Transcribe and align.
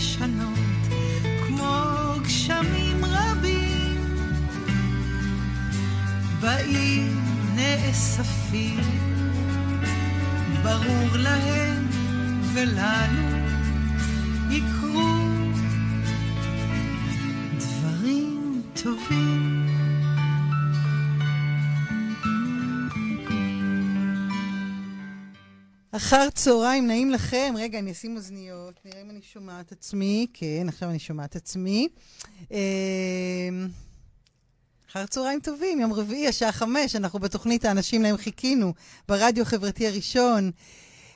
לשנות, 0.00 0.58
כמו 1.46 1.74
גשמים 2.24 3.04
רבים, 3.04 4.04
באים 6.40 7.20
נאספים, 7.54 8.80
ברור 10.62 11.16
להם 11.16 11.86
ולנו 12.54 13.38
יקרו 14.50 15.28
דברים 17.58 18.62
טובים. 18.82 19.29
אחר 26.00 26.30
צהריים 26.30 26.86
נעים 26.86 27.10
לכם. 27.10 27.54
רגע, 27.56 27.78
אני 27.78 27.92
אשים 27.92 28.16
אוזניות, 28.16 28.74
נראה 28.84 29.00
אם 29.02 29.10
אני 29.10 29.20
שומעת 29.22 29.72
עצמי. 29.72 30.26
כן, 30.32 30.68
עכשיו 30.68 30.90
אני 30.90 30.98
שומעת 30.98 31.36
עצמי. 31.36 31.88
אמ, 32.50 32.56
אחר 34.90 35.06
צהריים 35.06 35.40
טובים, 35.40 35.80
יום 35.80 35.92
רביעי, 35.92 36.28
השעה 36.28 36.52
חמש, 36.52 36.96
אנחנו 36.96 37.18
בתוכנית 37.18 37.64
האנשים 37.64 38.02
להם 38.02 38.16
חיכינו, 38.16 38.74
ברדיו 39.08 39.42
החברתי 39.42 39.86
הראשון. 39.86 40.50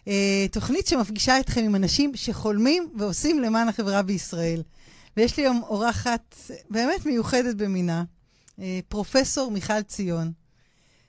אה, 0.09 0.47
תוכנית 0.53 0.87
שמפגישה 0.87 1.41
אתכם 1.41 1.65
עם 1.65 1.75
אנשים 1.75 2.13
שחולמים 2.15 2.89
ועושים 2.99 3.41
למען 3.41 3.69
החברה 3.69 4.03
בישראל. 4.03 4.63
ויש 5.17 5.37
לי 5.37 5.43
היום 5.43 5.63
אורחת 5.63 6.37
באמת 6.71 7.07
מיוחדת 7.07 7.55
במינה, 7.57 8.05
אה, 8.61 8.81
פרופסור 8.89 9.51
מיכל 9.51 9.83
ציון, 9.83 10.33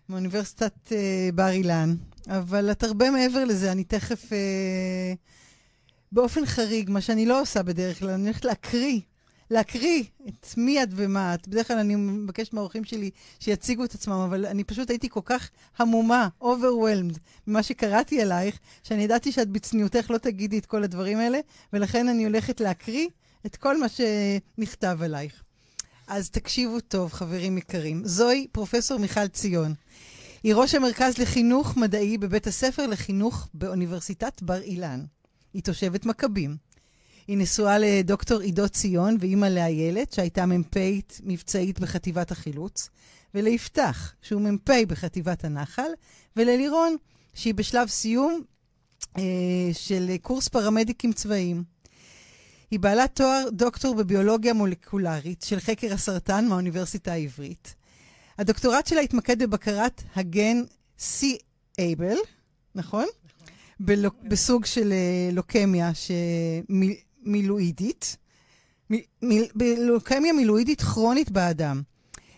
מאוניברסיטת 0.10 0.92
אה, 0.92 1.30
בר 1.34 1.50
אילן. 1.50 1.96
אבל 2.28 2.72
את 2.72 2.84
הרבה 2.84 3.12
מעבר 3.12 3.46
לזה, 3.46 3.72
אני 3.72 3.84
תכף... 3.84 4.34
אה, 4.34 5.14
באופן 6.12 6.46
חריג, 6.46 6.90
מה 6.90 7.02
שאני 7.02 7.26
לא 7.26 7.42
עושה 7.42 7.64
בדרך 7.64 8.00
כלל, 8.00 8.10
אני 8.10 8.24
הולכת 8.24 8.46
להקריא, 8.46 9.00
להקריא 9.52 10.04
את 10.28 10.58
מי 10.58 10.84
את 10.84 10.88
ומה 10.92 11.34
את. 11.34 11.48
בדרך 11.48 11.68
כלל 11.68 11.78
אני 11.78 11.96
מבקשת 11.96 12.54
מהאורחים 12.54 12.84
שלי 12.84 13.10
שיציגו 13.40 13.84
את 13.84 13.94
עצמם, 13.94 14.14
אבל 14.14 14.46
אני 14.46 14.64
פשוט 14.64 14.90
הייתי 14.90 15.10
כל 15.10 15.22
כך 15.26 15.50
המומה, 15.78 16.28
overwhelmed, 16.42 17.18
ממה 17.48 17.64
שקראתי 17.64 18.22
עלייך, 18.22 18.60
שאני 18.84 19.04
ידעתי 19.04 19.32
שאת 19.32 19.50
בצניעותך 19.50 20.12
לא 20.12 20.18
תגידי 20.18 20.58
את 20.58 20.66
כל 20.66 20.84
הדברים 20.84 21.18
האלה, 21.18 21.40
ולכן 21.74 22.08
אני 22.08 22.24
הולכת 22.24 22.60
להקריא 22.60 23.08
את 23.46 23.56
כל 23.56 23.80
מה 23.80 23.88
שנכתב 23.90 24.98
עלייך. 25.02 25.44
אז 26.08 26.30
תקשיבו 26.30 26.80
טוב, 26.80 27.14
חברים 27.14 27.58
יקרים. 27.58 28.02
זוהי 28.06 28.48
פרופסור 28.52 29.00
מיכל 29.00 29.28
ציון. 29.28 29.74
היא 30.46 30.56
ראש 30.56 30.76
המרכז 30.76 31.18
לחינוך 31.18 31.78
מדעי 31.78 32.18
בבית 32.18 32.48
הספר 32.48 32.88
לחינוך 32.88 33.48
באוניברסיטת 33.54 34.42
בר 34.42 34.62
אילן. 34.62 35.06
היא 35.54 35.64
תושבת 35.64 36.06
מכבים. 36.06 36.58
היא 37.28 37.38
נשואה 37.38 37.78
לדוקטור 37.78 38.40
עידו 38.40 38.70
ציון 38.70 39.18
ואימא 39.20 39.46
לאיילת, 39.46 40.14
שהייתה 40.14 40.46
מ"פית 40.46 41.22
מבצעית 41.24 41.80
בחטיבת 41.80 42.32
החילוץ, 42.32 42.90
וליפתח, 43.34 44.14
שהוא 44.22 44.42
מ"פ 44.42 44.70
בחטיבת 44.88 45.46
הנחל, 45.46 45.90
וללירון, 46.36 46.96
שהיא 47.34 47.54
בשלב 47.54 47.88
סיום 47.88 48.42
אה, 49.18 49.24
של 49.74 50.12
קורס 50.22 50.48
פרמדיקים 50.48 51.14
צבאיים. 51.14 51.64
היא 52.72 52.80
בעלת 52.80 53.16
תואר 53.16 53.48
דוקטור 53.52 53.96
בביולוגיה 53.96 54.54
מולקולרית 54.54 55.42
של 55.42 55.60
חקר 55.60 55.94
הסרטן 55.94 56.48
מהאוניברסיטה 56.48 57.14
העברית. 57.14 57.76
הדוקטורט 58.38 58.88
שלה 58.88 59.02
התמקד 59.02 59.44
בבקרת 59.44 60.04
הגן 60.16 60.64
C-Able, 61.00 62.18
נכון? 62.76 63.06
נכון. 63.80 64.06
בסוג 64.30 64.66
של 64.66 64.94
uh, 64.94 65.36
לוקמיה 65.36 65.92
מילואידית. 67.24 68.18
בלוקמיה 69.56 70.34
מילואידית 70.34 70.82
כרונית 70.82 71.32
באדם. 71.32 71.82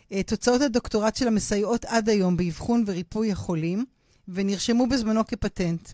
Uh, 0.09 0.13
תוצאות 0.25 0.61
הדוקטורט 0.61 1.15
שלה 1.15 1.29
מסייעות 1.29 1.85
עד 1.85 2.09
היום 2.09 2.37
באבחון 2.37 2.83
וריפוי 2.87 3.31
החולים, 3.31 3.85
ונרשמו 4.27 4.87
בזמנו 4.87 5.27
כפטנט. 5.27 5.89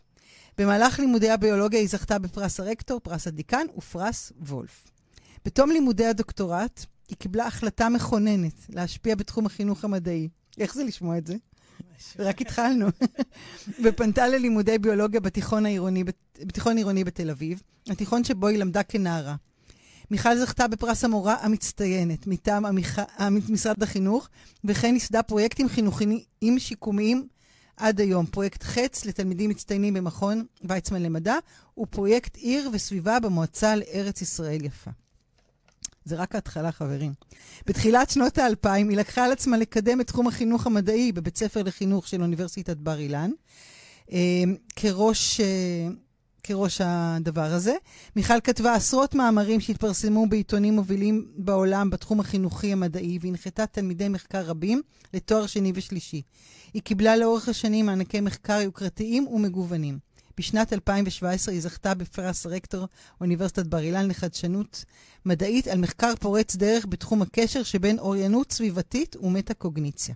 במהלך 0.58 1.00
לימודי 1.00 1.30
הביולוגיה 1.30 1.80
היא 1.80 1.90
זכתה 1.90 2.20
בפרס 2.20 2.60
הרקטור, 2.60 3.00
פרס 3.00 3.28
הדיקן 3.28 3.66
ופרס 3.78 4.32
וולף. 4.40 4.88
בתום 5.46 5.72
לימודי 5.72 6.06
הדוקטורט 6.06 6.86
היא 7.14 7.20
קיבלה 7.20 7.48
החלטה 7.48 7.90
מכוננת 7.90 8.66
להשפיע 8.70 9.16
בתחום 9.16 9.46
החינוך 9.46 9.84
המדעי. 9.84 10.30
איך 10.58 10.74
זה 10.74 10.84
לשמוע 10.84 11.18
את 11.18 11.28
זה? 11.28 11.36
רק 12.20 12.42
התחלנו. 12.42 12.88
ופנתה 13.84 14.28
ללימודי 14.28 14.78
ביולוגיה 14.78 15.20
בתיכון 15.20 15.66
העירוני, 15.66 16.04
בתיכון 16.40 16.78
עירוני 16.78 17.04
בתל 17.04 17.30
אביב, 17.30 17.62
התיכון 17.90 18.24
שבו 18.24 18.48
היא 18.48 18.58
למדה 18.58 18.84
כנערה. 18.84 19.36
מיכל 20.12 20.38
זכתה 20.38 20.68
בפרס 20.68 21.04
המורה 21.04 21.36
המצטיינת 21.42 22.28
מטעם 22.28 22.66
המח... 22.66 23.00
משרד 23.50 23.84
החינוך, 23.84 24.30
וכן 24.66 24.94
ייסדה 24.94 25.24
פרויקטים 25.24 25.70
חינוכיים 25.70 26.60
שיקומיים 26.60 27.28
עד 27.78 28.00
היום. 28.00 28.26
פרויקט 28.26 28.64
חץ 28.64 29.06
לתלמידים 29.06 29.50
מצטיינים 29.50 29.94
במכון 29.94 30.46
ויצמן 30.64 31.02
למדע, 31.02 31.36
ופרויקט 31.78 32.36
עיר 32.36 32.70
וסביבה 32.74 33.20
במועצה 33.20 33.76
לארץ 33.76 34.22
ישראל 34.22 34.66
יפה. 34.66 34.92
זה 36.06 36.16
רק 36.16 36.36
ההתחלה, 36.36 36.72
חברים. 36.72 37.14
בתחילת 37.68 38.10
שנות 38.10 38.38
האלפיים 38.38 38.90
היא 38.90 38.98
לקחה 38.98 39.26
על 39.26 39.32
עצמה 39.32 39.58
לקדם 39.58 40.02
את 40.02 40.08
תחום 40.08 40.28
החינוך 40.28 40.68
המדעי 40.68 41.12
בבית 41.12 41.38
ספר 41.38 41.64
לחינוך 41.64 42.08
של 42.08 42.22
אוניברסיטת 42.22 42.78
בר 42.78 43.00
אילן, 43.00 43.32
אה, 44.12 44.44
כראש, 44.76 45.40
אה, 45.40 45.88
כראש 46.44 46.82
הדבר 46.84 47.54
הזה. 47.54 47.76
מיכל 48.16 48.42
כתבה 48.44 48.74
עשרות 48.74 49.16
מאמרים 49.16 49.60
שהתפרסמו 49.60 50.26
בעיתונים 50.30 50.74
מובילים 50.74 51.28
בעולם 51.38 51.90
בתחום 51.90 52.20
החינוכי 52.20 52.72
המדעי, 52.72 53.20
והנחתה 53.22 53.66
תלמידי 53.66 54.10
מחקר 54.10 54.42
רבים 54.42 54.82
לתואר 55.14 55.48
שני 55.48 55.72
ושלישי. 55.76 56.22
היא 56.74 56.82
קיבלה 56.82 57.18
לאורך 57.18 57.50
השנים 57.50 57.86
מענקי 57.86 58.22
מחקר 58.22 58.62
יוקרתיים 58.62 59.28
ומגוונים. 59.28 60.13
בשנת 60.38 60.74
2017 60.74 61.54
היא 61.54 61.62
זכתה 61.62 61.94
בפרס 61.94 62.46
רקטור 62.46 62.88
אוניברסיטת 63.22 63.68
בר 63.68 63.80
אילן 63.80 64.08
לחדשנות 64.08 64.86
מדעית 65.26 65.68
על 65.68 65.78
מחקר 65.78 66.14
פורץ 66.20 66.56
דרך 66.56 66.86
בתחום 66.90 67.22
הקשר 67.22 67.64
שבין 67.64 68.00
אוריינות 68.00 68.52
סביבתית 68.52 69.16
ומטה-קוגניציה. 69.16 70.16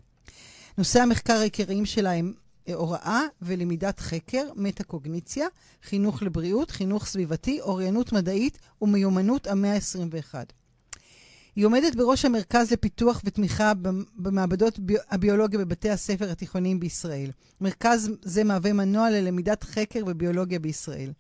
נושאי 0.78 1.02
המחקר 1.02 1.34
העיקריים 1.34 1.86
שלה 1.86 2.12
הם 2.12 2.34
אה, 2.70 2.74
הוראה 2.74 3.22
ולמידת 3.42 4.00
חקר, 4.00 4.44
מטה-קוגניציה, 4.56 5.48
חינוך 5.84 6.24
לבריאות, 6.24 6.72
חינוך 6.72 7.06
סביבתי, 7.06 7.62
אוריינות 7.62 8.14
מדעית 8.14 8.58
ומיומנות 8.82 9.48
המאה 9.48 9.74
ה-21. 9.74 10.36
היא 11.58 11.66
עומדת 11.66 11.96
בראש 11.96 12.26
המרכז 12.26 12.72
לפיתוח 12.72 13.22
ותמיכה 13.26 13.74
במעבדות 14.16 14.80
הביולוגיה 15.10 15.60
בבתי 15.60 15.90
הספר 15.90 16.32
התיכוניים 16.32 16.80
בישראל. 16.80 17.32
מרכז 17.62 18.12
זה 18.22 18.44
מהווה 18.44 18.74
מנוע 18.74 19.10
ללמידת 19.10 19.64
חקר 19.64 20.00
וביולוגיה 20.08 20.60
בישראל. 20.60 21.12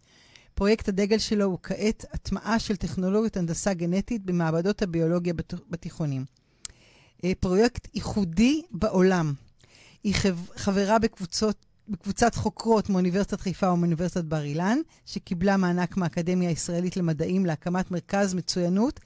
פרויקט 0.53 0.89
הדגל 0.89 1.17
שלו 1.17 1.45
הוא 1.45 1.57
כעת 1.63 2.05
הטמעה 2.13 2.59
של 2.59 2.75
טכנולוגיות 2.75 3.37
הנדסה 3.37 3.73
גנטית 3.73 4.25
במעבדות 4.25 4.81
הביולוגיה 4.81 5.33
בתיכונים. 5.69 6.25
אה, 7.23 7.31
פרויקט 7.39 7.87
ייחודי 7.95 8.61
בעולם. 8.71 9.33
היא 10.03 10.13
חברה 10.55 10.99
בקבוצות, 10.99 11.65
בקבוצת 11.87 12.35
חוקרות 12.35 12.89
מאוניברסיטת 12.89 13.41
חיפה 13.41 13.71
ומאוניברסיטת 13.71 14.23
בר 14.23 14.43
אילן, 14.43 14.77
שקיבלה 15.05 15.57
מענק 15.57 15.97
מהאקדמיה 15.97 16.49
הישראלית 16.49 16.97
למדעים 16.97 17.45
להקמת 17.45 17.91
מרכז 17.91 18.33
מצוינות 18.33 18.99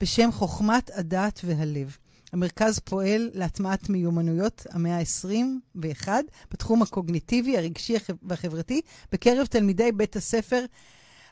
בשם 0.00 0.32
חוכמת 0.32 0.90
הדת 0.94 1.40
והלב. 1.44 1.96
המרכז 2.32 2.78
פועל 2.78 3.30
להטמעת 3.34 3.88
מיומנויות 3.88 4.66
המאה 4.70 4.98
ה-21 4.98 6.08
בתחום 6.50 6.82
הקוגניטיבי, 6.82 7.58
הרגשי 7.58 7.94
והחברתי 8.22 8.80
בקרב 9.12 9.46
תלמידי 9.46 9.92
בית 9.92 10.16
הספר 10.16 10.64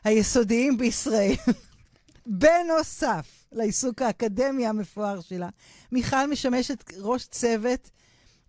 היסודיים 0.03 0.77
בישראל. 0.77 1.33
בנוסף 2.25 3.45
לעיסוק 3.51 4.01
האקדמי 4.01 4.67
המפואר 4.67 5.21
שלה, 5.21 5.49
מיכל 5.91 6.29
משמשת 6.29 6.91
ראש 6.97 7.25
צוות 7.25 7.89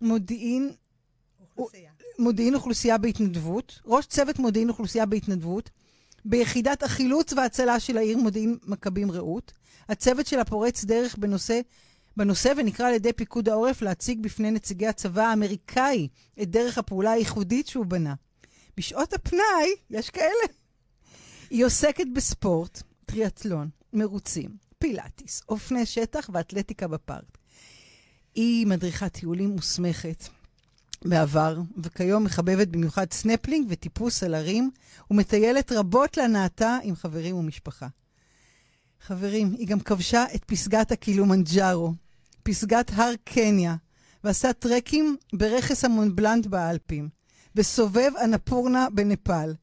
מודיעין... 0.01 0.71
אוכלוסייה. 1.39 1.91
מודיעין 2.19 2.55
אוכלוסייה 2.55 2.97
בהתנדבות, 2.97 3.79
ראש 3.85 4.05
צוות 4.05 4.39
מודיעין 4.39 4.69
אוכלוסייה 4.69 5.05
בהתנדבות, 5.05 5.69
ביחידת 6.25 6.83
החילוץ 6.83 7.33
וההצלה 7.33 7.79
של 7.79 7.97
העיר 7.97 8.17
מודיעין 8.17 8.57
מכבים 8.65 9.11
רעות. 9.11 9.53
הצוות 9.89 10.27
שלה 10.27 10.45
פורץ 10.45 10.83
דרך 10.83 11.17
בנושא, 11.17 11.61
בנושא 12.17 12.53
ונקרא 12.57 12.87
על 12.87 12.93
ידי 12.93 13.13
פיקוד 13.13 13.49
העורף 13.49 13.81
להציג 13.81 14.21
בפני 14.21 14.51
נציגי 14.51 14.87
הצבא 14.87 15.23
האמריקאי 15.23 16.07
את 16.41 16.49
דרך 16.49 16.77
הפעולה 16.77 17.11
הייחודית 17.11 17.67
שהוא 17.67 17.85
בנה. 17.85 18.13
בשעות 18.77 19.13
הפנאי, 19.13 19.75
יש 19.89 20.09
כאלה. 20.09 20.53
היא 21.49 21.65
עוסקת 21.65 22.05
בספורט, 22.15 22.81
טריאטלון, 23.05 23.69
מרוצים, 23.93 24.49
פילאטיס, 24.79 25.41
אופני 25.49 25.85
שטח 25.85 26.29
ואתלטיקה 26.33 26.87
בפארק. 26.87 27.37
היא 28.35 28.67
מדריכת 28.67 29.13
טיולים 29.13 29.49
מוסמכת 29.49 30.23
בעבר, 31.05 31.61
וכיום 31.83 32.23
מחבבת 32.23 32.67
במיוחד 32.67 33.13
סנפלינג 33.13 33.67
וטיפוס 33.69 34.23
על 34.23 34.35
הרים, 34.35 34.71
ומטיילת 35.11 35.71
רבות 35.71 36.17
להנאתה 36.17 36.77
עם 36.83 36.95
חברים 36.95 37.35
ומשפחה. 37.35 37.87
חברים, 39.01 39.55
היא 39.57 39.67
גם 39.67 39.79
כבשה 39.79 40.25
את 40.35 40.43
פסגת 40.43 40.91
הקילומנג'ארו, 40.91 41.93
פסגת 42.43 42.91
הר 42.93 43.13
קניה, 43.23 43.75
ועשה 44.23 44.53
טרקים 44.53 45.17
ברכס 45.33 45.85
המונבלנט 45.85 46.47
באלפים, 46.47 47.09
וסובב 47.55 48.11
אנפורנה 48.23 48.87
בנפאל. 48.93 49.53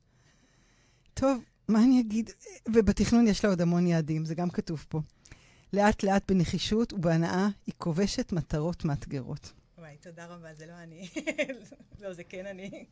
טוב, 1.15 1.43
מה 1.69 1.85
אני 1.85 2.01
אגיד? 2.01 2.31
ובתכנון 2.69 3.29
יש 3.29 3.45
לה 3.45 3.51
עוד 3.51 3.61
המון 3.61 3.87
יעדים, 3.87 4.25
זה 4.25 4.35
גם 4.35 4.51
כתוב 4.51 4.85
פה. 4.89 5.01
לאט 5.73 6.03
לאט 6.03 6.31
בנחישות 6.31 6.93
ובהנאה 6.93 7.49
היא 7.67 7.75
כובשת 7.79 8.33
מטרות 8.33 8.85
מאתגרות. 8.85 9.53
וואי, 9.87 9.97
תודה 9.97 10.27
רבה, 10.27 10.55
זה 10.55 10.67
לא 10.67 10.73
אני. 10.83 11.09
לא, 12.03 12.13
זה 12.13 12.25
כן 12.25 12.47
אני. 12.47 12.85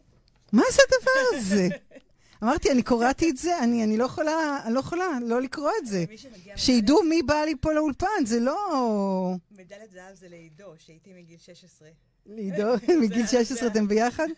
מה 0.53 0.63
זה 0.73 0.83
הדבר 0.89 1.39
הזה? 1.39 1.69
אמרתי, 2.43 2.71
אני 2.71 2.83
קוראתי 2.83 3.31
את 3.31 3.37
זה, 3.37 3.59
אני, 3.59 3.85
אני 3.85 3.97
לא 3.97 4.05
יכולה, 4.05 4.61
אני 4.65 4.75
לא 4.75 4.81
יכולה 4.81 5.07
לא 5.23 5.41
לקרוא 5.43 5.71
את 5.83 5.87
זה. 5.87 6.05
שידעו 6.57 7.03
מי 7.03 7.23
בא 7.23 7.35
לי 7.35 7.55
פה 7.61 7.73
לאולפן, 7.73 8.27
זה 8.27 8.41
לא... 8.41 8.57
מדליית 9.51 9.91
זהב 9.93 10.15
זה 10.15 10.29
לעידו, 10.29 10.75
שהייתי 10.79 11.13
מגיל 11.13 11.39
16. 11.39 11.89
לעידו? 12.27 12.75
מגיל 13.03 13.27
16 13.27 13.69
אתם 13.69 13.89
ביחד? 13.89 14.29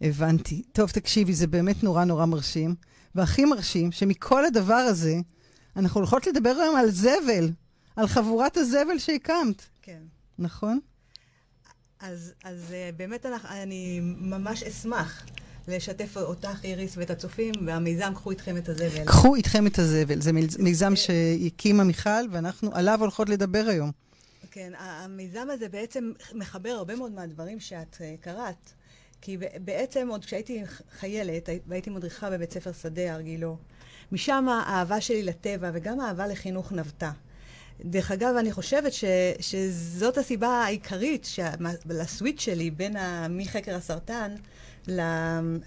הבנתי. 0.00 0.62
טוב, 0.72 0.90
תקשיבי, 0.90 1.32
זה 1.32 1.46
באמת 1.46 1.82
נורא 1.82 2.04
נורא 2.04 2.26
מרשים. 2.26 2.74
והכי 3.14 3.44
מרשים, 3.44 3.92
שמכל 3.92 4.44
הדבר 4.44 4.74
הזה, 4.74 5.16
אנחנו 5.76 6.00
הולכות 6.00 6.26
לדבר 6.26 6.50
היום 6.50 6.76
על 6.76 6.90
זבל, 6.90 7.50
על 7.96 8.06
חבורת 8.06 8.56
הזבל 8.56 8.98
שהקמת. 8.98 9.62
כן. 9.82 10.02
נכון? 10.38 10.80
אז, 12.00 12.32
אז 12.44 12.72
אה, 12.72 12.90
באמת 12.96 13.26
אני 13.50 14.00
ממש 14.02 14.62
אשמח 14.62 15.26
לשתף 15.68 16.16
אותך, 16.16 16.64
איריס, 16.64 16.96
ואת 16.96 17.10
הצופים, 17.10 17.54
והמיזם 17.66 18.12
קחו 18.14 18.30
איתכם 18.30 18.56
את 18.56 18.68
הזבל. 18.68 19.04
קחו 19.04 19.34
איתכם 19.34 19.66
את 19.66 19.78
הזבל. 19.78 20.20
זה 20.20 20.32
מיזם 20.58 20.96
שהקימה 20.96 21.84
מיכל, 21.84 22.28
ואנחנו 22.30 22.70
עליו 22.74 23.00
הולכות 23.00 23.28
לדבר 23.28 23.64
היום. 23.68 23.90
כן, 24.50 24.72
המיזם 24.78 25.46
הזה 25.50 25.68
בעצם 25.68 26.12
מחבר 26.34 26.70
הרבה 26.70 26.96
מאוד 26.96 27.12
מהדברים 27.12 27.60
שאת 27.60 27.94
uh, 27.94 28.24
קראת. 28.24 28.70
כי 29.20 29.36
בעצם 29.64 30.08
עוד 30.08 30.24
כשהייתי 30.24 30.62
חיילת, 30.98 31.48
והייתי 31.66 31.90
מדריכה 31.90 32.30
בבית 32.30 32.52
ספר 32.52 32.72
שדה, 32.72 33.14
הרגילו, 33.14 33.56
משם 34.12 34.48
האהבה 34.48 35.00
שלי 35.00 35.22
לטבע 35.22 35.70
וגם 35.74 36.00
האהבה 36.00 36.26
לחינוך 36.26 36.72
נבטה. 36.72 37.10
דרך 37.84 38.10
אגב, 38.10 38.34
אני 38.38 38.52
חושבת 38.52 38.92
ש, 38.92 39.04
שזאת 39.40 40.18
הסיבה 40.18 40.48
העיקרית 40.48 41.28
לסוויץ' 41.86 42.40
שלי 42.40 42.70
בין 42.70 42.96
ה, 42.96 43.26
מחקר 43.30 43.74
הסרטן 43.74 44.34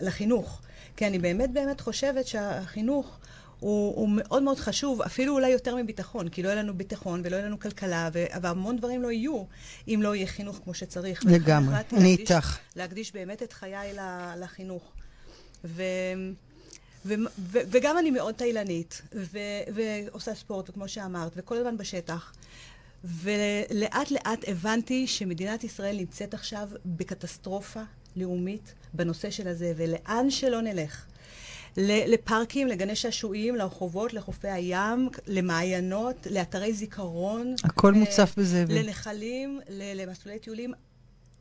לחינוך. 0.02 0.62
כי 0.98 1.08
אני 1.08 1.20
באמת 1.20 1.54
באמת 1.54 1.82
חושבת 1.82 2.28
שהחינוך 2.28 3.20
הוא, 3.60 3.96
הוא 3.96 4.10
מאוד 4.10 4.44
מאוד 4.44 4.60
חשוב, 4.60 5.02
אפילו 5.02 5.34
אולי 5.34 5.50
יותר 5.50 5.76
מביטחון, 5.76 6.30
כי 6.30 6.44
לא 6.44 6.50
יהיה 6.50 6.64
לנו 6.64 6.78
ביטחון 6.78 7.22
ולא 7.24 7.36
יהיה 7.36 7.46
לנו 7.46 7.60
כלכלה, 7.60 8.10
ו, 8.14 8.26
והמון 8.42 8.78
דברים 8.78 9.02
לא 9.02 9.12
יהיו 9.12 9.44
אם 9.88 10.00
לא 10.04 10.16
יהיה 10.16 10.28
חינוך 10.28 10.60
כמו 10.64 10.74
שצריך. 10.74 11.26
לגמרי, 11.26 11.76
אני 11.94 12.16
איתך. 12.16 12.58
להקדיש 12.76 13.14
באמת 13.14 13.44
את 13.44 13.54
חיי 13.54 13.94
לחינוך. 14.38 14.92
ו... 15.66 15.84
ו- 17.06 17.14
ו- 17.40 17.60
וגם 17.72 17.98
אני 17.98 18.12
מאוד 18.12 18.36
תאילנית, 18.36 19.02
ו- 19.16 19.38
ועושה 19.76 20.36
ספורט, 20.36 20.70
וכמו 20.70 20.88
שאמרת, 20.88 21.32
וכל 21.36 21.58
הזמן 21.58 21.78
בשטח. 21.78 22.34
ולאט 23.04 24.12
לאט 24.12 24.40
הבנתי 24.48 25.08
שמדינת 25.08 25.64
ישראל 25.64 25.98
נמצאת 25.98 26.34
עכשיו 26.34 26.70
בקטסטרופה 26.86 27.82
לאומית 28.16 28.74
בנושא 28.94 29.30
של 29.30 29.48
הזה, 29.48 29.74
ולאן 29.78 30.30
שלא 30.30 30.62
נלך. 30.62 31.06
לפארקים, 31.78 32.68
לגני 32.68 32.96
שעשועים, 32.96 33.56
לרחובות, 33.56 34.14
לחופי 34.14 34.48
הים, 34.48 35.10
למעיינות, 35.28 36.28
לאתרי 36.32 36.74
זיכרון. 36.74 37.56
הכל 37.64 37.94
מוצף 37.94 38.34
בזה. 38.38 38.66
לנחלים, 38.70 39.60
למסלולי 39.70 40.40
טיולים. 40.40 40.74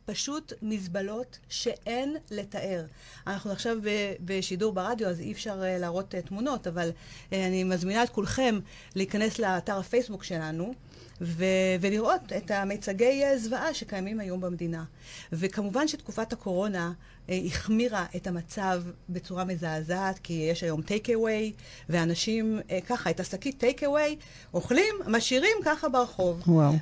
פשוט 0.05 0.53
מזבלות 0.63 1.39
שאין 1.49 2.17
לתאר. 2.31 2.85
אנחנו 3.27 3.53
עכשיו 3.53 3.77
בשידור 4.21 4.73
ברדיו, 4.73 5.09
אז 5.09 5.21
אי 5.21 5.33
אפשר 5.33 5.63
אה, 5.63 5.79
להראות 5.79 6.15
אה, 6.15 6.23
תמונות, 6.23 6.67
אבל 6.67 6.91
אה, 7.33 7.47
אני 7.47 7.65
מזמינה 7.65 8.03
את 8.03 8.11
כולכם 8.11 8.59
להיכנס 8.95 9.39
לאתר 9.39 9.79
הפייסבוק 9.79 10.25
שלנו. 10.25 10.75
ו- 11.23 11.45
ולראות 11.81 12.33
את 12.37 12.51
המיצגי 12.51 13.23
זוועה 13.37 13.75
שקיימים 13.75 14.21
היום 14.21 14.41
במדינה. 14.41 14.85
וכמובן 15.33 15.89
שתקופת 15.89 16.33
הקורונה 16.33 16.93
אה, 17.29 17.39
החמירה 17.47 18.07
את 18.17 18.27
המצב 18.27 18.83
בצורה 19.09 19.45
מזעזעת, 19.45 20.19
כי 20.19 20.33
יש 20.33 20.63
היום 20.63 20.83
טייק 20.83 21.11
אווי, 21.11 21.53
ואנשים 21.89 22.61
אה, 22.71 22.79
ככה, 22.81 23.11
את 23.11 23.21
השקית 23.21 23.61
טייק 23.61 23.85
אווי, 23.85 24.17
אוכלים, 24.55 24.95
משאירים 25.07 25.57
ככה 25.65 25.89
ברחוב. 25.89 26.43
וואו. 26.47 26.73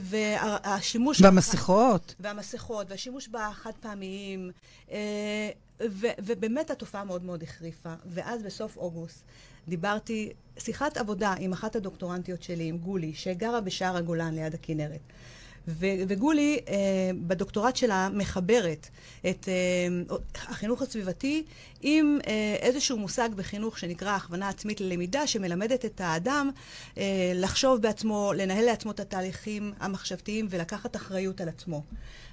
והשימוש... 0.00 1.20
והמסכות. 1.20 2.14
והמסכות, 2.20 2.90
והשימוש 2.90 3.28
בחד 3.28 3.72
פעמיים. 3.80 4.50
אה, 4.90 5.50
ובאמת 6.18 6.70
התופעה 6.70 7.04
מאוד 7.04 7.24
מאוד 7.24 7.42
החריפה. 7.42 7.94
ואז 8.06 8.42
בסוף 8.42 8.76
אוגוסט 8.76 9.24
דיברתי, 9.68 10.32
שיחת 10.58 10.96
עבודה 10.96 11.34
עם 11.38 11.52
אחת 11.52 11.76
הדוקטורנטיות 11.76 12.42
שלי, 12.42 12.64
עם 12.64 12.78
גולי, 12.78 13.14
שגרה 13.14 13.60
בשער 13.60 13.96
הגולן 13.96 14.34
ליד 14.34 14.54
הכנרת. 14.54 15.00
ו- 15.68 16.02
וגולי, 16.08 16.58
אה, 16.68 16.74
בדוקטורט 17.26 17.76
שלה, 17.76 18.08
מחברת 18.12 18.88
את 19.30 19.48
אה, 19.48 20.14
החינוך 20.34 20.82
הסביבתי 20.82 21.44
עם 21.80 22.18
אה, 22.26 22.56
איזשהו 22.60 22.98
מושג 22.98 23.28
בחינוך 23.36 23.78
שנקרא 23.78 24.10
הכוונה 24.10 24.48
עצמית 24.48 24.80
ללמידה, 24.80 25.26
שמלמדת 25.26 25.84
את 25.84 26.00
האדם 26.00 26.50
אה, 26.98 27.32
לחשוב 27.34 27.82
בעצמו, 27.82 28.32
לנהל 28.36 28.64
לעצמו 28.64 28.90
את 28.90 29.00
התהליכים 29.00 29.72
המחשבתיים 29.80 30.46
ולקחת 30.50 30.96
אחריות 30.96 31.40
על 31.40 31.48
עצמו. 31.48 31.82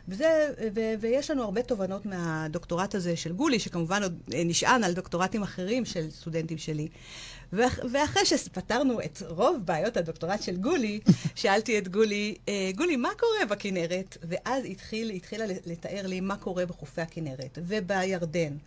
וזה, 0.09 0.47
ו- 0.75 0.93
ויש 0.99 1.31
לנו 1.31 1.43
הרבה 1.43 1.61
תובנות 1.61 2.05
מהדוקטורט 2.05 2.95
הזה 2.95 3.15
של 3.15 3.33
גולי, 3.33 3.59
שכמובן 3.59 4.03
עוד 4.03 4.19
אה, 4.33 4.43
נשען 4.45 4.83
על 4.83 4.93
דוקטורטים 4.93 5.43
אחרים 5.43 5.85
של 5.85 6.11
סטודנטים 6.11 6.57
שלי. 6.57 6.87
ואחרי 7.53 8.25
שפתרנו 8.25 9.01
את 9.01 9.23
רוב 9.27 9.61
בעיות 9.65 9.97
הדוקטורט 9.97 10.41
של 10.41 10.55
גולי, 10.55 10.99
שאלתי 11.35 11.77
את 11.77 11.87
גולי, 11.87 12.35
אה, 12.49 12.71
גולי, 12.75 12.95
מה 12.95 13.09
קורה 13.19 13.45
בכנרת? 13.49 14.17
ואז 14.23 14.65
התחיל, 14.65 15.09
התחילה 15.09 15.45
לתאר 15.65 16.07
לי 16.07 16.19
מה 16.19 16.37
קורה 16.37 16.65
בחופי 16.65 17.01
הכנרת 17.01 17.57
ובירדן. 17.61 18.57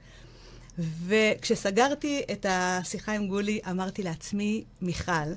וכשסגרתי 0.79 2.22
את 2.32 2.46
השיחה 2.49 3.13
עם 3.13 3.29
גולי, 3.29 3.61
אמרתי 3.70 4.03
לעצמי, 4.03 4.65
מיכל, 4.82 5.32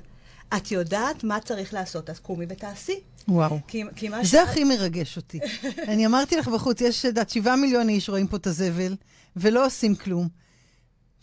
את 0.56 0.70
יודעת 0.70 1.24
מה 1.24 1.40
צריך 1.40 1.74
לעשות, 1.74 2.10
אז 2.10 2.18
קומי 2.18 2.46
ותעשי. 2.48 3.00
וואו. 3.28 3.58
כי, 3.68 3.82
כי 3.96 4.08
מה 4.08 4.24
זה 4.24 4.28
ש... 4.28 4.34
הכי 4.34 4.64
מרגש 4.64 5.16
אותי. 5.16 5.40
אני 5.92 6.06
אמרתי 6.06 6.36
לך 6.36 6.48
בחוץ, 6.48 6.80
יש, 6.80 7.06
את 7.06 7.30
שבעה 7.30 7.56
מיליון 7.56 7.88
איש 7.88 8.08
רואים 8.08 8.26
פה 8.26 8.36
את 8.36 8.46
הזבל, 8.46 8.94
ולא 9.36 9.66
עושים 9.66 9.94
כלום. 9.94 10.28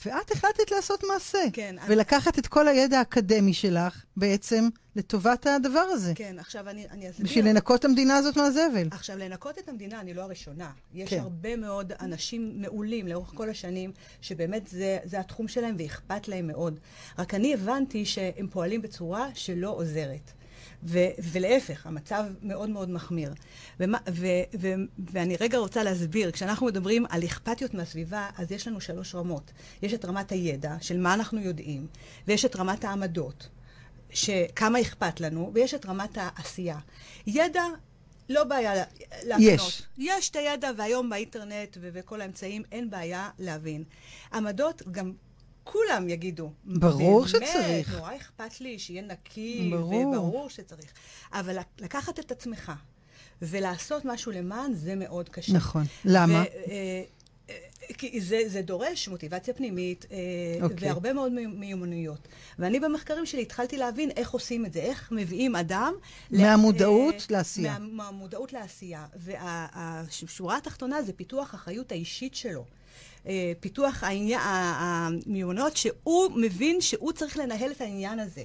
ואת 0.06 0.32
החלטת 0.32 0.72
לעשות 0.72 1.04
מעשה. 1.14 1.44
כן. 1.54 1.76
ולקחת 1.88 2.34
אני... 2.34 2.42
את 2.42 2.48
כל 2.48 2.68
הידע 2.68 3.00
האקדמי 3.00 3.54
שלך 3.54 4.04
בעצם 4.18 4.70
לטובת 4.96 5.48
הדבר 5.48 5.80
הזה. 5.80 6.12
כן, 6.16 6.40
עכשיו 6.40 6.70
אני, 6.70 6.86
אני 6.92 7.10
אסביר. 7.10 7.26
בשביל 7.26 7.48
לנקות 7.50 7.80
את 7.80 7.86
המדינה 7.86 8.16
הזאת 8.16 8.38
מהזבל. 8.38 8.88
עכשיו, 8.92 9.18
לנקות 9.18 9.60
את 9.60 9.70
המדינה, 9.70 10.00
אני 10.00 10.14
לא 10.14 10.22
הראשונה. 10.22 10.72
יש 10.94 11.10
כן. 11.10 11.20
הרבה 11.20 11.56
מאוד 11.56 11.94
אנשים 12.00 12.62
מעולים 12.62 13.08
לאורך 13.08 13.32
כל 13.36 13.50
השנים, 13.50 13.92
שבאמת 14.22 14.68
זה, 14.68 14.98
זה 15.04 15.20
התחום 15.20 15.48
שלהם 15.48 15.76
ואכפת 15.80 16.28
להם 16.28 16.48
מאוד. 16.48 16.80
רק 17.20 17.34
אני 17.34 17.54
הבנתי 17.54 18.06
שהם 18.06 18.48
פועלים 18.52 18.82
בצורה 18.82 19.30
שלא 19.34 19.70
עוזרת. 19.70 20.32
ו- 20.86 21.08
ולהפך, 21.32 21.88
המצב 21.88 22.24
מאוד 22.42 22.70
מאוד 22.70 22.90
מחמיר. 22.90 23.34
ומה, 23.80 23.98
ו- 24.10 24.28
ו- 24.60 24.74
ואני 25.12 25.36
רגע 25.40 25.58
רוצה 25.58 25.84
להסביר, 25.84 26.32
כשאנחנו 26.32 26.66
מדברים 26.66 27.06
על 27.10 27.26
אכפתיות 27.26 27.74
מהסביבה, 27.74 28.30
אז 28.38 28.52
יש 28.52 28.68
לנו 28.68 28.82
שלוש 28.82 29.16
רמות. 29.16 29.52
יש 29.82 29.94
את 29.94 30.06
רמת 30.06 30.32
הידע, 30.32 30.76
של 30.82 31.00
מה 31.00 31.14
אנחנו 31.14 31.40
יודעים, 31.40 31.88
ויש 32.28 32.46
את 32.46 32.56
רמת 32.56 32.84
העמדות, 32.84 33.50
שכמה 34.10 34.82
אכפת 34.82 35.20
לנו, 35.20 35.52
ויש 35.54 35.74
את 35.74 35.86
רמת 35.86 36.18
העשייה. 36.18 36.78
ידע 37.28 37.64
לא 38.30 38.44
בעיה 38.44 38.86
להקנות. 39.24 39.42
יש. 39.42 39.84
יש 39.98 40.30
את 40.30 40.36
הידע, 40.36 40.72
והיום 40.78 41.10
באינטרנט 41.10 41.78
ובכל 41.82 42.22
האמצעים 42.22 42.64
אין 42.72 42.90
בעיה 42.90 43.30
להבין. 43.40 43.84
עמדות, 44.34 44.82
גם 44.92 45.14
כולם 45.64 46.10
יגידו. 46.10 46.52
ברור 46.66 47.20
באמת, 47.20 47.30
שצריך. 47.30 47.90
באמת, 47.90 48.00
נורא 48.00 48.16
אכפת 48.16 48.62
לי 48.62 48.80
שיהיה 48.80 49.02
נקי, 49.02 49.70
ברור. 49.72 49.94
וברור 49.94 50.50
שצריך. 50.50 50.94
אבל 51.34 51.58
לקחת 51.80 52.20
את 52.20 52.32
עצמך 52.32 52.72
ולעשות 53.42 54.06
משהו 54.06 54.32
למען, 54.32 54.74
זה 54.74 54.96
מאוד 54.96 55.30
קשה. 55.30 55.54
נכון. 55.54 55.84
למה? 56.06 56.34
ו, 56.34 56.72
אה, 56.72 57.04
אה, 57.50 57.56
כי 57.98 58.22
זה, 58.22 58.42
זה 58.48 58.62
דורש 58.62 59.08
מוטיבציה 59.08 59.54
פנימית 59.54 60.06
אה, 60.12 60.18
okay. 60.60 60.64
אוקיי. 60.64 60.88
והרבה 60.88 61.14
מאוד 61.14 61.32
מיומנויות. 61.32 62.28
ואני 62.60 62.80
במחקרים 62.80 63.26
שלי 63.26 63.42
התחלתי 63.42 63.78
להבין 63.78 64.12
איך 64.12 64.32
עושים 64.32 64.66
את 64.66 64.74
זה, 64.74 64.80
איך 64.80 65.12
מביאים 65.12 65.56
אדם... 65.56 65.94
מהמודעות 66.32 67.26
לה, 67.30 67.38
לעשייה. 67.38 67.80
מה, 67.80 67.88
מהמודעות 68.04 68.54
לעשייה. 68.54 69.06
והשורה 69.16 70.58
התחתונה 70.58 71.02
זה 71.02 71.14
פיתוח 71.14 71.56
אחריות 71.56 71.92
האישית 71.92 72.36
שלו. 72.36 72.66
אה, 73.28 73.52
פיתוח 73.60 74.04
העניין, 74.04 74.42
המיומנויות, 74.44 75.78
שהוא 75.78 76.32
מבין 76.36 76.82
שהוא 76.82 77.12
צריך 77.12 77.38
לנהל 77.38 77.72
את 77.72 77.82
העניין 77.82 78.20
הזה. 78.20 78.44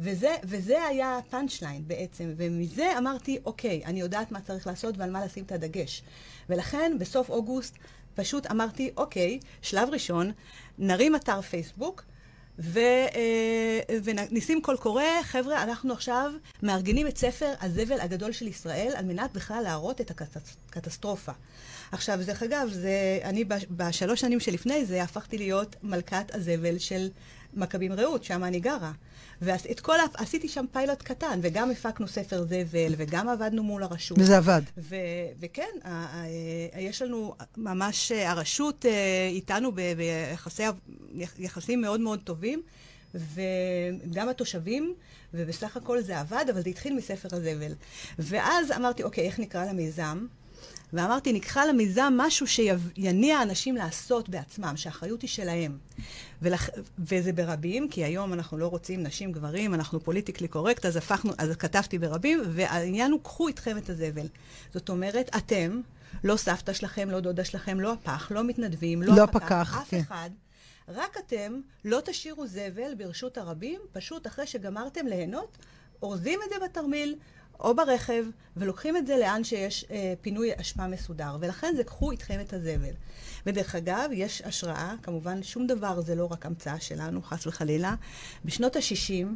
וזה, 0.00 0.36
וזה 0.44 0.84
היה 0.84 1.18
הפאנצ' 1.18 1.62
ליין 1.62 1.88
בעצם, 1.88 2.34
ומזה 2.36 2.98
אמרתי, 2.98 3.38
אוקיי, 3.44 3.84
אני 3.84 4.00
יודעת 4.00 4.32
מה 4.32 4.40
צריך 4.40 4.66
לעשות 4.66 4.98
ועל 4.98 5.10
מה 5.10 5.24
לשים 5.24 5.44
את 5.44 5.52
הדגש. 5.52 6.02
ולכן 6.48 6.96
בסוף 6.98 7.30
אוגוסט 7.30 7.74
פשוט 8.14 8.46
אמרתי, 8.50 8.90
אוקיי, 8.96 9.38
שלב 9.62 9.88
ראשון, 9.92 10.32
נרים 10.78 11.16
אתר 11.16 11.40
פייסבוק, 11.40 12.04
ו, 12.58 12.78
אה, 12.78 13.98
ונשים 14.04 14.62
קול 14.62 14.76
קורא, 14.76 15.02
חבר'ה, 15.22 15.62
אנחנו 15.62 15.92
עכשיו 15.92 16.32
מארגנים 16.62 17.06
את 17.06 17.16
ספר 17.16 17.52
הזבל 17.60 18.00
הגדול 18.00 18.32
של 18.32 18.46
ישראל 18.46 18.92
על 18.96 19.04
מנת 19.04 19.32
בכלל 19.32 19.60
להראות 19.62 20.00
את 20.00 20.10
הקטסטרופה. 20.10 21.32
עכשיו, 21.92 22.18
דרך 22.26 22.42
אגב, 22.42 22.68
זה, 22.72 23.18
אני 23.24 23.44
בשלוש 23.70 24.20
שנים 24.20 24.40
שלפני 24.40 24.84
זה 24.84 25.02
הפכתי 25.02 25.38
להיות 25.38 25.76
מלכת 25.82 26.34
הזבל 26.34 26.78
של 26.78 27.08
מכבים 27.54 27.92
רעות, 27.92 28.24
שם 28.24 28.44
אני 28.44 28.60
גרה. 28.60 28.92
ואת 29.42 29.80
כל, 29.80 29.96
עשיתי 30.14 30.48
שם 30.48 30.64
פיילוט 30.72 31.02
קטן, 31.02 31.38
וגם 31.42 31.70
הפקנו 31.70 32.08
ספר 32.08 32.42
זבל, 32.42 32.94
וגם 32.96 33.28
עבדנו 33.28 33.62
מול 33.62 33.82
הרשות. 33.82 34.18
וזה 34.20 34.36
עבד. 34.36 34.62
ו, 34.78 34.96
וכן, 35.40 35.62
ה, 35.84 35.90
ה, 35.90 36.24
ה, 36.74 36.80
יש 36.80 37.02
לנו 37.02 37.34
ממש, 37.56 38.12
הרשות 38.12 38.86
אה, 38.86 39.28
איתנו 39.32 39.72
ביחסים 41.38 41.80
מאוד 41.80 42.00
מאוד 42.00 42.20
טובים, 42.24 42.62
וגם 43.14 44.28
התושבים, 44.28 44.94
ובסך 45.34 45.76
הכל 45.76 46.00
זה 46.00 46.20
עבד, 46.20 46.44
אבל 46.52 46.62
זה 46.62 46.70
התחיל 46.70 46.94
מספר 46.94 47.28
הזבל. 47.32 47.72
ואז 48.18 48.70
אמרתי, 48.70 49.02
אוקיי, 49.02 49.26
איך 49.26 49.38
נקרא 49.38 49.64
למיזם? 49.64 50.26
ואמרתי, 50.92 51.32
נקרא 51.32 51.64
למיזם 51.64 52.12
משהו 52.16 52.46
שיניע 52.46 53.42
אנשים 53.42 53.76
לעשות 53.76 54.28
בעצמם, 54.28 54.72
שהאחריות 54.76 55.22
היא 55.22 55.30
שלהם. 55.30 55.78
ולח... 56.42 56.68
וזה 56.98 57.32
ברבים, 57.32 57.88
כי 57.88 58.04
היום 58.04 58.32
אנחנו 58.32 58.58
לא 58.58 58.66
רוצים 58.66 59.02
נשים, 59.02 59.32
גברים, 59.32 59.74
אנחנו 59.74 60.00
פוליטיקלי 60.00 60.48
קורקט, 60.48 60.86
אז 60.86 60.96
הפכנו, 60.96 61.32
אז 61.38 61.56
כתבתי 61.56 61.98
ברבים, 61.98 62.42
והעניין 62.52 63.12
הוא, 63.12 63.20
קחו 63.22 63.48
איתכם 63.48 63.78
את 63.78 63.90
הזבל. 63.90 64.26
זאת 64.74 64.88
אומרת, 64.88 65.30
אתם, 65.36 65.80
לא 66.24 66.36
סבתא 66.36 66.72
שלכם, 66.72 67.10
לא 67.10 67.20
דודה 67.20 67.44
שלכם, 67.44 67.80
לא 67.80 67.92
הפח, 67.92 68.32
לא 68.34 68.44
מתנדבים, 68.44 69.02
לא, 69.02 69.16
לא 69.16 69.22
הפקח, 69.22 69.78
אף 69.82 69.90
כן. 69.90 70.00
אחד. 70.00 70.30
רק 70.88 71.16
אתם 71.26 71.60
לא 71.84 72.00
תשאירו 72.04 72.46
זבל 72.46 72.94
ברשות 72.96 73.38
הרבים, 73.38 73.80
פשוט 73.92 74.26
אחרי 74.26 74.46
שגמרתם 74.46 75.06
ליהנות, 75.06 75.58
אורזים 76.02 76.40
את 76.44 76.50
זה 76.50 76.54
בתרמיל, 76.64 77.16
או 77.60 77.76
ברכב, 77.76 78.24
ולוקחים 78.56 78.96
את 78.96 79.06
זה 79.06 79.16
לאן 79.16 79.44
שיש 79.44 79.84
אה, 79.90 80.14
פינוי 80.20 80.50
אשפה 80.60 80.86
מסודר. 80.86 81.36
ולכן 81.40 81.74
זה 81.76 81.84
קחו 81.84 82.10
איתכם 82.10 82.40
את 82.40 82.52
הזבל. 82.52 82.94
ודרך 83.46 83.74
אגב, 83.74 84.10
יש 84.12 84.42
השראה, 84.42 84.94
כמובן 85.02 85.42
שום 85.42 85.66
דבר 85.66 86.00
זה 86.00 86.14
לא 86.14 86.28
רק 86.30 86.46
המצאה 86.46 86.80
שלנו, 86.80 87.22
חס 87.22 87.46
וחלילה. 87.46 87.94
בשנות 88.44 88.76
ה-60 88.76 89.26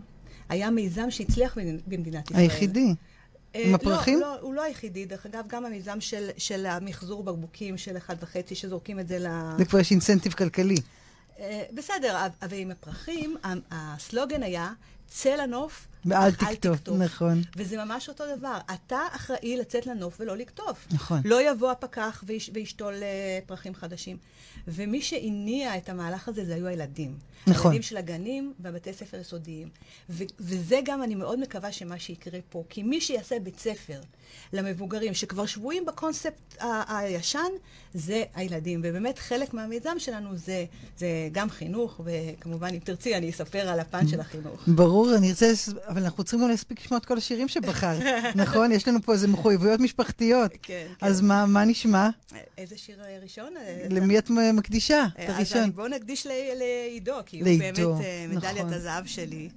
היה 0.49 0.71
מיזם 0.71 1.11
שהצליח 1.11 1.59
במדינת 1.87 2.31
ישראל. 2.31 2.43
היחידי. 2.43 2.95
אה, 3.55 3.63
עם 3.65 3.75
הפרחים? 3.75 4.21
לא, 4.21 4.27
לא, 4.27 4.41
הוא 4.41 4.55
לא 4.55 4.63
היחידי. 4.63 5.05
דרך 5.07 5.27
אגב, 5.27 5.45
גם 5.47 5.65
המיזם 5.65 6.01
של, 6.01 6.31
של 6.37 6.67
המחזור 6.67 7.23
בקבוקים 7.23 7.79
של 7.79 7.97
אחד 7.97 8.17
וחצי, 8.23 8.55
שזורקים 8.55 9.01
את 9.01 9.09
זה 9.09 9.19
ל... 9.19 9.27
זה 9.59 9.65
כבר 9.65 9.79
יש 9.79 9.91
אינסנטיב 9.91 10.33
כלכלי. 10.33 10.77
אה, 11.39 11.63
בסדר, 11.75 12.27
אבל 12.43 12.57
עם 12.57 12.71
הפרחים, 12.71 13.37
הסלוגן 13.71 14.43
היה, 14.43 14.73
צא 15.09 15.37
לנוף, 15.37 15.87
ואל 16.05 16.31
תקטוף, 16.33 16.89
נכון. 16.89 17.43
וזה 17.57 17.77
ממש 17.85 18.09
אותו 18.09 18.25
דבר. 18.37 18.59
אתה 18.75 18.99
אחראי 19.13 19.57
לצאת 19.57 19.87
לנוף 19.87 20.17
ולא 20.21 20.37
לקטוף. 20.37 20.87
נכון. 20.93 21.21
לא 21.25 21.51
יבוא 21.51 21.71
הפקח 21.71 22.25
ויש, 22.27 22.51
וישתול 22.55 22.95
uh, 22.95 23.47
פרחים 23.47 23.75
חדשים. 23.75 24.17
ומי 24.69 25.03
שהניע 25.03 25.77
את 25.77 25.89
המהלך 25.89 26.29
הזה 26.29 26.45
זה 26.45 26.55
היו 26.55 26.67
הילדים. 26.67 27.15
נכון. 27.47 27.71
הילדים 27.71 27.83
של 27.83 27.97
הגנים 27.97 28.53
והבתי 28.61 28.93
ספר 28.93 29.17
יסודיים. 29.21 29.69
ו- 30.11 30.23
וזה 30.41 30.81
גם, 30.85 31.03
אני 31.03 31.15
מאוד 31.15 31.41
מקווה 31.41 31.73
שמה 31.73 31.99
שיקרה 31.99 32.39
פה. 32.51 32.65
כי 32.69 32.83
מי 32.83 33.01
שיעשה 33.01 33.39
בית 33.41 33.59
ספר 33.59 34.01
למבוגרים, 34.53 35.15
שכבר 35.15 35.47
שבויים 35.47 35.85
בקונספט 35.87 36.63
ה- 36.63 36.99
הישן, 36.99 37.39
זה 37.95 38.25
הילדים. 38.35 38.81
ובאמת 38.85 39.19
חלק 39.19 39.55
מהמיזם 39.55 39.95
שלנו 39.99 40.37
זה, 40.37 40.65
זה 40.99 41.07
גם 41.33 41.51
חינוך, 41.51 42.01
וכמובן, 42.05 42.69
אם 42.75 42.79
תרצי, 42.79 43.17
אני 43.17 43.31
אספר 43.31 43.69
על 43.69 43.81
הפן 43.81 44.09
של 44.09 44.21
החינוך. 44.21 44.63
ברור, 44.67 45.15
אני 45.17 45.31
רוצה, 45.31 45.53
אבל 45.93 46.03
אנחנו 46.03 46.25
צריכים 46.25 46.41
גם 46.41 46.49
להספיק 46.49 46.81
לשמוע 46.81 46.99
את 46.99 47.05
כל 47.05 47.19
השירים 47.19 47.49
שבחרת, 47.49 48.03
נכון? 48.35 48.73
יש 48.73 48.89
לנו 48.89 49.03
פה 49.03 49.13
איזה 49.13 49.29
מחויבויות 49.29 49.81
משפחתיות. 49.81 50.51
כן, 50.51 50.59
כן. 50.63 51.07
אז 51.07 51.21
מה, 51.21 51.47
מה 51.47 51.65
נשמע? 51.65 52.09
איזה 52.59 52.79
שיר 52.79 52.99
ראשון? 53.23 53.55
למי 53.91 54.19
את 54.19 54.31
מקדישה? 54.31 55.07
את 55.25 55.29
הראשון. 55.29 55.63
אז 55.63 55.71
בואו 55.71 55.89
נקדיש 55.89 56.27
לעידו, 56.59 57.15
כי 57.27 57.41
הוא 57.41 57.45
באמת 57.45 57.79
מדליית 58.29 58.59
נכון. 58.59 58.73
הזהב 58.73 59.07
שלי. 59.07 59.49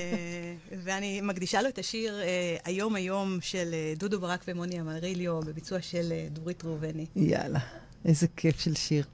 ואני 0.84 1.20
מקדישה 1.20 1.62
לו 1.62 1.68
את 1.68 1.78
השיר 1.78 2.20
היום 2.64 2.94
היום 2.94 3.38
של 3.40 3.74
דודו 3.96 4.20
ברק 4.20 4.44
ומוני 4.48 4.80
אמריליו, 4.80 5.40
בביצוע 5.40 5.82
של 5.82 6.12
דורית 6.30 6.64
ראובני. 6.64 7.06
יאללה, 7.16 7.60
איזה 8.04 8.26
כיף 8.36 8.60
של 8.60 8.74
שיר. 8.74 9.04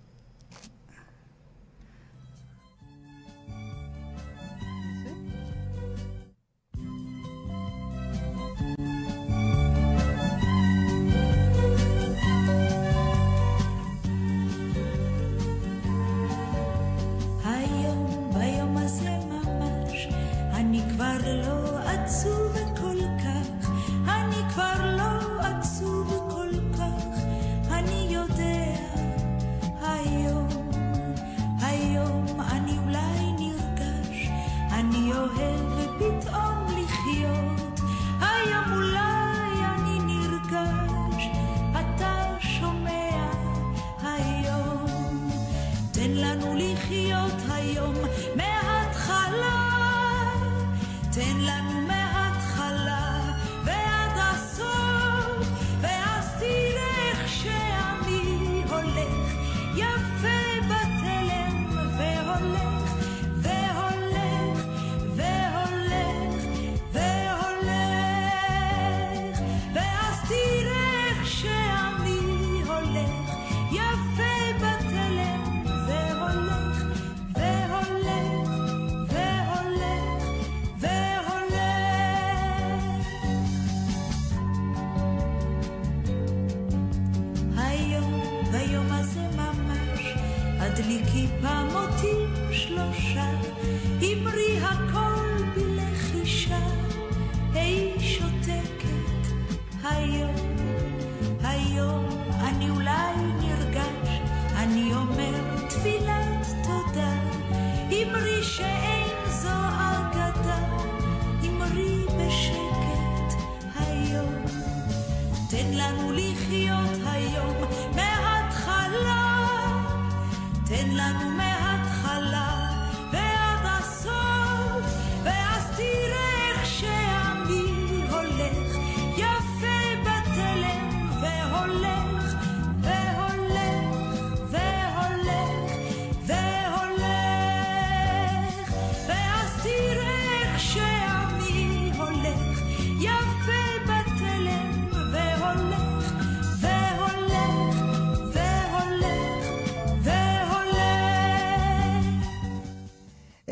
Souvenir. 22.06 22.75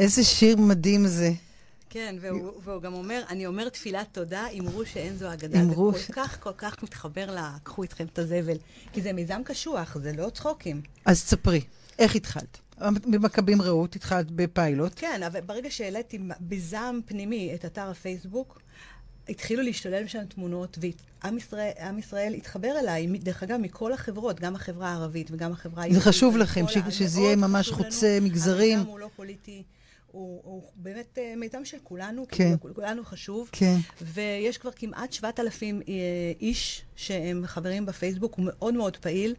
איזה 0.04 0.25
שיר 0.25 0.56
מדהים 0.56 1.06
זה. 1.06 1.30
כן, 1.90 2.16
והוא, 2.20 2.52
והוא 2.64 2.82
גם 2.82 2.94
אומר, 2.94 3.23
אני 3.28 3.46
אומר 3.46 3.68
תפילת 3.68 4.06
תודה, 4.12 4.46
אמרו 4.58 4.87
שאין 4.87 5.16
זו 5.16 5.32
אגדה. 5.32 5.61
אמרו 5.61 5.92
זה 5.92 5.99
ש- 5.99 6.06
כל 6.06 6.12
כך, 6.12 6.38
כל 6.42 6.50
כך 6.58 6.82
מתחבר 6.82 7.30
ל... 7.34 7.38
קחו 7.62 7.82
איתכם 7.82 8.06
את 8.12 8.18
הזבל. 8.18 8.56
כי 8.92 9.02
זה 9.02 9.12
מיזם 9.12 9.42
קשוח, 9.44 9.96
זה 10.02 10.12
לא 10.12 10.30
צחוקים. 10.30 10.82
אז 11.06 11.18
ספרי, 11.18 11.61
איך 11.99 12.14
התחלת? 12.16 12.58
במכבים 13.06 13.62
רעות 13.62 13.96
התחלת 13.96 14.30
בפיילוט. 14.30 14.92
כן, 14.96 15.23
אבל 15.26 15.40
ברגע 15.40 15.70
שהעליתי 15.70 16.18
בזעם 16.40 17.00
פנימי 17.06 17.54
את 17.54 17.64
אתר 17.64 17.90
הפייסבוק, 17.90 18.61
התחילו 19.28 19.62
להשתולל 19.62 20.06
שם 20.06 20.25
תמונות, 20.28 20.78
ועם 21.23 21.37
ישראל, 21.38 21.70
עם 21.80 21.99
ישראל 21.99 22.34
התחבר 22.34 22.78
אליי, 22.80 23.06
דרך 23.06 23.42
אגב, 23.42 23.56
מכל 23.61 23.92
החברות, 23.92 24.40
גם 24.40 24.54
החברה 24.56 24.88
הערבית 24.88 25.30
וגם 25.30 25.52
החברה 25.52 25.82
היהודית. 25.82 26.02
חשוב 26.04 26.34
וכל 26.34 26.42
לכם, 26.42 26.64
שזה 26.90 27.20
יהיה 27.20 27.37
ממש 27.37 27.66
חשוב 27.66 27.80
לנו. 27.80 27.90
חוצה 27.90 28.18
מגזרים. 28.23 28.78
המיזם 28.78 28.90
הוא 28.90 28.99
לא 28.99 29.08
פוליטי, 29.16 29.62
הוא, 30.14 30.40
הוא 30.44 30.62
באמת 30.76 31.18
אה, 31.18 31.35
מיזם 31.37 31.64
של 31.64 31.76
כולנו, 31.83 32.26
כן. 32.28 32.56
כן. 32.62 32.68
כולנו 32.75 33.04
חשוב. 33.04 33.49
כן. 33.52 33.76
ויש 34.02 34.59
כבר 34.59 34.71
כמעט 34.76 35.12
7,000 35.12 35.80
אה, 35.88 35.92
איש 36.40 36.83
שהם 36.97 37.42
חברים 37.47 37.87
בפייסבוק, 37.87 38.35
הוא 38.35 38.44
מאוד 38.49 38.75
מאוד 38.75 38.97
פעיל. 38.97 39.35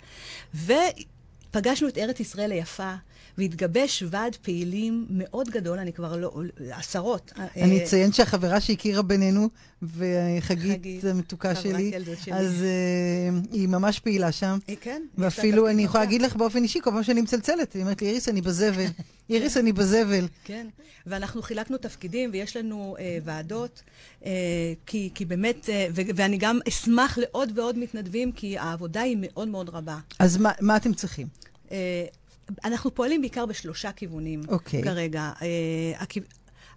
ופגשנו 0.56 1.88
את 1.88 1.98
ארץ 1.98 2.20
ישראל 2.20 2.52
היפה, 2.52 2.96
והתגבש 3.38 4.04
ועד 4.10 4.36
פעילים 4.36 5.06
מאוד 5.10 5.50
גדול, 5.50 5.80
אני 5.80 5.94
כבר 5.94 6.18
לא, 6.18 6.42
עשרות. 6.72 7.34
אני 7.58 7.80
אה, 7.80 7.84
אציין 7.84 8.12
שהחברה 8.12 8.62
שהכירה 8.62 9.02
בינינו, 9.02 9.50
וחגית 9.82 10.80
חגית, 10.80 11.04
המתוקה 11.04 11.56
שלי. 11.56 11.92
אז 12.32 12.64
אה, 12.64 13.40
היא 13.52 13.68
ממש 13.68 14.00
פעילה 14.00 14.32
שם. 14.32 14.58
אה, 14.70 14.74
כן. 14.82 15.02
ואפילו 15.18 15.70
אני 15.70 15.84
יכולה. 15.84 16.04
להגיד 16.04 16.22
לך 16.22 16.36
באופן 16.36 16.64
אישי, 16.64 16.80
כל 16.82 16.92
פעם 16.92 17.04
שאני 17.04 17.22
מצלצלת, 17.22 17.74
היא 17.74 17.82
אומרת 17.82 18.02
לי, 18.02 18.08
איריס, 18.08 18.30
אני 18.30 18.42
בזבל. 18.42 18.86
איריס, 19.30 19.58
אני 19.58 19.74
בזבל. 19.74 20.28
כן, 20.44 20.68
ואנחנו 21.06 21.42
חילקנו 21.42 21.78
תפקידים 21.78 22.30
ויש 22.34 22.58
לנו 22.58 22.96
אה, 23.00 23.18
ועדות, 23.24 23.82
אה, 24.26 24.32
כי, 24.86 25.10
כי 25.16 25.26
באמת, 25.26 25.70
אה, 25.70 25.88
ו- 25.96 26.02
ואני 26.16 26.38
גם 26.38 26.60
אשמח 26.68 27.18
לעוד 27.18 27.60
ועוד 27.60 27.78
מתנדבים, 27.78 28.32
כי 28.32 28.58
העבודה 28.58 29.02
היא 29.02 29.18
מאוד 29.20 29.48
מאוד 29.48 29.70
רבה. 29.70 29.98
אז 30.20 30.38
מה, 30.38 30.52
מה 30.62 30.78
אתם 30.78 30.94
צריכים? 30.94 31.28
אה, 31.72 32.06
אנחנו 32.66 32.96
פועלים 32.96 33.22
בעיקר 33.22 33.46
בשלושה 33.46 33.92
כיוונים 33.92 34.42
אוקיי. 34.48 34.84
כרגע. 34.84 35.32
אה, 35.42 35.48
הכיו- 35.98 36.24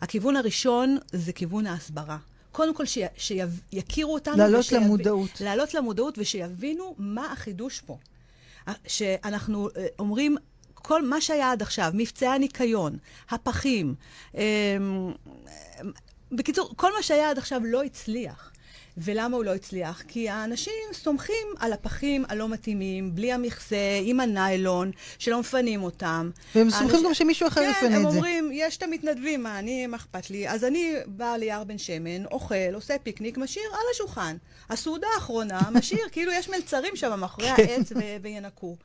הכיוון 0.00 0.37
הראשון 0.37 0.98
זה 1.12 1.32
כיוון 1.32 1.66
ההסברה. 1.66 2.18
קודם 2.52 2.75
כל 2.75 2.84
שיכירו 3.16 4.14
אותנו. 4.14 4.37
להעלות 4.37 4.60
ושיב- 4.60 4.78
למודעות. 4.82 5.40
להעלות 5.40 5.75
למודעות 5.75 6.18
ושיבינו 6.18 6.94
מה 6.98 7.32
החידוש 7.32 7.80
פה. 7.80 7.98
שאנחנו 8.87 9.68
אה, 9.76 9.87
אומרים, 9.98 10.37
כל 10.75 11.06
מה 11.06 11.20
שהיה 11.20 11.52
עד 11.52 11.62
עכשיו, 11.62 11.90
מבצעי 11.94 12.28
הניקיון, 12.28 12.98
הפחים, 13.30 13.94
אה, 14.37 14.76
בקיצור, 16.32 16.72
כל 16.76 16.92
מה 16.96 17.02
שהיה 17.02 17.30
עד 17.30 17.38
עכשיו 17.38 17.60
לא 17.64 17.82
הצליח. 17.82 18.52
ולמה 19.00 19.37
הוא 19.37 19.45
לא 19.45 19.55
הצליח? 19.55 20.02
כי 20.09 20.28
האנשים 20.28 20.73
סומכים 20.93 21.47
על 21.59 21.73
הפחים 21.73 22.25
הלא 22.28 22.49
מתאימים, 22.49 23.14
בלי 23.14 23.33
המכסה, 23.33 23.76
עם 24.02 24.21
הניילון, 24.21 24.90
שלא 25.19 25.40
מפנים 25.40 25.83
אותם. 25.83 26.31
והם 26.55 26.71
סומכים 26.71 26.88
האנשים- 26.88 27.05
גם 27.07 27.14
שמישהו 27.14 27.49
אחר 27.49 27.61
כן, 27.61 27.71
יפנה 27.71 27.97
הם 27.97 28.07
את 28.07 28.11
זה. 28.11 28.17
אומרים, 28.17 28.50
יש 28.52 28.76
את 28.76 28.83
המתנדבים, 28.83 29.43
מה, 29.43 29.59
אני, 29.59 29.87
מה 29.87 29.96
אכפת 29.96 30.31
לי? 30.31 30.49
אז 30.49 30.64
אני 30.64 30.94
באה 31.07 31.37
ליער 31.37 31.64
בן 31.64 31.79
שמן, 31.79 32.25
אוכל, 32.27 32.55
עושה 32.75 32.94
פיקניק, 33.03 33.38
משאיר 33.38 33.64
על 33.72 33.87
השולחן. 33.94 34.37
הסעודה 34.70 35.07
האחרונה, 35.14 35.61
משאיר, 35.72 36.07
כאילו 36.12 36.33
יש 36.33 36.49
מלצרים 36.49 36.96
שם 36.96 37.20
מאחורי 37.20 37.49
כן. 37.57 37.62
העץ 37.68 37.92
ו- 37.92 38.16
וינקו. 38.22 38.77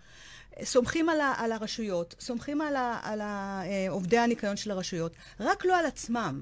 סומכים 0.63 1.09
על, 1.09 1.21
ה- 1.21 1.33
על 1.37 1.51
הרשויות, 1.51 2.15
סומכים 2.19 2.61
על, 2.61 2.75
ה- 2.75 2.99
על 3.03 3.21
ה- 3.21 3.61
אה, 3.65 3.85
עובדי 3.89 4.17
הניקיון 4.17 4.57
של 4.57 4.71
הרשויות, 4.71 5.11
רק 5.39 5.65
לא 5.65 5.77
על 5.79 5.85
עצמם. 5.85 6.41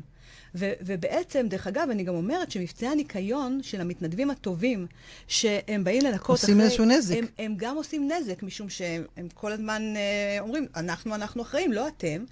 ו- 0.55 0.71
ובעצם, 0.81 1.47
דרך 1.49 1.67
אגב, 1.67 1.87
אני 1.91 2.03
גם 2.03 2.15
אומרת 2.15 2.51
שמבצעי 2.51 2.89
הניקיון 2.89 3.59
של 3.63 3.81
המתנדבים 3.81 4.29
הטובים, 4.29 4.87
שהם 5.27 5.83
באים 5.83 6.05
לנקות 6.05 6.29
עושים 6.29 6.61
איזשהו 6.61 6.85
נזק. 6.85 7.15
הם, 7.17 7.25
הם 7.39 7.53
גם 7.57 7.75
עושים 7.75 8.11
נזק, 8.11 8.43
משום 8.43 8.69
שהם 8.69 9.03
הם 9.17 9.27
כל 9.33 9.51
הזמן 9.51 9.81
אה, 9.95 10.39
אומרים, 10.39 10.67
אנחנו, 10.75 11.15
אנחנו 11.15 11.41
אחראים, 11.41 11.73
לא 11.73 11.87
אתם, 11.87 12.23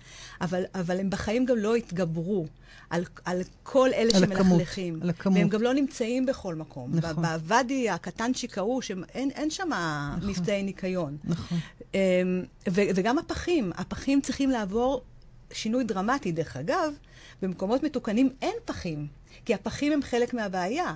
אבל, 0.41 0.63
אבל 0.75 0.99
הם 0.99 1.09
בחיים 1.09 1.45
גם 1.45 1.57
לא 1.57 1.75
התגברו 1.75 2.45
על, 2.89 3.03
על 3.25 3.41
כל 3.63 3.89
אלה 3.93 4.17
על 4.17 4.23
הכמות, 4.23 4.45
שמלכלכים. 4.47 4.99
על 5.01 5.09
הכמות. 5.09 5.37
והם 5.37 5.49
גם 5.49 5.61
לא 5.61 5.73
נמצאים 5.73 6.25
בכל 6.25 6.55
מקום. 6.55 6.91
נכון. 6.95 7.23
בוואדי 7.23 7.89
הקטנצ'יק 7.89 8.57
ההוא, 8.57 8.81
שאין 8.81 9.31
אין 9.31 9.49
שם 9.49 9.69
נכון. 10.17 10.29
מבצעי 10.29 10.63
ניקיון. 10.63 11.17
נכון. 11.23 11.57
אמ, 11.93 11.99
ו- 12.69 12.81
וגם 12.95 13.17
הפחים, 13.17 13.71
הפחים 13.75 14.21
צריכים 14.21 14.49
לעבור 14.49 15.01
שינוי 15.53 15.83
דרמטי. 15.83 16.31
דרך 16.31 16.57
אגב, 16.57 16.93
במקומות 17.41 17.83
מתוקנים 17.83 18.29
אין 18.41 18.53
פחים, 18.65 19.07
כי 19.45 19.53
הפחים 19.53 19.91
הם 19.91 20.01
חלק 20.01 20.33
מהבעיה. 20.33 20.95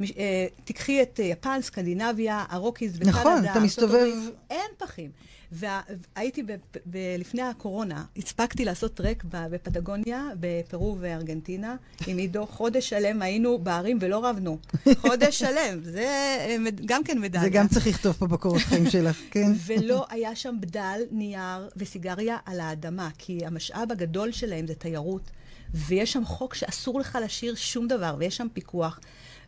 מש- 0.00 0.12
אה, 0.18 0.46
תיקחי 0.64 1.02
את 1.02 1.20
אה, 1.20 1.24
יפן, 1.24 1.58
סקנדינביה, 1.62 2.44
הרוקיז 2.48 2.96
בקנדה, 2.96 3.10
נכון, 3.10 3.44
אתה 3.50 3.60
מסתובב- 3.60 4.12
אין 4.50 4.70
פחים. 4.78 5.10
והייתי, 5.52 6.42
ב- 6.42 6.52
ב- 6.90 7.16
לפני 7.18 7.42
הקורונה, 7.42 8.04
הספקתי 8.16 8.64
לעשות 8.64 8.94
טרק 8.94 9.24
בפטגוניה, 9.28 10.28
בפרו 10.40 10.96
וארגנטינה, 11.00 11.76
עם 12.06 12.16
עידו. 12.18 12.46
חודש 12.46 12.88
שלם 12.88 13.22
היינו 13.22 13.58
בערים 13.58 13.98
ולא 14.00 14.24
רבנו. 14.28 14.58
חודש 14.98 15.38
שלם, 15.38 15.80
זה 15.82 16.00
אה, 16.02 16.56
גם 16.86 17.04
כן 17.04 17.18
מדליה. 17.20 17.42
זה 17.44 17.50
גם 17.50 17.68
צריך 17.68 17.86
לכתוב 17.86 18.12
פה 18.12 18.26
בקורות 18.26 18.60
חיים 18.62 18.90
שלך, 18.90 19.20
כן? 19.30 19.52
ולא 19.66 20.06
היה 20.10 20.36
שם 20.36 20.54
בדל, 20.60 21.00
נייר 21.10 21.68
וסיגריה 21.76 22.36
על 22.46 22.60
האדמה, 22.60 23.08
כי 23.18 23.46
המשאב 23.46 23.92
הגדול 23.92 24.32
שלהם 24.32 24.66
זה 24.66 24.74
תיירות, 24.74 25.30
ויש 25.74 26.12
שם 26.12 26.24
חוק 26.24 26.54
שאסור 26.54 27.00
לך 27.00 27.18
להשאיר 27.20 27.54
שום 27.54 27.88
דבר, 27.88 28.16
ויש 28.18 28.36
שם 28.36 28.46
פיקוח. 28.52 29.00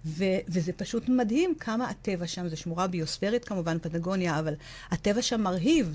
ו- 0.04 0.24
וזה 0.48 0.72
פשוט 0.72 1.08
מדהים 1.08 1.54
כמה 1.60 1.90
הטבע 1.90 2.26
שם, 2.26 2.48
זו 2.48 2.56
שמורה 2.56 2.86
ביוספרית 2.86 3.44
כמובן, 3.44 3.78
פטגוניה, 3.78 4.38
אבל 4.38 4.54
הטבע 4.90 5.22
שם 5.22 5.40
מרהיב, 5.40 5.94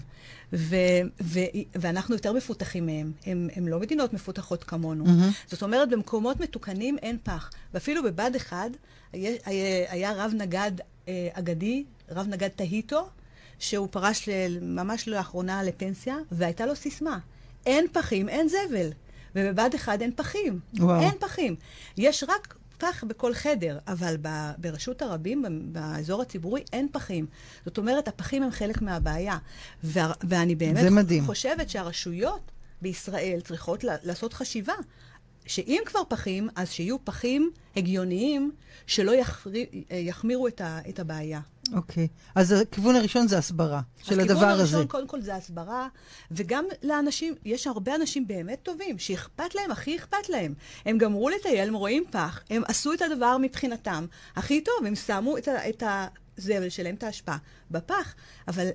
ו- 0.54 0.76
ו- 1.22 1.40
ואנחנו 1.76 2.16
יותר 2.16 2.34
מפותחים 2.34 2.86
מהם. 2.86 3.12
הם, 3.26 3.50
הם 3.56 3.68
לא 3.68 3.80
מדינות 3.80 4.14
מפותחות 4.14 4.64
כמונו. 4.64 5.06
מהמם. 5.06 5.30
זאת 5.48 5.64
אומרת, 5.64 5.90
במקומות 5.90 6.40
מתוקנים 6.40 6.98
אין 6.98 7.18
פח. 7.24 7.50
ואפילו 7.74 8.04
בבה"ד 8.04 8.36
1 8.36 8.58
היה, 9.14 9.32
היה, 9.90 10.14
רב 10.26 10.32
נגד 10.38 10.72
אה, 11.08 11.30
אגדי, 11.34 11.84
רב 12.10 12.28
נגד 12.28 12.48
טהיטו, 12.48 13.08
שהוא 13.60 13.88
פרש 13.92 14.30
ל- 14.30 14.60
ממש 14.62 15.08
לאחרונה 15.08 15.64
לפנסיה, 15.64 16.18
והייתה 16.32 16.66
לו 16.66 16.76
סיסמה, 16.76 17.20
אין 17.66 17.86
פחים, 17.92 18.30
אין 18.30 18.48
זבל. 18.50 18.90
ובבה"ד 19.36 19.76
1 19.76 20.02
אין 20.02 20.12
פחים. 20.16 20.60
וואו. 20.80 21.02
אין 21.02 21.14
פחים. 21.20 21.56
יש 21.98 22.24
רק 22.28 22.56
פח 22.78 23.04
בכל 23.08 23.34
חדר, 23.34 23.78
אבל 23.88 24.16
ב- 24.22 24.52
ברשות 24.58 25.02
הרבים, 25.02 25.44
באזור 25.72 26.22
הציבורי, 26.22 26.64
אין 26.74 26.88
פחים. 26.92 27.26
זאת 27.66 27.78
אומרת, 27.78 28.08
הפחים 28.08 28.44
הם 28.44 28.52
חלק 28.52 28.82
מהבעיה. 28.82 29.38
ואני 29.84 30.56
באמת. 30.56 30.78
חושבת 31.26 31.70
שהרשויות 31.70 32.52
בישראל 32.82 33.40
צריכות 33.44 33.84
לעשות 33.84 34.34
חשיבה. 34.34 34.74
שאם 35.46 35.82
כבר 35.86 36.00
פחים, 36.08 36.50
אז 36.56 36.72
שיהיו 36.72 37.06
פחים 37.06 37.52
הגיוניים 37.76 38.52
שלא 38.88 39.12
יחרי, 39.12 39.66
יחמירו 39.92 40.48
את, 40.48 40.62
ה, 40.62 40.80
את 40.90 41.00
הבעיה. 41.00 41.40
אוקיי. 41.74 42.08
אז 42.36 42.52
הכיוון 42.52 42.96
הראשון 42.96 43.28
זה 43.28 43.38
הסברה 43.38 43.82
של 44.04 44.20
הדבר 44.20 44.34
הכיוון 44.34 44.50
הזה. 44.50 44.62
הראשון, 44.62 44.88
קודם 44.88 45.08
כל, 45.08 45.22
זה 45.22 45.36
הסברה, 45.36 45.88
וגם 46.32 46.66
לאנשים, 46.84 47.36
יש 47.46 47.68
הרבה 47.68 47.96
אנשים 47.96 48.28
באמת 48.28 48.60
טובים, 48.64 49.00
שאכפת 49.00 49.56
להם, 49.56 49.72
הכי 49.72 49.96
אכפת 49.96 50.30
להם. 50.30 50.54
הם 50.86 50.98
גמרו 50.98 51.30
לטייל, 51.30 51.68
הם 51.68 51.74
רואים 51.74 52.04
פח, 52.12 52.42
הם 52.50 52.62
עשו 52.68 52.94
את 52.94 53.02
הדבר 53.02 53.38
מבחינתם 53.42 54.06
הכי 54.36 54.62
טוב, 54.62 54.86
הם 54.86 54.96
שמו 54.96 55.38
את, 55.38 55.48
ה, 55.48 55.70
את 55.70 55.84
הזבל 56.38 56.70
שלהם, 56.70 56.96
את 56.96 57.04
האשפה, 57.04 57.36
בפח, 57.72 58.16
אבל... 58.48 58.68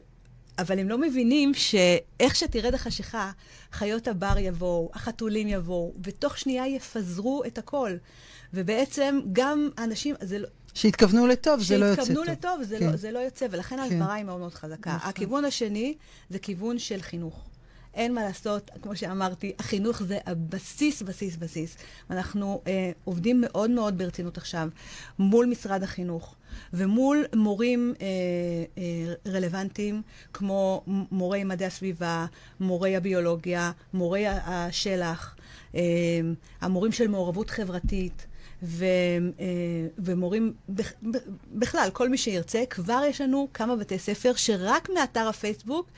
אבל 0.58 0.78
הם 0.78 0.88
לא 0.88 0.98
מבינים 0.98 1.54
שאיך 1.54 2.36
שתרד 2.36 2.74
החשיכה, 2.74 3.30
חיות 3.72 4.08
הבר 4.08 4.34
יבואו, 4.38 4.90
החתולים 4.94 5.48
יבואו, 5.48 5.94
ותוך 6.04 6.38
שנייה 6.38 6.66
יפזרו 6.66 7.42
את 7.46 7.58
הכל. 7.58 7.92
ובעצם 8.54 9.20
גם 9.32 9.68
האנשים, 9.76 10.14
זה 10.20 10.38
לא, 10.38 10.48
שהתכוונו 10.76 11.26
לטוב, 11.26 11.62
זה 11.62 11.78
לא 11.78 11.84
יוצא 11.84 11.96
טוב. 11.96 12.06
שהתכוונו 12.06 12.32
לטוב, 12.32 12.62
זה, 12.62 12.78
כן. 12.78 12.90
לא, 12.90 12.96
זה 12.96 13.10
לא 13.10 13.18
יוצא, 13.18 13.46
ולכן 13.50 13.78
ההסברה 13.78 14.14
היא 14.14 14.24
מאוד 14.24 14.40
מאוד 14.40 14.54
חזקה. 14.54 14.96
נכון. 14.96 15.08
הכיוון 15.08 15.44
השני 15.44 15.94
זה 16.30 16.38
כיוון 16.38 16.78
של 16.78 17.02
חינוך. 17.02 17.44
אין 17.94 18.14
מה 18.14 18.24
לעשות, 18.24 18.70
כמו 18.82 18.96
שאמרתי, 18.96 19.52
החינוך 19.58 20.02
זה 20.02 20.18
הבסיס, 20.26 21.02
בסיס, 21.02 21.36
בסיס. 21.36 21.76
אנחנו 22.10 22.62
אה, 22.66 22.90
עובדים 23.04 23.40
מאוד 23.40 23.70
מאוד 23.70 23.98
ברצינות 23.98 24.38
עכשיו 24.38 24.68
מול 25.18 25.46
משרד 25.46 25.82
החינוך 25.82 26.34
ומול 26.72 27.24
מורים 27.34 27.94
אה, 28.00 28.06
אה, 28.78 29.32
רלוונטיים, 29.32 30.02
כמו 30.32 30.82
מורי 30.86 31.44
מדעי 31.44 31.66
הסביבה, 31.66 32.26
מורי 32.60 32.96
הביולוגיה, 32.96 33.72
מורי 33.94 34.26
השלח, 34.28 35.36
אה, 35.74 35.80
המורים 36.60 36.92
של 36.92 37.08
מעורבות 37.08 37.50
חברתית. 37.50 38.26
ו, 38.66 38.84
אה, 39.40 39.46
ומורים, 39.98 40.52
בכלל, 41.52 41.88
כל 41.92 42.08
מי 42.08 42.18
שירצה, 42.18 42.62
כבר 42.70 43.02
יש 43.08 43.20
לנו 43.20 43.48
כמה 43.54 43.76
בתי 43.76 43.98
ספר 43.98 44.32
שרק 44.36 44.88
מאתר 44.94 45.28
הפייסבוק 45.28 45.88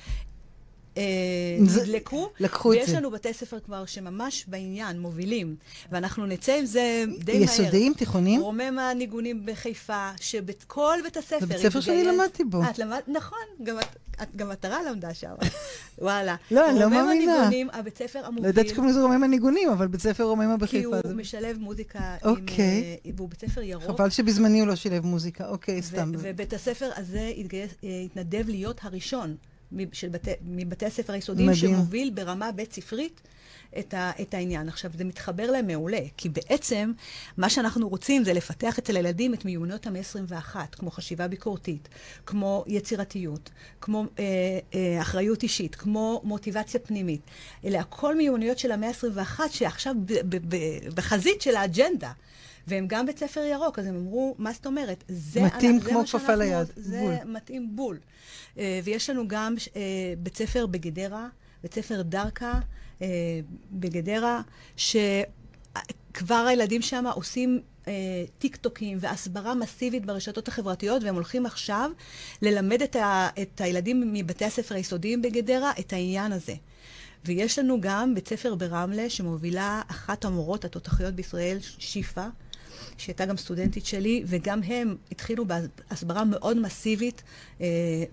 נדלקו, 1.61 2.31
לקחו 2.41 2.73
את 2.73 2.79
ויש 2.79 2.91
זה. 2.91 2.97
לנו 2.97 3.11
בתי 3.11 3.33
ספר 3.35 3.61
כבר 3.61 3.87
שממש 3.87 4.45
בעניין, 4.49 5.01
מובילים, 5.01 5.57
ואנחנו 5.93 6.27
נצא 6.27 6.53
עם 6.59 6.67
זה 6.67 7.05
די 7.19 7.33
מהר. 7.33 7.43
יסודיים, 7.43 7.95
תיכוניים? 7.95 8.41
רומם 8.41 8.79
הניגונים 8.79 9.47
בחיפה, 9.47 10.11
שבכל 10.21 10.99
בית 11.05 11.17
הספר... 11.17 11.39
זה 11.41 11.47
בית 11.47 11.59
ספר 11.59 11.81
שאני 11.81 12.05
למדתי 12.05 12.45
בו. 12.45 12.63
את 12.71 12.79
למדת, 12.79 13.09
נכון, 13.09 13.39
גם 13.63 13.79
את... 13.79 13.85
את 14.23 14.37
גם 14.37 14.51
עטרה 14.51 14.79
למדה 14.91 15.15
שם, 15.15 15.33
וואלה. 15.99 16.37
לא, 16.51 16.71
אני 16.71 16.79
לא 16.81 16.91
מאמינה. 16.91 17.03
רומם 17.03 17.11
הניגונים, 17.11 17.69
הבית 17.73 17.99
ספר 17.99 18.21
לא 18.23 18.27
המוביל, 18.27 18.45
יודעת 18.47 18.69
שקוראים 18.69 18.91
לזה 18.91 19.03
רומם 19.03 19.23
הניגונים, 19.25 19.69
אבל 19.71 19.87
בית 19.87 20.01
ספר 20.01 20.25
רוממה 20.25 20.55
כי 20.55 20.61
בחיפה. 20.61 20.89
הוא 20.89 20.97
זה- 21.09 21.15
משלב 21.15 21.59
מוזיקה 21.59 22.17
אוקיי. 22.25 22.65
עם... 23.05 23.11
אה, 23.11 23.13
והוא 23.17 23.29
בית 23.29 23.41
ספר 23.41 23.63
ירוק. 23.63 23.85
חבל 23.85 24.11
שבזמני 24.11 24.61
הוא 24.61 24.69
לא 24.69 24.75
שילב 24.77 25.07
מוזיקה. 25.07 25.49
אוקיי, 25.49 25.83
סתם. 25.83 26.13
ובית 26.19 26.53
הספר 26.53 26.91
הזה 26.97 27.33
אה, 27.85 28.01
התנדב 28.05 28.49
להיות 28.49 28.81
הראשון 28.83 29.37
של 29.93 30.09
בתי, 30.09 30.31
מבתי 30.43 30.87
הספר 30.87 31.13
היסודיים 31.13 31.49
מדהים. 31.49 31.75
שמוביל 31.75 32.11
ברמה 32.11 32.53
בית 32.53 32.73
ספרית 32.73 33.21
את, 33.79 33.95
ה, 33.95 34.11
את 34.23 34.35
העניין. 34.35 34.69
עכשיו, 34.69 34.91
זה 34.99 35.05
מתחבר 35.05 35.51
להם 35.51 35.67
מעולה, 35.67 36.01
כי 36.17 36.29
בעצם 36.29 36.93
מה 37.37 37.51
שאנחנו 37.51 37.89
רוצים 37.89 38.25
זה 38.25 38.33
לפתח 38.33 38.79
אצל 38.79 38.97
הילדים 38.97 39.35
את 39.35 39.45
מיומנויות 39.45 39.87
המאה 39.87 40.01
ה-21, 40.01 40.57
כמו 40.73 40.91
חשיבה 40.91 41.29
ביקורתית, 41.29 41.89
כמו 42.27 42.65
יצירתיות, 42.67 43.51
כמו 43.81 44.05
אה, 44.19 44.25
אה, 44.75 45.01
אחריות 45.01 45.43
אישית, 45.43 45.75
כמו 45.75 46.21
מוטיבציה 46.25 46.81
פנימית. 46.81 47.21
אלה 47.65 47.81
הכל 47.81 48.17
מיומנויות 48.17 48.59
של 48.59 48.73
המאה 48.73 48.89
ה-21 48.89 49.41
שעכשיו 49.51 49.95
ב, 50.05 50.13
ב, 50.13 50.37
ב, 50.49 50.57
בחזית 50.95 51.43
של 51.43 51.57
האג'נדה. 51.57 52.13
והם 52.69 52.87
גם 52.89 53.07
בית 53.07 53.19
ספר 53.19 53.41
ירוק, 53.41 53.79
אז 53.79 53.87
הם 53.87 53.97
אמרו, 53.97 54.35
מה 54.39 54.53
זאת 54.53 54.67
אומרת? 54.67 55.05
זה 55.09 55.43
מתאים 55.43 55.81
זה 55.81 55.91
כמו 55.91 56.05
כפפה 56.07 56.35
ליד, 56.35 56.67
זה 56.77 57.01
בול. 57.01 57.33
מתאים 57.33 57.77
בול. 57.77 57.99
אה, 58.59 58.81
ויש 58.85 59.11
לנו 59.11 59.29
גם 59.29 59.55
אה, 59.77 59.83
בית 60.19 60.37
ספר 60.37 60.67
בגדרה, 60.67 61.29
בית 61.63 61.75
ספר 61.75 62.03
דרכה 62.03 62.61
אה, 63.03 63.07
בגדרה, 63.73 64.41
שכבר 64.77 66.35
הילדים 66.49 66.83
שם 66.83 67.05
עושים 67.15 67.61
טיק 68.39 68.57
טוקים 68.57 68.99
והסברה 69.01 69.55
מסיבית 69.55 70.07
ברשתות 70.07 70.49
החברתיות, 70.49 71.05
והם 71.05 71.15
הולכים 71.15 71.47
עכשיו 71.47 71.91
ללמד 72.43 72.83
את, 72.83 72.97
ה, 72.97 73.29
את 73.43 73.61
הילדים 73.61 74.13
מבתי 74.13 74.45
הספר 74.45 74.75
היסודיים 74.75 75.23
בגדרה 75.23 75.73
את 75.81 75.93
העניין 75.93 76.33
הזה. 76.33 76.55
ויש 77.25 77.59
לנו 77.59 77.81
גם 77.81 78.15
בית 78.15 78.29
ספר 78.29 78.55
ברמלה, 78.55 79.11
שמובילה 79.11 79.83
אחת 79.89 80.25
המורות 80.25 80.65
התותחיות 80.65 81.15
בישראל, 81.15 81.59
שיפה, 81.61 82.27
שהייתה 82.99 83.27
גם 83.27 83.37
סטודנטית 83.37 83.87
שלי, 83.87 84.23
וגם 84.27 84.63
הם 84.63 84.97
התחילו 85.13 85.45
בהסברה 85.47 86.25
מאוד 86.25 86.57
מסיבית 86.57 87.23
אה, 87.61 87.67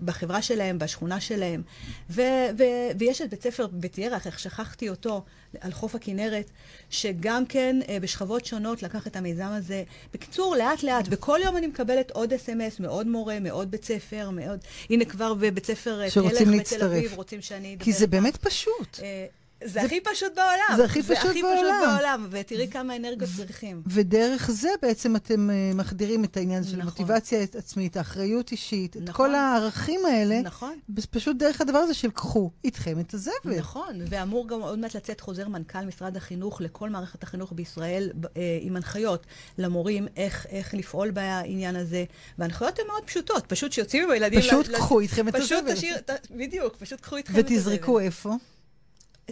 בחברה 0.04 0.42
שלהם, 0.42 0.78
בשכונה 0.78 1.20
שלהם. 1.20 1.62
ו- 2.10 2.22
ו- 2.58 2.98
ויש 2.98 3.22
את 3.22 3.30
בית 3.30 3.42
ספר 3.42 3.66
בית 3.66 3.98
ירח, 3.98 4.26
איך 4.26 4.38
שכחתי 4.38 4.88
אותו, 4.88 5.24
על 5.60 5.72
חוף 5.72 5.94
הכנרת, 5.94 6.50
שגם 6.90 7.46
כן 7.46 7.76
אה, 7.88 8.00
בשכבות 8.00 8.46
שונות 8.46 8.82
לקח 8.82 9.06
את 9.06 9.16
המיזם 9.16 9.48
הזה. 9.48 9.82
בקיצור, 10.14 10.56
לאט 10.56 10.82
לאט, 10.82 11.04
וכל 11.10 11.38
יום 11.44 11.56
אני 11.56 11.66
מקבלת 11.66 12.10
עוד 12.10 12.32
אס.אם.אס 12.32 12.80
מעוד 12.80 13.06
מורה, 13.06 13.40
מעוד 13.40 13.70
בית 13.70 13.84
ספר, 13.84 14.30
מאוד... 14.30 14.58
הנה 14.90 15.04
כבר 15.04 15.34
בבית 15.34 15.66
ספר 15.66 16.08
תלך 16.08 16.42
בתל. 16.60 16.84
אביב, 16.84 17.14
רוצים 17.14 17.40
שאני 17.40 17.74
אדבר 17.74 17.84
כי 17.84 17.92
זה. 17.92 18.06
באמת 18.06 18.36
פשוט. 18.36 19.00
אה, 19.02 19.26
זה 19.64 19.82
הכי 19.82 20.00
פשוט 20.00 20.32
בעולם. 20.34 20.76
זה 20.76 20.84
הכי 20.84 21.02
פשוט 21.02 21.16
הכי 21.16 21.28
פשוט 21.28 21.42
בעולם. 21.42 21.94
בעולם, 21.94 22.26
ותראי 22.30 22.68
כמה 22.68 22.96
אנרגיות 22.96 23.30
צריכים. 23.36 23.82
ודרך 23.86 24.50
זה 24.50 24.68
בעצם 24.82 25.16
אתם 25.16 25.50
אה, 25.50 25.70
מחדירים 25.74 26.24
את 26.24 26.36
העניין 26.36 26.64
של 26.64 26.76
נכון. 26.76 26.84
מוטיבציה 26.84 27.42
עצמית, 27.42 27.96
אחריות 27.96 28.52
אישית, 28.52 28.96
את 28.96 29.02
נכון. 29.02 29.26
כל 29.26 29.34
הערכים 29.34 30.00
האלה, 30.06 30.40
נכון. 30.42 30.78
פשוט 31.10 31.36
דרך 31.36 31.60
הדבר 31.60 31.78
הזה 31.78 31.94
של 31.94 32.10
קחו 32.10 32.50
איתכם 32.64 33.00
את 33.00 33.14
הזבל. 33.14 33.58
נכון, 33.58 34.00
ואמור 34.08 34.48
גם 34.48 34.60
עוד 34.60 34.78
מעט 34.78 34.94
לצאת 34.96 35.20
חוזר 35.20 35.48
מנכ"ל 35.48 35.84
משרד 35.84 36.16
החינוך 36.16 36.60
לכל 36.60 36.90
מערכת 36.90 37.22
החינוך 37.22 37.52
בישראל 37.52 38.10
אה, 38.36 38.58
עם 38.60 38.76
הנחיות 38.76 39.26
למורים 39.58 40.06
איך, 40.16 40.46
איך 40.48 40.74
לפעול 40.74 41.10
בעניין 41.10 41.76
הזה. 41.76 42.04
וההנחיות 42.38 42.78
הן 42.78 42.86
מאוד 42.86 43.04
פשוטות, 43.04 43.46
פשוט 43.46 43.72
שיוצאים 43.72 44.04
עם 44.04 44.10
הילדים... 44.10 44.40
פשוט 44.40 44.68
קחו 44.68 45.00
איתכם 45.00 45.28
את 45.28 45.36
פשוט 45.36 45.52
הזבל. 45.52 45.74
תשאיר, 45.74 45.98
ת, 45.98 46.10
בדיוק, 46.30 46.76
פשוט 46.76 47.00
קחו 47.00 47.16
איתכם 47.16 47.40
את 47.40 47.50
הזבל. 47.50 47.56
ותזרקו 47.56 48.00
איפה? 48.00 48.36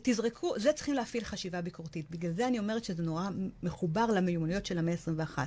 תזרקו, 0.02 0.54
זה 0.57 0.72
צריכים 0.72 0.94
להפעיל 0.94 1.24
חשיבה 1.24 1.61
ביקורתית. 1.61 2.07
בגלל 2.11 2.33
זה 2.33 2.46
אני 2.46 2.59
אומרת 2.59 2.85
שזה 2.85 3.02
נורא 3.02 3.28
מחובר 3.62 4.07
למיומנויות 4.07 4.66
של 4.66 4.78
המאה 4.78 4.94
ה-21. 4.94 5.38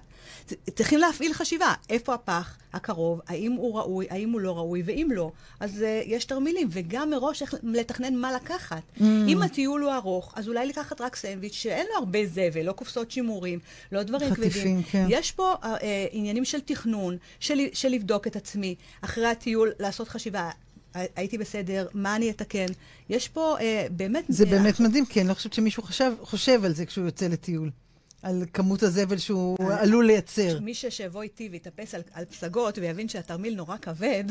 צריכים 0.76 1.00
להפעיל 1.00 1.34
חשיבה, 1.34 1.74
איפה 1.90 2.14
הפח 2.14 2.58
הקרוב, 2.74 3.22
האם 3.28 3.52
הוא 3.52 3.80
ראוי, 3.80 4.08
האם 4.10 4.32
הוא 4.32 4.42
לא 4.42 4.58
ראוי, 4.58 4.84
ואם 4.86 5.08
לא, 5.12 5.32
אז 5.60 5.82
uh, 5.82 5.84
יש 6.06 6.26
תרמילים, 6.26 6.68
וגם 6.72 7.10
מראש 7.10 7.42
איך 7.42 7.56
לתכנן 7.64 8.16
מה 8.16 8.34
לקחת. 8.34 8.82
Mm. 8.98 9.02
אם 9.28 9.42
הטיול 9.44 9.82
הוא 9.82 9.94
ארוך, 9.94 10.34
אז 10.36 10.48
אולי 10.48 10.66
לקחת 10.68 11.02
רק 11.02 11.16
סנדוויץ' 11.16 11.54
שאין 11.54 11.88
לו 11.90 11.98
הרבה 11.98 12.26
זבל, 12.26 12.62
לא 12.62 12.72
קופסאות 12.72 13.12
שימורים, 13.12 13.60
לא 13.92 14.04
דברים 14.04 14.30
חטיפים, 14.30 14.52
כבדים. 14.52 14.84
כן. 14.84 15.06
יש 15.10 15.32
פה 15.32 15.56
uh, 15.62 15.66
uh, 15.66 15.82
עניינים 16.12 16.46
של 16.46 16.60
תכנון, 16.62 17.18
של, 17.40 17.60
של 17.74 17.90
לבדוק 17.90 18.28
את 18.28 18.36
עצמי, 18.36 18.76
אחרי 19.02 19.28
הטיול 19.28 19.72
לעשות 19.80 20.08
חשיבה. 20.08 20.50
הייתי 21.16 21.38
בסדר, 21.38 21.88
מה 21.94 22.16
אני 22.16 22.30
אתקן? 22.30 22.66
יש 23.10 23.28
פה 23.28 23.56
אה, 23.60 23.88
באמת... 23.92 24.24
זה 24.30 24.46
באמת 24.46 24.80
מדהים, 24.80 25.06
כי 25.06 25.22
אני 25.22 25.30
לא 25.30 25.34
חושבת 25.34 25.54
שמישהו 25.54 25.84
חשב, 25.84 26.12
חושב 26.22 26.66
על 26.66 26.74
זה 26.74 26.86
כשהוא 26.86 27.06
יוצא 27.06 27.28
לטיול. 27.28 27.70
על 28.28 28.44
כמות 28.54 28.84
הזבל 28.84 29.18
שהוא 29.18 29.58
עלול 29.72 30.06
לייצר. 30.06 30.60
מי 30.60 30.74
שיבוא 30.74 31.24
איתי 31.24 31.50
ויתאפס 31.52 31.96
על, 31.96 32.02
על 32.14 32.26
פסגות 32.26 32.78
ויבין 32.78 33.10
שהתרמיל 33.10 33.56
נורא 33.56 33.78
כבד, 33.78 34.24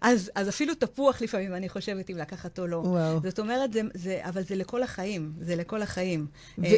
אז, 0.00 0.30
אז 0.34 0.48
אפילו 0.48 0.74
תפוח 0.74 1.22
לפעמים 1.22 1.54
אני 1.54 1.68
חושבת 1.68 2.10
אם 2.10 2.16
לקחת 2.16 2.58
או 2.58 2.66
לא. 2.66 2.76
וואו. 2.76 3.20
זאת 3.24 3.38
אומרת, 3.38 3.72
זה, 3.72 3.80
זה, 3.94 4.20
אבל 4.22 4.42
זה 4.42 4.54
לכל 4.54 4.82
החיים, 4.82 5.32
זה 5.40 5.56
לכל 5.56 5.82
החיים. 5.82 6.26
ו- 6.58 6.62
ו... 6.62 6.64
אה, 6.64 6.72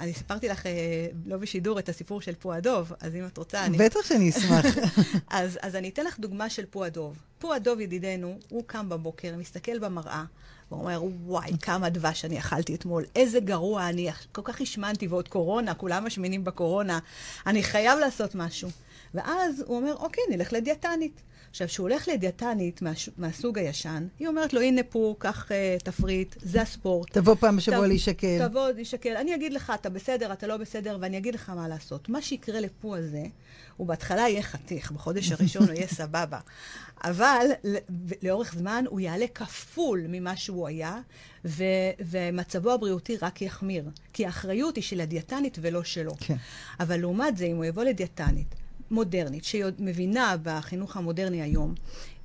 אני 0.00 0.14
סיפרתי 0.14 0.48
לך, 0.48 0.66
אה, 0.66 1.06
לא 1.26 1.36
בשידור, 1.36 1.78
את 1.78 1.88
הסיפור 1.88 2.20
של 2.20 2.34
פועדוב, 2.34 2.92
אז 3.00 3.14
אם 3.14 3.26
את 3.26 3.38
רוצה, 3.38 3.66
אני... 3.66 3.78
בטח 3.78 4.00
שאני 4.02 4.30
אשמח. 4.30 4.66
אז, 5.30 5.58
אז 5.62 5.76
אני 5.76 5.88
אתן 5.88 6.04
לך 6.04 6.18
דוגמה 6.18 6.50
של 6.50 6.64
פועדוב. 6.70 7.16
פועדוב 7.38 7.80
ידידנו, 7.80 8.38
הוא 8.48 8.64
קם 8.66 8.88
בבוקר, 8.88 9.36
מסתכל 9.36 9.78
במראה, 9.78 10.24
והוא 10.70 10.80
אומר, 10.82 11.02
וואי, 11.26 11.50
כמה 11.62 11.88
דבש 11.88 12.24
אני 12.24 12.38
אכלתי 12.38 12.74
אתמול, 12.74 13.04
איזה 13.16 13.40
גרוע 13.40 13.88
אני, 13.88 14.08
כל 14.32 14.42
כך 14.44 14.60
השמנתי, 14.60 15.06
ועוד 15.06 15.28
קורונה, 15.28 15.74
כולם 15.74 16.04
משמינים 16.04 16.44
בקורונה, 16.44 16.98
אני 17.46 17.62
חייב 17.62 17.98
לעשות 17.98 18.34
משהו. 18.34 18.68
ואז 19.14 19.64
הוא 19.66 19.76
אומר, 19.76 19.94
אוקיי, 19.96 20.24
נלך 20.30 20.52
לדיאטנית. 20.52 21.20
עכשיו, 21.50 21.68
כשהוא 21.68 21.88
הולך 21.88 22.08
לדיאטנית 22.08 22.82
מהש... 22.82 23.08
מהסוג 23.18 23.58
הישן, 23.58 24.06
היא 24.18 24.28
אומרת 24.28 24.52
לו, 24.52 24.60
הנה 24.60 24.82
פה, 24.82 25.14
קח 25.18 25.48
uh, 25.48 25.82
תפריט, 25.84 26.34
זה 26.42 26.62
הספורט. 26.62 27.12
תבוא 27.12 27.34
פעם 27.34 27.56
בשבוע 27.56 27.84
ת- 27.84 27.88
להישקל. 27.88 28.48
תבוא, 28.48 28.68
להישקל. 28.70 29.16
אני 29.16 29.34
אגיד 29.34 29.52
לך, 29.52 29.72
אתה 29.80 29.88
בסדר, 29.90 30.32
אתה 30.32 30.46
לא 30.46 30.56
בסדר, 30.56 30.98
ואני 31.00 31.18
אגיד 31.18 31.34
לך 31.34 31.50
מה 31.50 31.68
לעשות. 31.68 32.08
מה 32.08 32.22
שיקרה 32.22 32.60
לפו 32.60 32.96
הזה, 32.96 33.22
הוא 33.76 33.86
בהתחלה 33.86 34.20
יהיה 34.20 34.42
חתיך, 34.42 34.92
בחודש 34.92 35.32
הראשון 35.32 35.62
הוא 35.62 35.72
יהיה 35.74 35.86
סבבה. 36.00 36.38
אבל 37.04 37.46
לאורך 38.22 38.54
זמן 38.54 38.84
הוא 38.88 39.00
יעלה 39.00 39.26
כפול 39.34 40.04
ממה 40.08 40.36
שהוא 40.36 40.68
היה, 40.68 40.98
ו- 41.44 41.64
ומצבו 42.00 42.72
הבריאותי 42.72 43.16
רק 43.22 43.42
יחמיר. 43.42 43.84
כי 44.12 44.26
האחריות 44.26 44.76
היא 44.76 44.84
של 44.84 45.00
הדיאטנית 45.00 45.58
ולא 45.60 45.84
שלו. 45.84 46.12
כן. 46.20 46.36
אבל 46.80 46.96
לעומת 47.00 47.36
זה, 47.36 47.44
אם 47.44 47.56
הוא 47.56 47.64
יבוא 47.64 47.84
לדיאטנית 47.84 48.54
מודרנית, 48.90 49.44
שהיא 49.44 49.64
עוד 49.64 49.74
מבינה 49.78 50.36
בחינוך 50.42 50.96
המודרני 50.96 51.42
היום, 51.42 51.74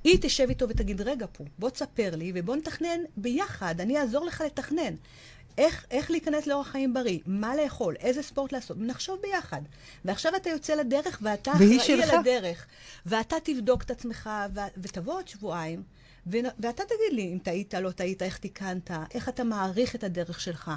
היא 0.04 0.18
תשב 0.20 0.48
איתו 0.48 0.68
ותגיד, 0.68 1.00
רגע 1.00 1.26
פה, 1.32 1.44
בוא 1.58 1.70
תספר 1.70 2.16
לי 2.16 2.32
ובוא 2.34 2.56
נתכנן 2.56 3.00
ביחד, 3.16 3.80
אני 3.80 3.98
אעזור 3.98 4.24
לך 4.24 4.42
לתכנן. 4.46 4.94
איך, 5.58 5.86
איך 5.90 6.10
להיכנס 6.10 6.46
לאורח 6.46 6.68
חיים 6.68 6.94
בריא, 6.94 7.18
מה 7.26 7.56
לאכול, 7.56 7.94
איזה 8.00 8.22
ספורט 8.22 8.52
לעשות, 8.52 8.76
נחשוב 8.80 9.18
ביחד. 9.22 9.60
ועכשיו 10.04 10.36
אתה 10.36 10.50
יוצא 10.50 10.74
לדרך 10.74 11.18
ואתה 11.22 11.52
אחראי 11.52 11.80
שלך. 11.80 12.10
על 12.10 12.18
הדרך. 12.18 12.66
ואתה 13.06 13.36
תבדוק 13.44 13.82
את 13.82 13.90
עצמך, 13.90 14.30
ו- 14.54 14.60
ותבוא 14.82 15.14
עוד 15.14 15.28
שבועיים, 15.28 15.82
ו- 16.26 16.36
ואתה 16.60 16.82
תגיד 16.84 17.12
לי 17.12 17.32
אם 17.32 17.38
טעית, 17.42 17.74
לא 17.74 17.90
טעית, 17.90 18.22
איך 18.22 18.38
תיקנת, 18.38 18.90
איך 19.14 19.28
אתה 19.28 19.44
מעריך 19.44 19.94
את 19.94 20.04
הדרך 20.04 20.40
שלך. 20.40 20.70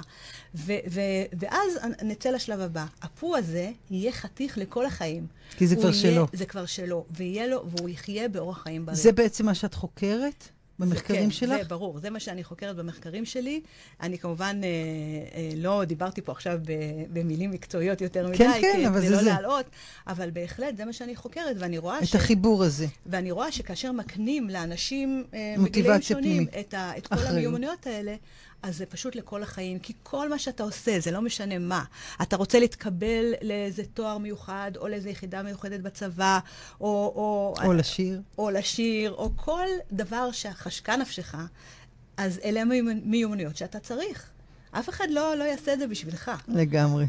ו- 0.54 0.72
ו- 0.90 1.00
ואז 1.40 1.78
נצא 2.02 2.30
לשלב 2.30 2.60
הבא. 2.60 2.86
הפו 3.02 3.36
הזה 3.36 3.70
יהיה 3.90 4.12
חתיך 4.12 4.58
לכל 4.58 4.86
החיים. 4.86 5.26
כי 5.56 5.66
זה 5.66 5.76
כבר 5.76 5.84
יהיה- 5.84 5.94
שלו. 5.94 6.26
זה 6.32 6.46
כבר 6.46 6.66
שלו, 6.66 7.06
ויהיה 7.10 7.46
לו, 7.46 7.64
והוא 7.70 7.88
יחיה 7.88 8.28
באורח 8.28 8.62
חיים 8.62 8.86
בריא. 8.86 8.96
זה 8.96 9.12
בעצם 9.12 9.46
מה 9.46 9.54
שאת 9.54 9.74
חוקרת 9.74 10.48
במחקרים 10.80 11.24
כן, 11.24 11.30
שלך? 11.30 11.62
זה 11.62 11.68
ברור, 11.68 11.98
זה 11.98 12.10
מה 12.10 12.20
שאני 12.20 12.44
חוקרת 12.44 12.76
במחקרים 12.76 13.24
שלי. 13.24 13.60
אני 14.00 14.18
כמובן 14.18 14.60
אה, 14.64 14.68
אה, 15.34 15.50
לא 15.56 15.84
דיברתי 15.84 16.22
פה 16.22 16.32
עכשיו 16.32 16.58
ב, 16.64 16.72
במילים 17.12 17.50
מקצועיות 17.50 18.00
יותר 18.00 18.28
מדי, 18.28 18.38
כן, 18.38 18.60
כן, 18.60 18.86
אבל 18.86 19.00
זה 19.00 19.10
לא 19.10 19.16
זה. 19.16 19.30
להלאות, 19.30 19.66
אבל 20.06 20.30
בהחלט 20.30 20.76
זה 20.76 20.84
מה 20.84 20.92
שאני 20.92 21.16
חוקרת, 21.16 21.56
ואני 21.58 21.78
רואה 21.78 21.98
את 21.98 22.14
החיבור 22.14 22.64
הזה. 22.64 22.86
ואני 23.06 23.30
רואה 23.30 23.52
שכאשר 23.52 23.92
מקנים 23.92 24.50
לאנשים 24.50 25.24
אה, 25.34 25.54
בגילאים 25.64 26.02
שונים 26.02 26.46
פנימית. 26.46 26.68
את, 26.68 26.74
ה, 26.74 26.92
את 26.98 27.06
כל. 27.06 27.14
המיומנויות 27.14 27.86
האלה, 27.86 28.14
אז 28.62 28.76
זה 28.76 28.86
פשוט 28.86 29.16
לכל 29.16 29.42
החיים. 29.42 29.78
כי 29.78 29.92
כל 30.02 30.28
מה 30.28 30.38
שאתה 30.38 30.62
עושה, 30.62 31.00
זה 31.00 31.10
לא 31.10 31.20
משנה 31.20 31.58
מה. 31.58 31.84
אתה 32.22 32.36
רוצה 32.36 32.58
להתקבל 32.58 33.34
לאיזה 33.42 33.82
תואר 33.94 34.18
מיוחד, 34.18 34.72
או 34.76 34.88
לאיזה 34.88 35.10
יחידה 35.10 35.42
מיוחדת 35.42 35.80
בצבא, 35.80 36.38
או... 36.80 36.86
או, 36.86 37.54
או 37.64 37.72
לשיר. 37.72 38.20
או 38.38 38.50
לשיר, 38.50 39.12
או 39.12 39.30
כל 39.36 39.66
דבר 39.92 40.32
שהחשקה 40.32 40.96
נפשך, 40.96 41.34
אז 42.16 42.40
אלה 42.44 42.60
המיומנויות 42.60 43.56
שאתה 43.56 43.80
צריך. 43.80 44.29
אף 44.72 44.88
אחד 44.88 45.06
לא, 45.10 45.36
לא 45.36 45.44
יעשה 45.44 45.72
את 45.72 45.78
זה 45.78 45.86
בשבילך. 45.86 46.30
לגמרי. 46.48 47.06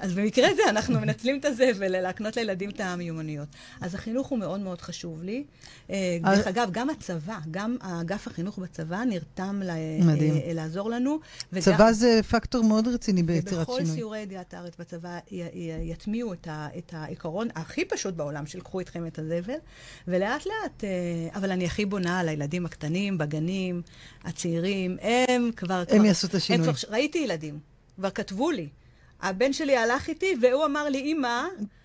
אז 0.00 0.14
במקרה 0.14 0.48
זה 0.56 0.62
אנחנו 0.68 1.00
מנצלים 1.00 1.40
את 1.44 1.56
זה 1.56 1.70
ולהקנות 1.76 2.36
לילדים 2.36 2.70
את 2.70 2.80
המיומנויות. 2.80 3.48
אז 3.80 3.94
החינוך 3.94 4.28
הוא 4.28 4.38
מאוד 4.38 4.60
מאוד 4.60 4.80
חשוב 4.80 5.22
לי. 5.22 5.44
אה, 5.90 6.18
דרך 6.22 6.46
אגב, 6.46 6.68
גם 6.72 6.90
הצבא, 6.90 7.38
גם 7.50 7.76
אגף 7.80 8.26
החינוך 8.26 8.58
בצבא 8.58 9.04
נרתם. 9.04 9.60
אה, 9.68 10.52
לעזור 10.54 10.90
לנו. 10.90 11.18
צבא 11.58 11.92
זה 11.92 12.20
פקטור 12.30 12.64
מאוד 12.64 12.88
רציני 12.88 13.22
ביצירת 13.22 13.66
שינוי. 13.66 13.82
ובכל 13.82 13.94
סיורי 13.94 14.18
ידיעת 14.18 14.54
הארץ 14.54 14.72
בצבא 14.78 15.18
יטמיעו 15.82 16.32
את 16.52 16.92
העיקרון 16.92 17.48
הכי 17.54 17.84
פשוט 17.84 18.14
בעולם 18.14 18.46
של 18.46 18.60
קחו 18.60 18.80
איתכם 18.80 19.06
את 19.06 19.18
הזבל, 19.18 19.58
ולאט 20.08 20.46
לאט, 20.46 20.84
אה, 20.84 20.88
אבל 21.34 21.50
אני 21.50 21.66
הכי 21.66 21.86
בונה 21.86 22.20
על 22.20 22.28
הילדים 22.28 22.66
הקטנים, 22.66 23.18
בגנים, 23.18 23.82
הצעירים, 24.24 24.96
הם 25.02 25.50
כבר... 25.56 25.82
הם 25.88 26.04
יעשו 26.04 26.26
את 26.26 26.34
השינוי. 26.34 26.68
ראיתי 27.02 27.18
ילדים, 27.18 27.58
כבר 27.96 28.10
כתבו 28.10 28.50
לי. 28.50 28.68
הבן 29.22 29.52
שלי 29.52 29.76
הלך 29.76 30.08
איתי, 30.08 30.34
והוא 30.42 30.64
אמר 30.64 30.88
לי, 30.88 31.12
אמא, 31.12 31.44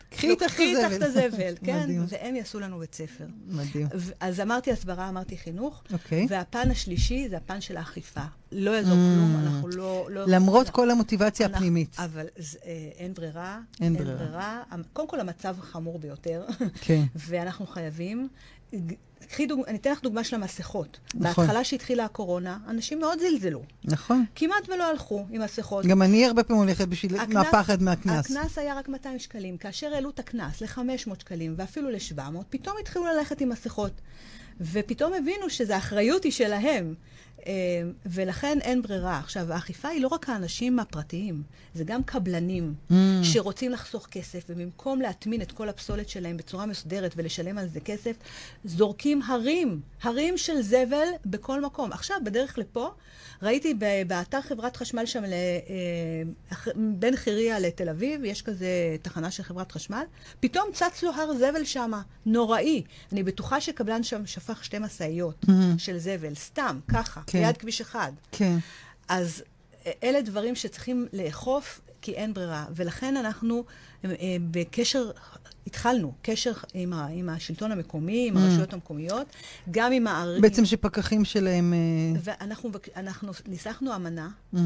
קחי 0.09 0.31
איתך 0.31 0.59
את 0.95 1.01
הזבל. 1.01 1.55
כן, 1.65 1.83
מדהים. 1.83 2.05
והם 2.07 2.35
יעשו 2.35 2.59
לנו 2.59 2.79
בית 2.79 2.95
ספר. 2.95 3.25
מדהים. 3.47 3.87
אז 4.19 4.39
אמרתי 4.39 4.71
הסברה, 4.71 5.09
אמרתי 5.09 5.37
חינוך. 5.37 5.83
אוקיי. 5.93 6.27
והפן 6.29 6.71
השלישי 6.71 7.29
זה 7.29 7.37
הפן 7.37 7.61
של 7.61 7.77
האכיפה. 7.77 8.21
לא 8.51 8.71
יעזור 8.71 8.93
mm. 8.93 9.15
כלום, 9.15 9.35
אנחנו 9.43 9.67
לא... 9.67 10.07
לא 10.11 10.23
למרות 10.27 10.69
כל 10.69 10.91
המוטיבציה 10.91 11.45
אנחנו, 11.45 11.57
הפנימית. 11.57 11.95
אבל 11.99 12.25
זה, 12.37 12.57
אה, 12.65 12.89
אין 12.97 13.13
ברירה. 13.13 13.59
אין, 13.81 13.95
אין 13.95 14.03
ברירה. 14.03 14.17
ברירה. 14.17 14.63
קודם 14.93 15.07
כל, 15.07 15.19
המצב 15.19 15.55
חמור 15.61 15.99
ביותר. 15.99 16.45
כן. 16.81 17.03
ואנחנו 17.27 17.67
חייבים 17.67 18.27
קחי 19.29 19.45
דוג... 19.45 19.61
אני 19.67 19.77
אתן 19.77 19.91
לך 19.91 20.01
דוגמה 20.01 20.23
של 20.23 20.35
המסכות. 20.35 20.99
נכון. 21.15 21.45
בהתחלה 21.45 21.63
שהתחילה 21.63 22.05
הקורונה, 22.05 22.57
אנשים 22.67 22.99
מאוד 22.99 23.19
זלזלו. 23.19 23.61
נכון. 23.83 24.25
כמעט 24.35 24.69
ולא 24.69 24.89
הלכו 24.89 25.25
עם 25.29 25.41
מסכות. 25.41 25.85
גם 25.85 26.01
אני 26.01 26.25
הרבה 26.25 26.43
פעמים 26.43 26.63
הולכת 26.63 26.87
בשביל 26.87 27.15
הקנס, 27.15 27.33
מהפחד 27.33 27.83
מהקנס. 27.83 28.31
הקנס 28.31 28.57
היה 28.57 28.75
רק 28.75 28.89
200 28.89 29.19
שקלים. 29.19 29.57
כאשר 29.57 29.93
העלו 29.93 30.09
את 30.09 30.19
הקנס 30.19 30.61
ל-500 30.61 31.19
שקלים 31.19 31.53
ואפילו 31.57 31.89
ל-700, 31.89 32.43
פתאום 32.49 32.75
התחילו 32.81 33.05
ללכת 33.05 33.41
עם 33.41 33.49
מסכות. 33.49 34.01
ופתאום 34.61 35.13
הבינו 35.13 35.49
שזו 35.49 35.73
האחריות 35.73 36.23
היא 36.23 36.31
שלהם. 36.31 36.93
אה, 37.47 37.53
ולכן 38.05 38.57
אין 38.61 38.81
ברירה. 38.81 39.19
עכשיו, 39.19 39.53
האכיפה 39.53 39.87
היא 39.87 40.01
לא 40.01 40.07
רק 40.07 40.29
האנשים 40.29 40.79
הפרטיים, 40.79 41.43
זה 41.73 41.83
גם 41.83 42.03
קבלנים 42.03 42.73
mm. 42.89 42.93
שרוצים 43.23 43.71
לחסוך 43.71 44.07
כסף, 44.11 44.43
ובמקום 44.49 45.01
להטמין 45.01 45.41
את 45.41 45.51
כל 45.51 45.69
הפסולת 45.69 46.09
שלהם 46.09 46.37
בצורה 46.37 46.65
מסודרת 46.65 47.13
ולשלם 47.17 47.57
על 47.57 47.67
זה 47.67 47.79
כסף, 47.79 48.15
זורקים 48.65 49.21
הרים, 49.21 49.81
הרים 50.01 50.37
של 50.37 50.61
זבל 50.61 51.07
בכל 51.25 51.61
מקום. 51.61 51.91
עכשיו, 51.91 52.17
בדרך 52.23 52.57
לפה, 52.57 52.89
ראיתי 53.41 53.73
באתר 54.07 54.41
חברת 54.41 54.77
חשמל 54.77 55.05
שם, 55.05 55.23
אה, 55.23 56.71
בין 56.75 57.15
חיריה 57.15 57.59
לתל 57.59 57.89
אביב, 57.89 58.23
יש 58.23 58.41
כזה 58.41 58.95
תחנה 59.01 59.31
של 59.31 59.43
חברת 59.43 59.71
חשמל, 59.71 60.03
פתאום 60.39 60.65
צץ 60.73 61.03
לו 61.03 61.11
הר 61.11 61.33
זבל 61.33 61.63
שם, 61.63 61.91
נוראי. 62.25 62.83
אני 63.11 63.23
בטוחה 63.23 63.61
שקבלן 63.61 64.03
שם 64.03 64.25
שפך 64.25 64.63
שתי 64.65 64.79
משאיות 64.79 65.45
mm-hmm. 65.45 65.77
של 65.77 65.97
זבל, 65.97 66.35
סתם, 66.35 66.79
ככה, 66.87 67.21
כן. 67.27 67.39
ליד 67.41 67.57
כביש 67.57 67.81
אחד. 67.81 68.11
כן. 68.31 68.57
אז 69.07 69.43
אה, 69.85 69.91
אלה 70.03 70.21
דברים 70.21 70.55
שצריכים 70.55 71.07
לאכוף, 71.13 71.81
כי 72.01 72.13
אין 72.13 72.33
ברירה. 72.33 72.65
ולכן 72.75 73.17
אנחנו 73.17 73.63
אה, 74.05 74.11
בקשר 74.51 75.11
התחלנו 75.67 76.13
קשר 76.21 76.51
עם, 76.73 76.93
ה, 76.93 77.07
עם 77.07 77.29
השלטון 77.29 77.71
המקומי, 77.71 78.27
עם 78.27 78.37
mm. 78.37 78.39
הרשויות 78.39 78.73
המקומיות, 78.73 79.27
גם 79.71 79.91
עם 79.91 80.07
הערים. 80.07 80.41
בעצם 80.41 80.65
שפקחים 80.65 81.25
שלהם... 81.25 81.73
אה, 81.73 82.19
ואנחנו 82.23 82.69
אנחנו 82.95 83.31
ניסחנו 83.47 83.95
אמנה, 83.95 84.29
mm-hmm. 84.53 84.57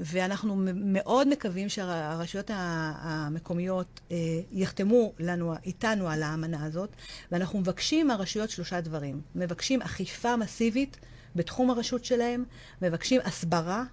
ואנחנו 0.00 0.56
מאוד 0.74 1.28
מקווים 1.28 1.68
שהרשויות 1.68 2.50
המקומיות 2.54 4.00
אה, 4.10 4.16
יחתמו 4.52 5.12
לנו, 5.18 5.54
איתנו 5.64 6.08
על 6.08 6.22
האמנה 6.22 6.64
הזאת, 6.64 6.90
ואנחנו 7.32 7.60
מבקשים 7.60 8.08
מהרשויות 8.08 8.50
שלושה 8.50 8.80
דברים. 8.80 9.20
מבקשים 9.34 9.82
אכיפה 9.82 10.36
מסיבית 10.36 10.96
בתחום 11.36 11.70
הרשות 11.70 12.04
שלהם, 12.04 12.44
מבקשים 12.82 13.20
הסברה. 13.24 13.84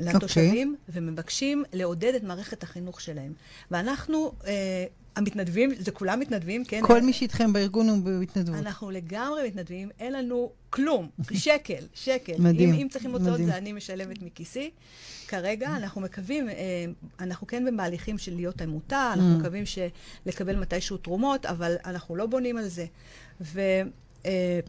לתושבים, 0.00 0.76
okay. 0.76 0.88
אוקיי. 0.88 1.02
ומבקשים 1.02 1.64
לעודד 1.72 2.14
את 2.14 2.22
מערכת 2.22 2.62
החינוך 2.62 3.00
שלהם. 3.00 3.32
ואנחנו 3.70 4.32
אה, 4.46 4.84
המתנדבים, 5.16 5.70
זה 5.78 5.90
כולם 5.90 6.20
מתנדבים, 6.20 6.64
כן? 6.64 6.80
כל 6.86 7.02
מי 7.02 7.12
שאיתכם 7.12 7.52
בארגון 7.52 7.88
הוא 7.88 7.98
בהתנדבות. 7.98 8.58
אנחנו 8.58 8.90
לגמרי 8.90 9.48
מתנדבים, 9.48 9.90
אין 10.00 10.12
לנו 10.12 10.50
כלום, 10.70 11.08
שקל, 11.32 11.86
שקל. 12.04 12.32
מדהים. 12.38 12.72
אם, 12.72 12.80
אם 12.80 12.88
צריכים 12.88 13.12
הוצאות, 13.12 13.40
זה 13.44 13.56
אני 13.56 13.72
משלמת 13.72 14.22
מכיסי. 14.22 14.70
כרגע 15.28 15.76
אנחנו 15.76 16.00
מקווים, 16.00 16.48
אה, 16.48 16.54
אנחנו 17.20 17.46
כן 17.46 17.64
במהליכים 17.64 18.18
של 18.18 18.34
להיות 18.34 18.60
עמותה, 18.62 19.12
אנחנו 19.14 19.36
mm. 19.36 19.40
מקווים 19.40 19.64
לקבל 20.26 20.56
מתישהו 20.56 20.96
תרומות, 20.96 21.46
אבל 21.46 21.76
אנחנו 21.84 22.16
לא 22.16 22.26
בונים 22.26 22.56
על 22.56 22.68
זה. 22.68 22.86
ו... 23.40 23.60
אה, 24.26 24.60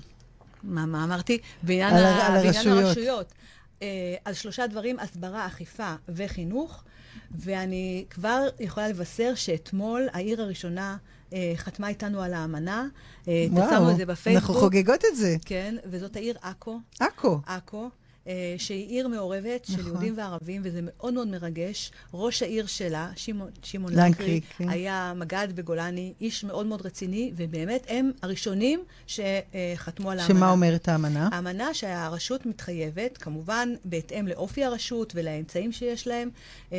מה, 0.63 0.85
מה 0.85 1.03
אמרתי? 1.03 1.37
בעניין, 1.63 1.93
על, 1.93 2.05
ה, 2.05 2.27
על 2.27 2.35
הרשויות. 2.35 2.83
הרשויות. 2.83 3.33
אה, 3.81 3.87
על 4.25 4.33
שלושה 4.33 4.67
דברים, 4.67 4.99
הסברה, 4.99 5.47
אכיפה 5.47 5.93
וחינוך. 6.09 6.83
ואני 7.31 8.05
כבר 8.09 8.47
יכולה 8.59 8.87
לבשר 8.87 9.35
שאתמול 9.35 10.07
העיר 10.13 10.41
הראשונה 10.41 10.97
אה, 11.33 11.53
חתמה 11.55 11.87
איתנו 11.87 12.21
על 12.21 12.33
האמנה. 12.33 12.87
אה, 13.27 13.45
וואו, 13.51 13.91
את 13.91 13.97
זה 13.97 14.05
בפייסבוק. 14.05 14.49
אנחנו 14.49 14.61
חוגגות 14.61 15.05
את 15.11 15.15
זה. 15.15 15.35
כן, 15.45 15.75
וזאת 15.85 16.15
העיר 16.15 16.35
עכו. 16.41 16.79
עכו. 16.99 17.39
עכו. 17.45 17.89
אה, 18.27 18.55
שהיא 18.57 18.89
עיר 18.89 19.07
מעורבת 19.07 19.67
נכון. 19.69 19.83
של 19.83 19.87
יהודים 19.87 20.13
וערבים, 20.17 20.61
וזה 20.65 20.79
מאוד 20.83 21.13
מאוד 21.13 21.27
מרגש. 21.27 21.91
ראש 22.13 22.43
העיר 22.43 22.65
שלה, 22.65 23.11
שמעון, 23.15 23.49
שמעון 23.63 23.93
לנקרי, 23.93 24.41
כן. 24.57 24.69
היה 24.69 25.13
מג"ד 25.15 25.47
בגולני, 25.55 26.13
איש 26.21 26.43
מאוד 26.43 26.65
מאוד 26.65 26.85
רציני, 26.85 27.31
ובאמת 27.35 27.85
הם 27.89 28.11
הראשונים 28.21 28.83
שחתמו 29.07 30.11
על 30.11 30.19
האמנה. 30.19 30.35
שמה 30.39 30.51
אומרת 30.51 30.87
האמנה? 30.87 31.29
האמנה 31.31 31.73
שהרשות 31.73 32.45
מתחייבת, 32.45 33.17
כמובן 33.17 33.69
בהתאם 33.85 34.27
לאופי 34.27 34.63
הרשות 34.63 35.13
ולאמצעים 35.15 35.71
שיש 35.71 36.07
להם, 36.07 36.29
אה, 36.73 36.77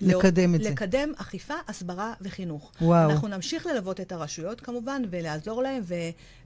לקדם 0.00 0.50
לא, 0.50 0.56
את 0.56 0.62
זה. 0.62 0.70
לקדם 0.70 1.12
אכיפה, 1.16 1.54
הסברה 1.68 2.12
וחינוך. 2.20 2.72
וואו. 2.80 3.10
אנחנו 3.10 3.28
נמשיך 3.28 3.66
ללוות 3.66 4.00
את 4.00 4.12
הרשויות 4.12 4.60
כמובן, 4.60 5.02
ולעזור 5.10 5.62
להם, 5.62 5.82
ו... 5.84 5.94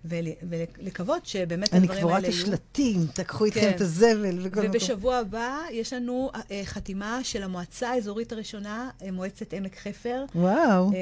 ולקוות 0.05 1.27
שבאמת 1.27 1.75
הדברים 1.75 1.91
האלה 1.91 1.97
יהיו... 1.97 2.17
אני 2.17 2.23
כבר 2.23 2.29
את 2.29 2.35
השלטים, 2.35 3.07
תקחו 3.15 3.45
איתכם 3.45 3.61
כן. 3.61 3.71
את 3.71 3.81
הזבל 3.81 4.39
וכל 4.43 4.61
מקום. 4.61 4.71
ובשבוע 4.71 5.17
הבא 5.17 5.59
יש 5.71 5.93
לנו 5.93 6.31
uh, 6.35 6.39
חתימה 6.65 7.21
של 7.23 7.43
המועצה 7.43 7.91
האזורית 7.91 8.33
הראשונה, 8.33 8.91
uh, 9.01 9.11
מועצת 9.13 9.53
עמק 9.53 9.79
חפר. 9.79 10.25
וואו. 10.35 10.91
Uh, 10.91 10.95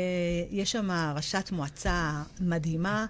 יש 0.50 0.72
שם 0.72 0.90
ראשת 1.16 1.50
מועצה 1.52 2.22
מדהימה, 2.40 3.06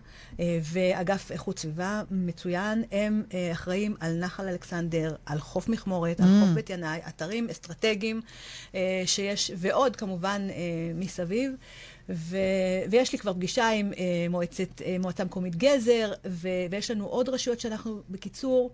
ואגף 0.72 1.32
איכות 1.32 1.58
סביבה 1.58 2.02
מצוין. 2.10 2.84
הם 2.92 3.22
אחראים 3.52 3.94
על 4.00 4.18
נחל 4.18 4.48
אלכסנדר, 4.48 5.14
על 5.26 5.38
חוף 5.38 5.68
מכמורת, 5.68 6.20
mm. 6.20 6.22
על 6.22 6.28
חוף 6.40 6.48
בית 6.54 6.70
ינאי, 6.70 7.00
אתרים 7.08 7.48
אסטרטגיים 7.50 8.20
שיש, 9.06 9.50
ועוד 9.56 9.96
כמובן 9.96 10.48
מסביב. 10.94 11.52
ו, 12.12 12.36
ויש 12.90 13.12
לי 13.12 13.18
כבר 13.18 13.32
פגישה 13.32 13.68
עם 13.68 13.92
אה, 13.98 14.26
מועצת, 14.30 14.82
אה, 14.82 14.96
מועצה 15.00 15.24
מקומית 15.24 15.56
גזר, 15.56 16.12
ו, 16.26 16.48
ויש 16.70 16.90
לנו 16.90 17.06
עוד 17.06 17.28
רשויות 17.28 17.60
שאנחנו, 17.60 18.00
בקיצור, 18.10 18.70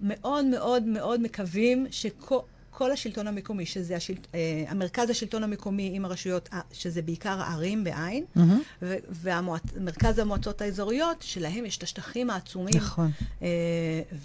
מאוד 0.00 0.44
מאוד 0.44 0.82
מאוד 0.82 1.20
מקווים 1.20 1.86
שכל... 1.90 2.38
כל 2.76 2.92
השלטון 2.92 3.26
המקומי, 3.26 3.66
שזה 3.66 3.96
השלט, 3.96 4.26
אה, 4.34 4.64
המרכז 4.68 5.10
השלטון 5.10 5.44
המקומי 5.44 5.90
עם 5.94 6.04
הרשויות, 6.04 6.48
אה, 6.52 6.60
שזה 6.72 7.02
בעיקר 7.02 7.40
הערים 7.40 7.84
בעין, 7.84 8.24
mm-hmm. 8.36 8.82
ומרכז 9.08 10.18
המועצות 10.18 10.62
האזוריות, 10.62 11.22
שלהם 11.22 11.66
יש 11.66 11.78
את 11.78 11.82
השטחים 11.82 12.30
העצומים. 12.30 12.74
נכון. 12.76 13.10
אה, 13.42 13.48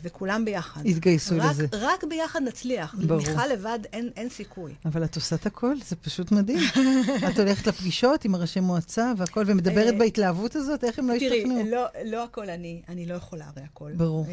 וכולם 0.03 0.45
ביחד. 0.45 0.85
התגייסו 0.85 1.35
רק, 1.39 1.51
לזה. 1.51 1.67
רק 1.71 2.03
ביחד 2.03 2.41
נצליח. 2.47 2.95
ברור. 3.07 3.21
מיכל 3.21 3.47
לבד 3.47 3.79
אין, 3.93 4.09
אין 4.15 4.29
סיכוי. 4.29 4.73
אבל 4.85 5.03
את 5.03 5.15
עושה 5.15 5.35
את 5.35 5.45
הכל, 5.45 5.75
זה 5.85 5.95
פשוט 5.95 6.31
מדהים. 6.31 6.59
את 7.29 7.39
הולכת 7.39 7.67
לפגישות 7.67 8.25
עם 8.25 8.35
הראשי 8.35 8.59
מועצה 8.59 9.13
והכל, 9.17 9.43
ומדברת 9.47 9.97
בהתלהבות 9.97 10.55
הזאת, 10.55 10.83
איך 10.83 10.99
הם 10.99 11.07
לא 11.07 11.13
השתכנעו? 11.13 11.59
תראי, 11.59 11.71
לא, 11.71 11.85
לא 12.05 12.23
הכל 12.23 12.49
אני, 12.49 12.81
אני 12.89 13.05
לא 13.05 13.13
יכולה 13.13 13.45
הרי 13.55 13.63
הכל. 13.63 13.91
ברור. 13.97 14.25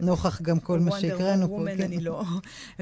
נוכח 0.00 0.42
גם 0.42 0.60
כל 0.60 0.80
מה 0.80 1.00
שהקראנו 1.00 1.48
פה. 1.48 1.64
כן. 1.76 1.82
אני 1.82 2.00
לא. 2.00 2.22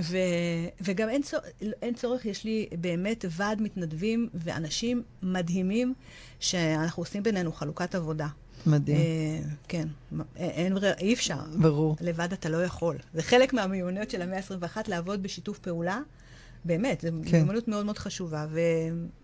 וגם 0.80 1.09
אין, 1.09 1.22
צור, 1.22 1.40
אין 1.82 1.94
צורך, 1.94 2.26
יש 2.26 2.44
לי 2.44 2.68
באמת 2.80 3.24
ועד 3.30 3.62
מתנדבים 3.62 4.28
ואנשים 4.35 5.02
מדהימים 5.22 5.94
שאנחנו 6.40 7.02
עושים 7.02 7.22
בינינו 7.22 7.52
חלוקת 7.52 7.94
עבודה. 7.94 8.28
מדהים. 8.66 8.96
אה, 8.96 9.38
כן, 9.68 9.88
אין, 10.37 10.76
אי 11.00 11.14
אפשר. 11.14 11.38
ברור. 11.61 11.96
לבד 12.00 12.32
אתה 12.32 12.48
לא 12.48 12.64
יכול. 12.64 12.96
זה 13.14 13.22
חלק 13.22 13.52
מהמיומנויות 13.52 14.11
של 14.11 14.22
המאה 14.22 14.38
ה-21, 14.38 14.76
לעבוד 14.88 15.22
בשיתוף 15.22 15.59
פעולה. 15.59 16.00
באמת, 16.64 17.00
זו 17.00 17.09
כן. 17.26 17.37
מיומנות 17.37 17.68
מאוד 17.68 17.85
מאוד 17.85 17.98
חשובה. 17.98 18.46
ו... 18.50 18.61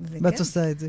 וכן. 0.00 0.24
ואת 0.24 0.38
עושה 0.38 0.70
את 0.70 0.78
זה. 0.78 0.88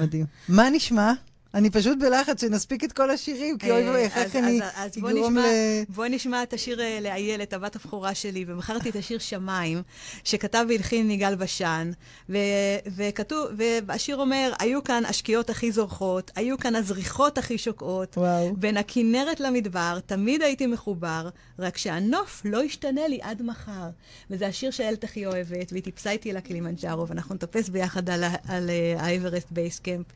מדהים. 0.00 0.26
מה 0.48 0.70
נשמע? 0.70 1.12
אני 1.54 1.70
פשוט 1.70 1.98
בלחץ 1.98 2.40
שנספיק 2.40 2.84
את 2.84 2.92
כל 2.92 3.10
השירים, 3.10 3.58
כי 3.58 3.70
אוי 3.70 3.84
ואבוי, 3.84 4.02
איך 4.02 4.36
אני 4.36 4.60
אגרום 4.74 5.38
ל... 5.38 5.42
בואי 5.88 6.08
נשמע 6.08 6.42
את 6.42 6.52
השיר 6.52 6.80
לאיילת, 7.00 7.52
הבת 7.52 7.76
הבכורה 7.76 8.14
שלי, 8.14 8.44
ובחרתי 8.48 8.90
את 8.90 8.96
השיר 8.96 9.18
שמיים, 9.18 9.82
שכתב 10.24 10.66
והלחין 10.68 11.10
יגאל 11.10 11.34
בשן, 11.34 11.90
וכתוב, 12.96 13.48
והשיר 13.86 14.16
אומר, 14.16 14.52
היו 14.58 14.84
כאן 14.84 15.02
השקיעות 15.06 15.50
הכי 15.50 15.72
זורחות, 15.72 16.30
היו 16.36 16.58
כאן 16.58 16.76
הזריחות 16.76 17.38
הכי 17.38 17.58
שוקעות, 17.58 18.18
בין 18.56 18.76
הכנרת 18.76 19.40
למדבר, 19.40 19.98
תמיד 20.06 20.42
הייתי 20.42 20.66
מחובר, 20.66 21.28
רק 21.58 21.76
שהנוף 21.76 22.42
לא 22.44 22.64
ישתנה 22.64 23.08
לי 23.08 23.18
עד 23.22 23.42
מחר. 23.42 23.88
וזה 24.30 24.46
השיר 24.46 24.70
שאיילת 24.70 25.04
הכי 25.04 25.26
אוהבת, 25.26 25.72
והיא 25.72 25.82
טיפסה 25.82 26.10
איתי 26.10 26.32
לקילימנג'ארו, 26.32 27.08
ואנחנו 27.08 27.34
נטפס 27.34 27.68
ביחד 27.68 28.10
על 28.48 28.70
האוורסט 28.98 29.48
base 29.50 29.75
camp. 29.75 30.06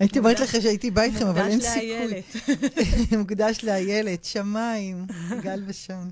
הייתי 0.00 0.18
אומרת 0.18 0.40
לך 0.40 0.56
שהייתי 0.62 0.90
בא 0.90 1.02
איתכם, 1.02 1.26
אבל 1.26 1.48
אין 1.48 1.60
סיכוי. 1.60 2.22
מוקדש 3.18 3.64
לאיילת, 3.64 4.24
שמיים, 4.24 5.06
גל 5.42 5.62
ושון. 5.66 6.10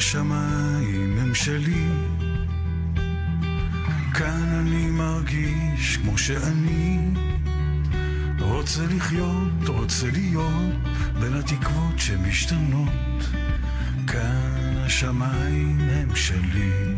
השמיים 0.00 1.18
הם 1.18 1.34
שלי, 1.34 1.86
כאן 4.14 4.48
אני 4.60 4.90
מרגיש 4.90 5.96
כמו 5.96 6.18
שאני. 6.18 7.29
רוצה 8.60 8.86
לחיות, 8.96 9.68
רוצה 9.68 10.06
להיות 10.12 10.74
בין 11.20 11.34
התקוות 11.34 11.98
שמשתנות. 11.98 13.22
כאן 14.06 14.76
השמיים 14.76 15.80
הם 15.80 16.16
שלי. 16.16 16.96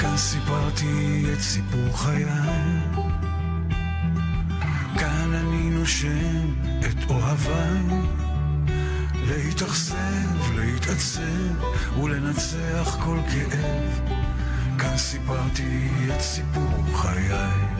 כאן 0.00 0.16
סיפרתי 0.16 1.24
את 1.32 1.40
סיפור 1.40 1.96
חיי. 1.96 2.24
כאן 4.98 5.34
אני 5.34 5.70
נושם 5.70 6.54
את 6.80 7.10
אוהביי. 7.10 8.00
להתאכזב, 9.26 10.52
להתעצב 10.54 11.98
ולנצח 12.02 12.96
כל 13.04 13.18
כאב. 13.32 14.16
כאן 14.78 14.96
סיפרתי 14.96 15.88
את 16.14 16.20
סיפור 16.20 16.84
חיי. 16.94 17.75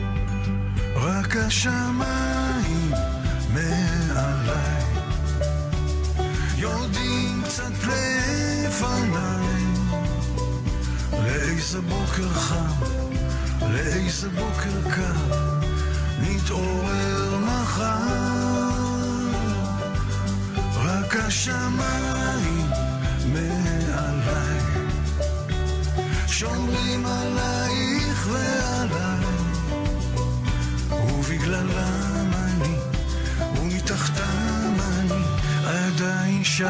רק 0.97 1.35
השמיים 1.35 2.91
מעליי. 3.53 4.83
יורדים 6.55 7.41
קצת 7.45 7.71
לפניי. 7.83 9.07
לאיזה 11.11 11.81
בוקר 11.81 12.29
חם, 12.29 12.85
לאיזה 13.61 14.29
בוקר 14.29 14.89
קר 14.95 15.41
נתעורר 16.21 17.39
מחר. 17.39 17.97
רק 20.75 21.15
השמיים 21.15 22.69
מעליי. 23.33 24.59
שומרים 26.27 27.05
עלייך 27.05 28.27
ועליי 28.31 29.16
ובגללם 31.47 32.31
אני, 32.33 32.75
ומתחתם 33.59 34.73
אני 34.99 35.23
עדיין 35.65 36.43
שם. 36.43 36.67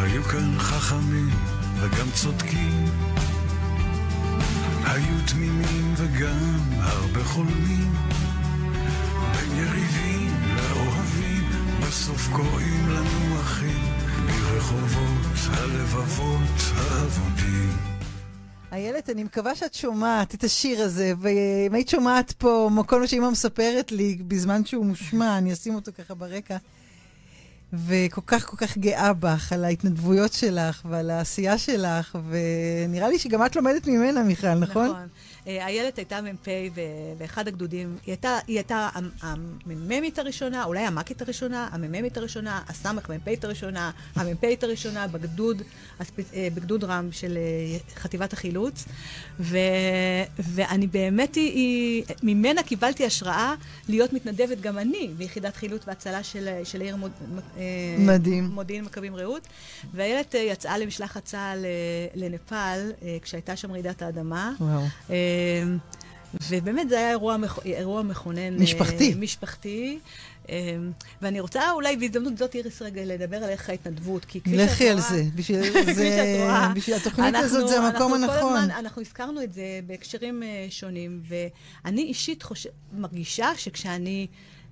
היו 0.00 0.22
כאן 0.22 0.58
חכמים 0.58 1.30
וגם 1.80 2.06
צודקים, 2.14 2.84
היו 4.84 5.26
תמימים 5.26 5.94
וגם 5.96 6.60
הרבה 6.80 7.24
חולמים, 7.24 7.92
בין 9.32 9.56
יריבים 9.56 10.32
לאוהבים, 10.56 11.50
בסוף 11.80 12.28
קוראים 12.32 12.88
לנו 12.88 13.40
אחים. 13.40 13.99
ברחובות 14.60 15.56
הלבבות 15.58 16.60
האבודים. 16.76 17.76
איילת, 18.72 19.10
אני 19.10 19.24
מקווה 19.24 19.54
שאת 19.54 19.74
שומעת 19.74 20.34
את 20.34 20.44
השיר 20.44 20.82
הזה, 20.82 21.12
ואם 21.20 21.74
היית 21.74 21.88
שומעת 21.88 22.32
פה 22.32 22.70
כל 22.86 23.00
מה 23.00 23.06
שאימא 23.06 23.30
מספרת 23.30 23.92
לי 23.92 24.18
בזמן 24.28 24.64
שהוא 24.64 24.86
מושמע, 24.86 25.38
אני 25.38 25.52
אשים 25.52 25.74
אותו 25.74 25.92
ככה 25.98 26.14
ברקע. 26.14 26.56
וכל 27.72 28.20
כך 28.26 28.46
כל 28.46 28.56
כך 28.56 28.78
גאה 28.78 29.12
בך, 29.12 29.52
על 29.52 29.64
ההתנדבויות 29.64 30.32
שלך 30.32 30.82
ועל 30.88 31.10
העשייה 31.10 31.58
שלך, 31.58 32.18
ונראה 32.28 33.08
לי 33.08 33.18
שגם 33.18 33.46
את 33.46 33.56
לומדת 33.56 33.86
ממנה, 33.86 34.22
מיכל, 34.22 34.54
נכון? 34.54 34.86
נכון. 34.86 35.08
אה, 35.46 35.66
איילת 35.66 35.98
הייתה 35.98 36.20
מ"פ 36.20 36.48
באחד 37.18 37.48
הגדודים. 37.48 37.96
היא 38.06 38.12
הייתה, 38.12 38.38
היא 38.46 38.56
הייתה 38.56 38.88
המ"מית 39.22 40.18
הראשונה, 40.18 40.64
אולי 40.64 40.80
המ"כית 40.80 41.22
הראשונה, 41.22 41.68
המ"מית 41.72 42.16
הראשונה, 42.16 42.62
הסמ"פית 42.68 43.44
הראשונה, 43.44 43.90
המ"פית 44.14 44.64
הראשונה 44.64 45.06
בגדוד, 45.06 45.62
אה, 46.34 46.48
בגדוד 46.54 46.84
רם 46.84 47.08
של 47.12 47.38
אה, 47.38 47.78
חטיבת 47.94 48.32
החילוץ. 48.32 48.84
ו, 49.40 49.58
ואני 50.38 50.86
באמת, 50.86 51.34
היא, 51.34 52.04
ממנה 52.22 52.62
קיבלתי 52.62 53.06
השראה 53.06 53.54
להיות 53.88 54.12
מתנדבת 54.12 54.60
גם 54.60 54.78
אני 54.78 55.10
ביחידת 55.16 55.56
חילוץ 55.56 55.82
והצלה 55.86 56.22
של, 56.22 56.48
של 56.64 56.80
העיר 56.80 56.96
מוד, 56.96 57.10
מדהים. 57.98 58.44
מודיעין 58.44 58.84
מכבים 58.84 59.16
רעות. 59.16 59.46
ואיילת 59.94 60.34
יצאה 60.34 60.78
למשלחת 60.78 61.24
צה"ל 61.24 61.64
לנפאל, 62.14 62.92
כשהייתה 63.22 63.56
שם 63.56 63.72
רעידת 63.72 64.02
האדמה. 64.02 64.52
וואו. 64.60 64.82
ובאמת 66.50 66.88
זה 66.88 66.98
היה 66.98 67.10
אירוע, 67.10 67.36
מכ... 67.36 67.58
אירוע 67.64 68.02
מכונן. 68.02 68.62
משפחתי. 68.62 69.12
Uh, 69.12 69.16
משפחתי. 69.16 69.98
Uh, 70.46 70.50
ואני 71.22 71.40
רוצה 71.40 71.70
אולי 71.72 71.96
בהזדמנות 71.96 72.38
זאת, 72.38 72.54
איריס, 72.54 72.82
רגע 72.82 73.04
לדבר 73.04 73.36
על 73.36 73.50
איך 73.50 73.70
ההתנדבות, 73.70 74.24
כי 74.24 74.40
כפי 74.40 74.50
שאת 74.50 74.58
רואה... 74.58 74.72
לכי 74.72 74.88
על 74.88 75.00
זה, 75.00 75.24
בשביל, 75.34 75.62
זה, 75.94 76.46
בשביל 76.74 76.96
התוכנית 76.96 77.34
אנחנו, 77.34 77.46
הזאת 77.46 77.68
זה 77.68 77.80
המקום 77.80 78.14
הנכון. 78.14 78.30
אנחנו 78.30 78.48
כל 78.48 78.56
הזמן, 78.56 78.70
אנחנו 78.70 79.02
הזכרנו 79.02 79.42
את 79.42 79.52
זה 79.52 79.80
בהקשרים 79.86 80.42
uh, 80.42 80.72
שונים, 80.72 81.22
ואני 81.28 82.02
אישית 82.02 82.42
חוש... 82.42 82.66
מרגישה 82.92 83.50
שכשאני... 83.56 84.26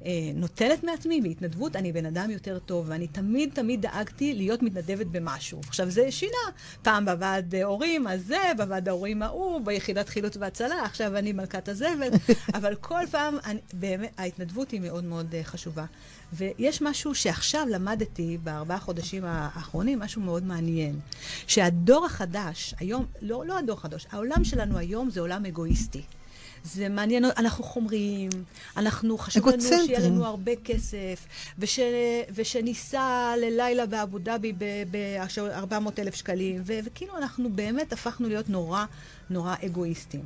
אה, 0.07 0.11
נותנת 0.35 0.85
מעצמי 0.85 1.21
בהתנדבות, 1.21 1.77
אני 1.77 1.93
בן 1.93 2.07
אדם 2.07 2.31
יותר 2.31 2.59
טוב, 2.59 2.87
ואני 2.89 3.07
תמיד 3.07 3.51
תמיד 3.55 3.83
דאגתי 3.83 4.35
להיות 4.35 4.63
מתנדבת 4.63 5.07
במשהו. 5.07 5.61
עכשיו, 5.69 5.91
זה 5.91 6.11
שינה. 6.11 6.33
פעם 6.83 7.05
בוועד 7.05 7.55
הורים 7.55 8.07
הזה, 8.07 8.39
בוועד 8.57 8.89
ההורים 8.89 9.23
ההוא, 9.23 9.61
ביחידת 9.61 10.09
חילוץ 10.09 10.37
והצלה, 10.37 10.83
עכשיו 10.85 11.17
אני 11.17 11.33
מלכת 11.33 11.69
הזבל, 11.69 12.09
אבל 12.55 12.75
כל 12.75 13.03
פעם, 13.11 13.37
אני, 13.45 13.61
באמת, 13.73 14.11
ההתנדבות 14.19 14.71
היא 14.71 14.81
מאוד 14.81 15.05
מאוד 15.05 15.35
uh, 15.35 15.45
חשובה. 15.45 15.85
ויש 16.33 16.83
משהו 16.83 17.15
שעכשיו 17.15 17.67
למדתי 17.71 18.39
בארבעה 18.45 18.79
חודשים 18.79 19.25
האחרונים, 19.25 19.99
משהו 19.99 20.23
מאוד 20.23 20.45
מעניין. 20.45 21.01
שהדור 21.47 22.07
החדש, 22.07 22.75
היום, 22.79 23.07
לא, 23.23 23.45
לא 23.47 23.59
הדור 23.59 23.79
החדש, 23.79 24.07
העולם 24.11 24.45
שלנו 24.45 24.79
היום 24.79 25.11
זה 25.11 25.21
עולם 25.21 25.45
אגואיסטי. 25.47 26.03
זה 26.75 26.89
מעניין, 26.89 27.25
אנחנו 27.25 27.65
חומריים, 27.65 28.31
אנחנו, 28.77 29.19
חשוב 29.19 29.49
לנו 29.49 29.63
שיהיה 29.63 30.01
לנו 30.01 30.25
הרבה 30.25 30.53
כסף, 30.65 31.27
וש, 31.59 31.81
ושניסע 32.35 33.35
ללילה 33.41 33.87
באבו 33.87 34.19
דאבי 34.19 34.53
ב-400 34.91 35.75
אלף 35.99 36.15
שקלים, 36.15 36.63
ו, 36.65 36.73
וכאילו 36.85 37.17
אנחנו 37.17 37.51
באמת 37.51 37.93
הפכנו 37.93 38.29
להיות 38.29 38.49
נורא 38.49 38.85
נורא 39.31 39.55
אגואיסטים. 39.67 40.25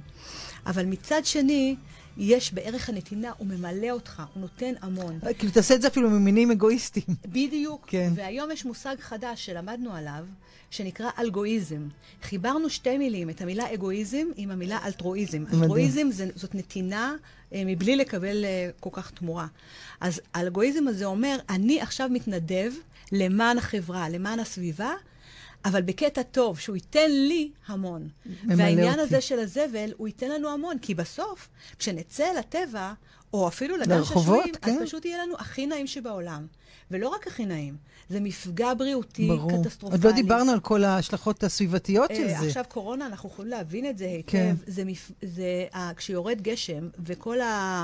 אבל 0.66 0.84
מצד 0.86 1.20
שני, 1.24 1.76
יש 2.16 2.52
בערך 2.52 2.88
הנתינה, 2.88 3.30
הוא 3.38 3.46
ממלא 3.46 3.90
אותך, 3.90 4.22
הוא 4.34 4.40
נותן 4.40 4.72
המון. 4.80 5.18
כאילו, 5.38 5.52
תעשה 5.52 5.74
את 5.74 5.82
זה 5.82 5.88
אפילו 5.88 6.10
ממינים 6.10 6.50
אגואיסטיים. 6.50 7.06
בדיוק. 7.26 7.84
כן. 7.86 8.12
והיום 8.14 8.50
יש 8.50 8.64
מושג 8.64 8.96
חדש 9.00 9.46
שלמדנו 9.46 9.94
עליו, 9.94 10.24
שנקרא 10.70 11.10
אלגואיזם. 11.18 11.88
חיברנו 12.22 12.70
שתי 12.70 12.98
מילים, 12.98 13.30
את 13.30 13.40
המילה 13.40 13.74
אגואיזם 13.74 14.26
עם 14.36 14.50
המילה 14.50 14.78
אלטרואיזם. 14.84 15.44
אלטרואיזם 15.52 16.08
זאת 16.34 16.54
נתינה 16.54 17.14
אה, 17.54 17.62
מבלי 17.66 17.96
לקבל 17.96 18.44
אה, 18.44 18.70
כל 18.80 18.90
כך 18.92 19.10
תמורה. 19.10 19.46
אז 20.00 20.20
האלגואיזם 20.34 20.88
הזה 20.88 21.04
אומר, 21.04 21.38
אני 21.48 21.80
עכשיו 21.80 22.08
מתנדב 22.12 22.72
למען 23.12 23.58
החברה, 23.58 24.08
למען 24.08 24.40
הסביבה, 24.40 24.90
אבל 25.64 25.82
בקטע 25.82 26.22
טוב, 26.22 26.58
שהוא 26.58 26.76
ייתן 26.76 27.10
לי 27.10 27.50
המון. 27.66 28.08
והעניין 28.48 28.90
אותי. 28.90 29.02
הזה 29.02 29.20
של 29.20 29.38
הזבל, 29.38 29.92
הוא 29.96 30.08
ייתן 30.08 30.30
לנו 30.30 30.50
המון, 30.50 30.78
כי 30.78 30.94
בסוף, 30.94 31.48
כשנצא 31.78 32.32
לטבע, 32.38 32.92
או 33.32 33.48
אפילו 33.48 33.76
לגן 33.76 34.04
שעשועים, 34.04 34.54
כן. 34.62 34.70
אז 34.70 34.82
פשוט 34.82 35.04
יהיה 35.04 35.22
לנו 35.22 35.34
הכי 35.38 35.66
נעים 35.66 35.86
שבעולם. 35.86 36.46
ולא 36.90 37.08
רק 37.08 37.26
הכי 37.26 37.46
נעים, 37.46 37.76
זה 38.08 38.20
מפגע 38.20 38.74
בריאותי 38.74 39.28
ברור. 39.28 39.62
קטסטרופלי. 39.62 39.96
עוד 39.96 40.06
לא 40.06 40.12
דיברנו 40.12 40.52
על 40.52 40.60
כל 40.60 40.84
ההשלכות 40.84 41.44
הסביבתיות 41.44 42.10
של 42.16 42.28
אה, 42.28 42.40
זה. 42.40 42.46
עכשיו 42.46 42.64
קורונה, 42.68 43.06
אנחנו 43.06 43.28
יכולים 43.28 43.50
להבין 43.50 43.86
את 43.86 43.98
זה 43.98 44.04
היטב. 44.04 44.30
כן. 44.30 44.54
זה, 44.66 44.84
מפ... 44.84 45.10
זה. 45.22 45.66
כשיורד 45.96 46.40
גשם, 46.40 46.88
וכל. 47.04 47.38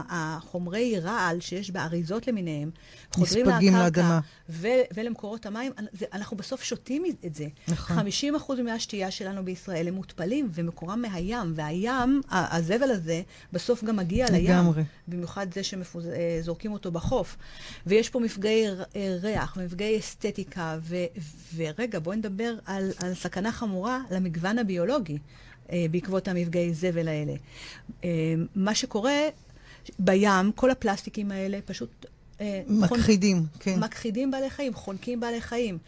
החומרי 0.08 0.98
רעל 1.00 1.40
שיש 1.40 1.70
באריזות 1.70 2.28
למיניהם, 2.28 2.70
חוזרים 3.14 3.48
נספגים 3.48 3.72
לקרקע 3.74 3.84
לאדמה. 3.84 4.20
ו... 4.48 4.68
ולמקורות 4.94 5.46
המים. 5.46 5.72
אנחנו 6.12 6.36
בסוף 6.36 6.62
שותים 6.62 7.04
את 7.26 7.34
זה. 7.34 7.46
נכון. 7.68 7.96
50% 8.38 8.52
ממי 8.58 8.70
השתייה 8.70 9.10
שלנו 9.10 9.44
בישראל 9.44 9.88
הם 9.88 9.94
מותפלים, 9.94 10.48
ומקורם 10.54 11.02
מהים, 11.02 11.52
והים, 11.54 12.20
הזבל 12.30 12.90
הזה, 12.90 13.22
בסוף 13.52 13.84
גם 13.84 13.96
מגיע 13.96 14.26
לים. 14.30 14.44
לגמרי. 14.44 14.82
במיוחד 15.08 15.37
זה 15.52 15.60
שזורקים 15.62 16.72
אותו 16.72 16.90
בחוף. 16.92 17.36
ויש 17.86 18.08
פה 18.08 18.20
מפגעי 18.20 18.64
אה, 18.68 18.74
ריח, 19.22 19.56
מפגעי 19.56 19.98
אסתטיקה, 19.98 20.78
ו- 20.82 21.04
ורגע, 21.56 21.98
בואי 21.98 22.16
נדבר 22.16 22.54
על, 22.64 22.90
על 22.98 23.14
סכנה 23.14 23.52
חמורה 23.52 24.00
למגוון 24.10 24.58
הביולוגי 24.58 25.18
אה, 25.72 25.86
בעקבות 25.90 26.28
המפגעי 26.28 26.74
זבל 26.74 27.08
האלה. 27.08 27.32
אה, 28.04 28.08
מה 28.54 28.74
שקורה 28.74 29.18
בים, 29.98 30.52
כל 30.54 30.70
הפלסטיקים 30.70 31.30
האלה 31.30 31.58
פשוט... 31.64 32.06
אה, 32.40 32.62
חונ- 32.66 32.72
מכחידים, 32.98 33.42
כן. 33.60 33.78
מכחידים 33.80 34.30
בעלי 34.30 34.50
חיים, 34.50 34.74
חונקים 34.74 35.20
בעלי 35.20 35.40
חיים. 35.40 35.78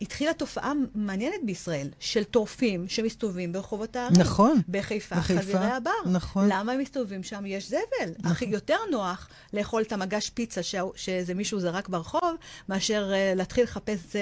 התחילה 0.00 0.34
תופעה 0.34 0.72
מעניינת 0.94 1.44
בישראל 1.44 1.88
של 2.00 2.24
טורפים 2.24 2.88
שמסתובבים 2.88 3.52
ברחובות 3.52 3.96
הערים. 3.96 4.20
נכון. 4.20 4.60
בחיפה, 4.68 5.16
בחיפה, 5.16 5.40
חזירי 5.40 5.64
הבר. 5.66 5.90
נכון. 6.12 6.48
למה 6.48 6.72
הם 6.72 6.80
מסתובבים 6.80 7.22
שם? 7.22 7.46
יש 7.46 7.68
זבל. 7.68 8.12
הכי 8.24 8.44
יותר 8.44 8.76
נוח 8.90 9.28
לאכול 9.52 9.82
את 9.82 9.92
המגש 9.92 10.30
פיצה 10.30 10.62
שה- 10.62 10.82
שאיזה 10.96 11.34
מישהו 11.34 11.60
זרק 11.60 11.88
ברחוב, 11.88 12.34
מאשר 12.68 13.12
uh, 13.12 13.36
להתחיל 13.36 13.64
לחפש 13.64 13.98
uh, 13.98 14.12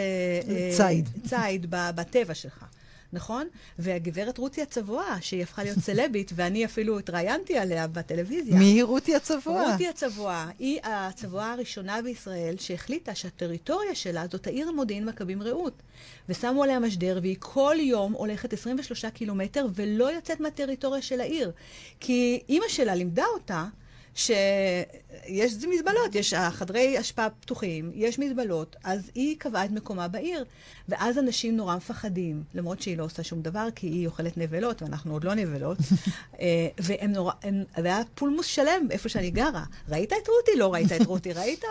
uh, 0.47 0.77
ציד. 0.77 1.09
ציד 1.29 1.67
ב- 1.71 1.91
בטבע 1.95 2.35
שלך. 2.35 2.65
נכון? 3.13 3.49
והגברת 3.79 4.39
רותי 4.39 4.63
הצבועה, 4.63 5.19
שהיא 5.21 5.43
הפכה 5.43 5.63
להיות 5.63 5.79
סלבית, 5.79 6.33
ואני 6.37 6.65
אפילו 6.65 6.99
התראיינתי 6.99 7.59
עליה 7.59 7.87
בטלוויזיה. 7.87 8.59
מי 8.59 8.65
היא 8.65 8.85
רותי 8.85 9.17
הצבוע? 9.17 9.73
רותי 9.73 9.89
הצבועה 9.89 10.51
היא 10.59 10.81
הצבועה 10.83 11.53
הראשונה 11.53 12.03
בישראל 12.03 12.55
שהחליטה 12.59 13.15
שהטריטוריה 13.15 13.95
שלה 13.95 14.25
זאת 14.31 14.47
העיר 14.47 14.73
מודיעין 14.73 15.05
מכבים 15.05 15.43
רעות. 15.43 15.83
ושמו 16.29 16.65
עליה 16.65 16.79
משדר, 16.79 17.19
והיא 17.23 17.37
כל 17.39 17.77
יום 17.81 18.13
הולכת 18.13 18.53
23 18.53 19.05
קילומטר 19.05 19.67
ולא 19.75 20.13
יוצאת 20.13 20.41
מהטריטוריה 20.41 21.03
של 21.03 21.21
העיר. 21.21 21.53
כי 22.01 22.41
אימא 22.49 22.69
שלה 22.69 22.95
לימדה 22.95 23.25
אותה 23.35 23.67
שיש 24.15 25.55
מזבלות, 25.69 26.15
יש 26.15 26.35
חדרי 26.35 27.01
אשפה 27.01 27.31
פתוחים, 27.41 27.93
יש 27.95 28.19
מזבלות, 28.19 28.77
אז 28.85 29.11
היא 29.15 29.37
קבעה 29.39 29.65
את 29.65 29.71
מקומה 29.71 30.09
בעיר. 30.09 30.45
ואז 30.89 31.19
אנשים 31.19 31.57
נורא 31.57 31.77
מפחדים, 31.77 32.43
למרות 32.55 32.83
שהיא 32.83 32.99
לא 32.99 33.05
עושה 33.05 33.23
שום 33.23 33.43
דבר, 33.43 33.69
כי 33.75 33.87
היא 33.87 34.07
אוכלת 34.07 34.37
נבלות, 34.37 34.83
ואנחנו 34.83 35.13
עוד 35.13 35.25
לא 35.25 35.35
נבלות. 35.35 35.79
אה, 36.41 36.69
והם 36.79 37.13
נורא, 37.13 37.33
הם, 37.43 37.65
והיה 37.83 38.03
פולמוס 38.15 38.47
שלם 38.47 38.87
איפה 38.91 39.09
שאני 39.09 39.31
גרה. 39.31 39.65
ראית 39.89 40.13
את 40.13 40.29
רותי? 40.29 40.59
לא 40.59 40.73
ראית 40.75 40.93
את 40.93 41.07
רותי, 41.07 41.33
ראית? 41.33 41.65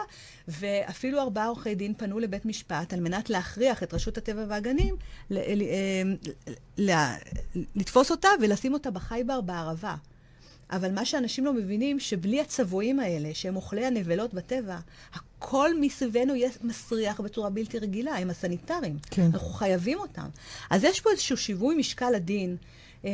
ואפילו 0.47 1.19
ארבעה 1.21 1.47
עורכי 1.47 1.75
דין 1.75 1.93
פנו 1.97 2.19
לבית 2.19 2.45
משפט 2.45 2.93
על 2.93 2.99
מנת 2.99 3.29
להכריח 3.29 3.83
את 3.83 3.93
רשות 3.93 4.17
הטבע 4.17 4.45
והגנים 4.47 4.95
ל- 5.29 5.55
ל- 5.55 5.61
אה, 5.61 6.03
ל- 6.77 7.15
לתפוס 7.75 8.11
אותה 8.11 8.29
ולשים 8.41 8.73
אותה 8.73 8.91
בחי-בר 8.91 9.41
בערבה. 9.41 9.95
אבל 10.71 10.91
מה 10.91 11.05
שאנשים 11.05 11.45
לא 11.45 11.53
מבינים, 11.53 11.99
שבלי 11.99 12.41
הצבועים 12.41 12.99
האלה, 12.99 13.29
שהם 13.33 13.55
אוכלי 13.55 13.85
הנבלות 13.85 14.33
בטבע, 14.33 14.77
הכל 15.13 15.79
מסביבנו 15.79 16.35
יהיה 16.35 16.49
מסריח 16.61 17.21
בצורה 17.21 17.49
בלתי 17.49 17.79
רגילה, 17.79 18.15
הם 18.15 18.29
הסניטרים. 18.29 18.97
כן. 19.11 19.29
אנחנו 19.33 19.49
חייבים 19.49 19.99
אותם. 19.99 20.27
אז 20.69 20.83
יש 20.83 21.01
פה 21.01 21.11
איזשהו 21.11 21.37
שיווי 21.37 21.75
משקל 21.75 22.15
עדין. 22.15 22.57
אה, 23.05 23.09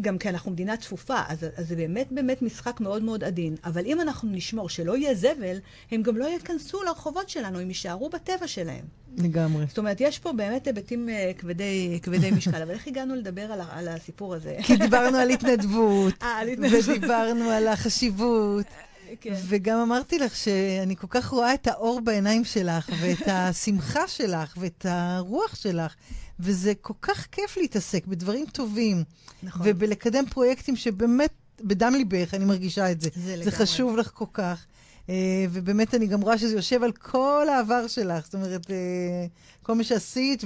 גם 0.00 0.18
כי 0.18 0.28
אנחנו 0.28 0.50
מדינה 0.50 0.76
צפופה, 0.76 1.20
אז, 1.28 1.46
אז 1.56 1.68
זה 1.68 1.76
באמת 1.76 2.12
באמת 2.12 2.42
משחק 2.42 2.80
מאוד 2.80 3.02
מאוד 3.02 3.24
עדין. 3.24 3.56
אבל 3.64 3.84
אם 3.86 4.00
אנחנו 4.00 4.28
נשמור 4.32 4.68
שלא 4.68 4.96
יהיה 4.96 5.14
זבל, 5.14 5.58
הם 5.90 6.02
גם 6.02 6.16
לא 6.16 6.24
ייכנסו 6.24 6.82
לרחובות 6.82 7.28
שלנו, 7.28 7.58
הם 7.58 7.68
יישארו 7.68 8.08
בטבע 8.10 8.46
שלהם. 8.46 8.84
לגמרי. 9.16 9.64
זאת 9.68 9.78
אומרת, 9.78 10.00
יש 10.00 10.18
פה 10.18 10.32
באמת 10.32 10.66
היבטים 10.66 11.08
uh, 11.08 11.40
כבדי, 11.40 11.98
כבדי 12.02 12.30
משקל, 12.30 12.62
אבל 12.62 12.70
איך 12.70 12.86
הגענו 12.86 13.14
לדבר 13.14 13.52
על, 13.52 13.60
על 13.70 13.88
הסיפור 13.88 14.34
הזה? 14.34 14.56
כי 14.62 14.76
דיברנו 14.76 15.18
על 15.18 15.30
התנדבות, 15.30 16.14
אה, 16.22 16.38
על 16.38 16.48
התנדבות. 16.48 16.88
ודיברנו 16.88 17.50
על 17.50 17.68
החשיבות, 17.68 18.66
כן. 19.20 19.34
וגם 19.48 19.78
אמרתי 19.78 20.18
לך 20.18 20.36
שאני 20.36 20.96
כל 20.96 21.06
כך 21.10 21.28
רואה 21.28 21.54
את 21.54 21.66
האור 21.66 22.00
בעיניים 22.00 22.44
שלך, 22.44 22.90
ואת 23.00 23.22
השמחה 23.26 24.08
שלך, 24.08 24.54
ואת 24.60 24.86
הרוח 24.88 25.54
שלך, 25.54 25.94
וזה 26.40 26.72
כל 26.80 26.94
כך 27.02 27.26
כיף 27.32 27.56
להתעסק 27.56 28.06
בדברים 28.06 28.46
טובים, 28.52 29.04
נכון. 29.42 29.62
ובלקדם 29.64 30.24
פרויקטים 30.30 30.76
שבאמת 30.76 31.30
בדם 31.60 31.92
ליבך, 31.96 32.34
אני 32.34 32.44
מרגישה 32.44 32.90
את 32.92 33.00
זה. 33.00 33.08
זה 33.14 33.20
זה 33.22 33.36
לגמרי. 33.36 33.50
חשוב 33.50 33.96
לך 33.96 34.10
כל 34.14 34.24
כך. 34.32 34.66
Uh, 35.06 35.10
ובאמת 35.50 35.94
אני 35.94 36.06
גם 36.06 36.20
רואה 36.20 36.38
שזה 36.38 36.54
יושב 36.56 36.82
על 36.82 36.92
כל 36.92 37.46
העבר 37.50 37.86
שלך, 37.86 38.24
זאת 38.24 38.34
אומרת, 38.34 38.66
uh, 38.66 38.70
כל 39.62 39.74
מה 39.74 39.84
שעשית, 39.84 40.44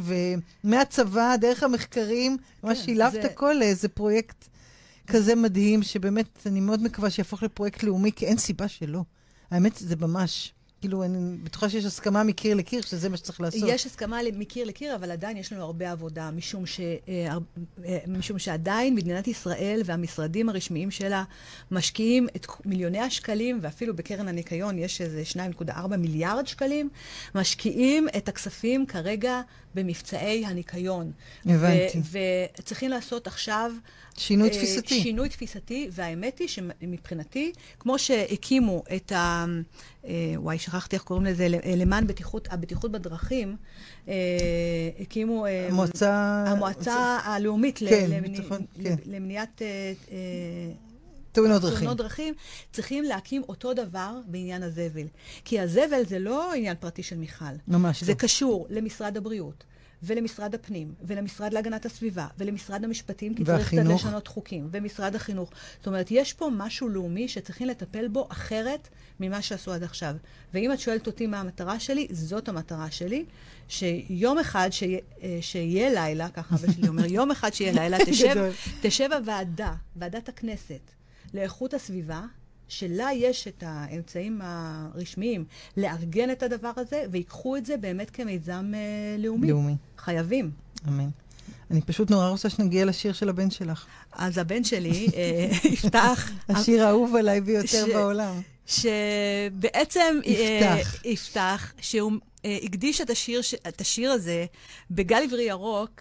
ומהצבא, 0.65 1.37
דרך 1.37 1.63
המחקרים, 1.63 2.37
ממש 2.65 2.79
כן, 2.79 2.85
שילבת 2.85 3.13
זה- 3.13 3.23
הכל 3.25 3.53
לאיזה 3.59 3.89
פרויקט 3.89 4.45
כזה 5.07 5.35
מדהים, 5.35 5.83
שבאמת 5.83 6.27
אני 6.47 6.61
מאוד 6.61 6.83
מקווה 6.83 7.11
שיהפוך 7.11 7.43
לפרויקט 7.43 7.83
לאומי, 7.83 8.13
כי 8.13 8.27
אין 8.27 8.39
סיבה 8.39 8.69
שלא. 8.69 9.03
האמת, 9.51 9.73
זה 9.77 9.97
ממש, 9.97 10.53
כאילו, 10.83 11.05
אני 11.05 11.37
בטוחה 11.43 11.69
שיש 11.69 11.85
הסכמה 11.85 12.23
מקיר 12.23 12.55
לקיר 12.55 12.83
שזה 12.83 13.09
מה 13.09 13.17
שצריך 13.17 13.41
לעשות. 13.41 13.63
יש 13.67 13.87
הסכמה 13.87 14.19
מקיר 14.33 14.67
לקיר, 14.67 14.95
אבל 14.95 15.11
עדיין 15.11 15.37
יש 15.37 15.53
לנו 15.53 15.63
הרבה 15.63 15.91
עבודה, 15.91 16.31
משום, 16.31 16.67
ש, 16.67 16.81
אה, 16.81 17.37
אה, 17.85 17.99
משום 18.09 18.39
שעדיין 18.39 18.95
מדינת 18.95 19.29
ישראל 19.29 19.83
והמשרדים 19.85 20.49
הרשמיים 20.49 20.91
שלה 20.91 21.25
משקיעים 21.71 22.29
את 22.37 22.47
מיליוני 22.65 23.01
השקלים, 23.01 23.59
ואפילו 23.63 23.97
בקרן 23.97 24.29
הניקיון 24.29 24.79
יש 24.79 25.01
איזה 25.01 25.23
2.4 25.61 25.97
מיליארד 25.97 26.47
שקלים, 26.47 26.89
משקיעים 27.35 28.09
את 28.17 28.29
הכספים 28.29 28.87
כרגע 28.87 29.41
במבצעי 29.75 30.45
הניקיון. 30.47 31.13
הבנתי. 31.47 32.01
וצריכים 32.59 32.91
לעשות 32.91 33.27
עכשיו... 33.27 33.73
שינוי 34.17 34.49
אה, 34.49 34.55
תפיסתי. 34.55 35.01
שינוי 35.03 35.29
תפיסתי, 35.29 35.89
והאמת 35.93 36.39
היא 36.39 36.49
שמבחינתי, 36.49 37.53
כמו 37.79 37.99
שהקימו 37.99 38.83
את 38.97 39.13
ה... 39.13 39.45
אה, 40.07 40.11
וואי, 40.37 40.59
שכחתי 40.59 40.97
איך 40.97 41.03
קוראים 41.03 41.27
לזה, 41.27 41.47
למען 41.77 42.07
בטיחות, 42.07 42.49
הבטיחות 42.51 42.93
בדרכים, 42.93 43.57
אה, 44.09 44.15
הקימו... 45.01 45.47
אה, 45.47 45.69
המועצה... 45.69 46.45
המועצה 46.47 46.95
הלאומית 47.25 47.79
כן, 47.79 48.07
למני- 48.11 48.29
ביטחון, 48.39 48.61
כן. 48.83 48.95
למניעת 49.07 49.63
אה, 49.63 49.93
אה, 50.13 50.17
תאונות 51.33 51.63
דרכים. 51.63 51.79
תאונות 51.79 51.97
דרכים, 51.97 52.35
צריכים 52.73 53.05
להקים 53.05 53.43
אותו 53.49 53.75
דבר 53.75 54.19
בעניין 54.27 54.63
הזבל. 54.63 55.07
כי 55.45 55.61
הזבל 55.61 56.07
זה 56.09 56.19
לא 56.19 56.53
עניין 56.53 56.77
פרטי 56.81 57.03
של 57.03 57.17
מיכל. 57.17 57.45
ממש 57.69 58.05
זה 58.05 58.13
לא. 58.13 58.19
קשור 58.19 58.67
למשרד 58.71 59.17
הבריאות, 59.17 59.65
ולמשרד 60.03 60.55
הפנים, 60.55 60.95
ולמשרד 61.05 61.53
להגנת 61.53 61.87
הסביבה, 61.87 62.27
ולמשרד 62.39 62.85
המשפטים, 62.85 63.35
כי 63.35 63.45
צריך 63.45 63.59
והחינוך. 63.59 63.99
קצת 64.01 64.07
לשנות 64.09 64.29
חוקים, 64.29 64.69
ומשרד 64.71 65.15
החינוך. 65.15 65.51
זאת 65.79 65.87
אומרת, 65.87 66.07
יש 66.11 66.33
פה 66.33 66.51
משהו 66.57 66.89
לאומי 66.89 67.29
שצריכים 67.29 67.69
לטפל 67.69 68.09
בו 68.09 68.29
אחרת 68.31 68.89
ממה 69.21 69.43
שעשו 69.43 69.73
עד 69.73 69.83
עכשיו. 69.83 70.15
ואם 70.55 70.73
את 70.73 70.81
שואלת 70.81 71.07
אותי 71.07 71.27
מה 71.27 71.41
המטרה 71.41 71.81
שלי, 71.81 72.07
זאת 72.11 72.49
המטרה 72.49 72.91
שלי, 72.91 73.25
שיום 73.69 74.39
אחד 74.39 74.69
שיה, 74.73 74.99
אה, 75.23 75.39
שיהיה 75.41 75.91
לילה, 75.91 76.29
ככה 76.29 76.55
אבא 76.55 76.73
שלי 76.73 76.89
אומר, 76.89 77.05
יום 77.19 77.31
אחד 77.31 77.55
שיהיה 77.55 77.73
לילה, 77.73 77.99
תשב. 78.07 78.51
תשב 78.81 79.09
הוועדה, 79.13 79.73
ועדת 79.97 80.29
הכנסת, 80.29 80.81
לאיכות 81.35 81.75
הסביבה, 81.75 82.21
שלה 82.69 83.09
יש 83.15 83.49
את 83.49 83.65
האמצעים 83.67 84.41
הרשמיים 84.45 85.45
לארגן 85.77 86.31
את 86.31 86.43
הדבר 86.43 86.73
הזה, 86.77 87.05
ויקחו 87.11 87.57
את 87.57 87.67
זה 87.67 87.77
באמת 87.77 88.11
כמיזם 88.11 88.73
אה, 88.75 89.17
לאומי. 89.19 89.49
לאומי. 89.49 89.77
חייבים. 89.99 90.51
אמן. 90.89 91.09
אני 91.71 91.81
פשוט 91.83 92.11
נורא 92.11 92.29
רוצה 92.29 92.49
שנגיע 92.49 92.85
לשיר 92.85 93.13
של 93.13 93.29
הבן 93.29 93.51
שלך. 93.51 93.87
אז 94.13 94.39
הבן 94.39 94.65
שלי 94.65 95.09
אה, 95.15 95.49
יפתח, 95.73 96.31
השיר 96.49 96.87
האהוב 96.87 97.17
עליי 97.17 97.41
ביותר 97.41 97.87
ש- 97.87 97.93
בעולם. 97.95 98.41
שבעצם 98.67 100.21
יפתח. 100.25 100.95
אה, 101.05 101.11
יפתח, 101.11 101.73
שהוא 101.81 102.13
אה, 102.45 102.59
הקדיש 102.63 103.01
את 103.01 103.11
השיר, 103.11 103.41
את 103.69 103.81
השיר 103.81 104.11
הזה 104.11 104.47
בגל 104.91 105.23
עברי 105.25 105.43
ירוק, 105.43 106.01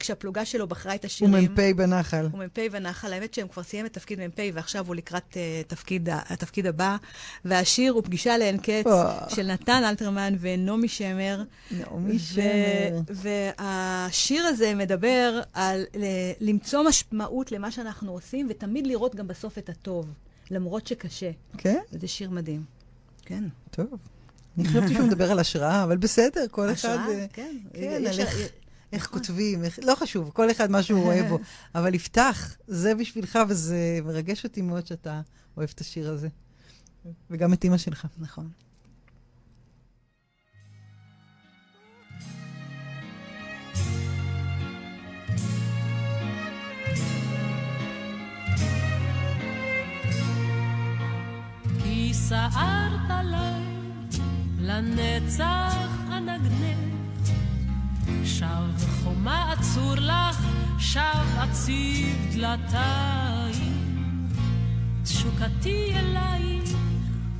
כשהפלוגה 0.00 0.44
שלו 0.44 0.66
בחרה 0.66 0.94
את 0.94 1.00
הוא 1.02 1.06
השירים. 1.06 1.52
מ"פ 1.52 1.76
בנחל. 1.76 2.28
הוא 2.32 2.44
מ"פ 2.44 2.58
בנחל, 2.72 3.12
האמת 3.12 3.34
שהם 3.34 3.48
כבר 3.48 3.62
סיים 3.62 3.86
את 3.86 3.92
תפקיד 3.92 4.20
מ"פ 4.20 4.38
ועכשיו 4.54 4.86
הוא 4.86 4.94
לקראת 4.94 5.32
uh, 5.32 5.68
תפקיד, 5.68 6.08
התפקיד 6.12 6.66
הבא. 6.66 6.96
והשיר 7.44 7.92
הוא 7.92 8.02
פגישה 8.02 8.38
לאין 8.38 8.58
קץ 8.58 8.86
אה. 8.86 9.26
של 9.28 9.46
נתן 9.46 9.82
אלתרמן 9.84 10.34
ונעמי 10.40 10.88
שמר. 10.88 11.42
נעמי 11.70 12.18
שמר. 12.18 13.00
והשיר 13.08 14.46
הזה 14.46 14.74
מדבר 14.74 15.40
על 15.52 15.84
למצוא 16.40 16.82
משמעות 16.88 17.52
למה 17.52 17.70
שאנחנו 17.70 18.12
עושים 18.12 18.46
ותמיד 18.50 18.86
לראות 18.86 19.14
גם 19.14 19.28
בסוף 19.28 19.58
את 19.58 19.68
הטוב. 19.68 20.12
למרות 20.50 20.86
שקשה. 20.86 21.30
כן? 21.58 21.78
וזה 21.92 22.08
שיר 22.08 22.30
מדהים. 22.30 22.64
כן. 23.24 23.44
טוב. 23.70 23.86
אני 24.58 24.68
חשבתי 24.68 24.94
שהוא 24.94 25.06
מדבר 25.06 25.30
על 25.30 25.38
השראה, 25.38 25.84
אבל 25.84 25.96
בסדר, 25.96 26.46
כל 26.50 26.64
אחד... 26.64 26.72
השראה, 26.72 27.08
אה, 27.08 27.26
כן. 27.32 27.56
כן, 27.72 28.02
איך-. 28.92 29.06
כותבים, 29.06 29.64
איך- 29.64 29.78
לא 29.82 29.94
חשוב, 29.94 30.30
כל 30.30 30.50
אחד 30.50 30.70
מה 30.70 30.82
שהוא 30.82 31.02
רואה 31.02 31.22
בו. 31.28 31.38
אבל 31.74 31.94
יפתח, 31.94 32.56
זה 32.66 32.94
בשבילך, 32.94 33.38
וזה 33.48 33.98
מרגש 34.04 34.44
אותי 34.44 34.62
מאוד 34.62 34.86
שאתה 34.86 35.20
אוהב 35.56 35.68
את 35.74 35.80
השיר 35.80 36.10
הזה. 36.10 36.28
וגם 37.30 37.52
את 37.52 37.64
אימא 37.64 37.78
שלך. 37.78 38.06
נכון. 38.18 38.48
סערת 52.30 53.10
עליי, 53.10 53.62
לנצח 54.60 55.88
אנגנך. 56.12 56.99
שב 58.24 58.86
חומה 59.02 59.52
אצור 59.52 59.94
לך, 59.94 60.46
שב 60.78 61.00
אציב 61.44 62.16
דלתיים. 62.32 63.80
תשוקתי 65.02 65.92
אלייך, 65.94 66.70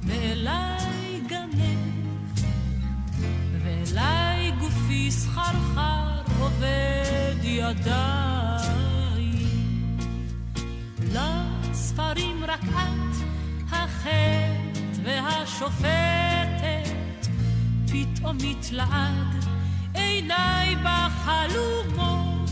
ואליי 0.06 1.20
גנך. 1.28 2.44
ואליי 3.64 4.52
גופי 4.60 5.10
סחרחר 5.10 6.22
עובד 6.40 7.36
ידיים. 7.42 8.40
לספרים 11.12 12.44
רק 12.44 12.64
את 12.64 13.16
החטא 13.72 14.70
והשופטת, 15.04 16.90
פתאום 17.86 18.36
מתלעד 18.36 19.49
עיניי 20.30 20.76
בחלומות, 20.76 22.50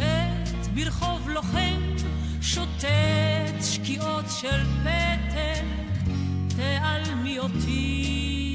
עת 0.00 0.66
ברחוב 0.74 1.28
לוחם 1.28 1.80
שוטט 2.40 3.62
שקיעות 3.62 4.24
של 4.40 4.64
פטל, 4.82 5.66
תעלמי 6.56 7.38
אותי 7.38 8.54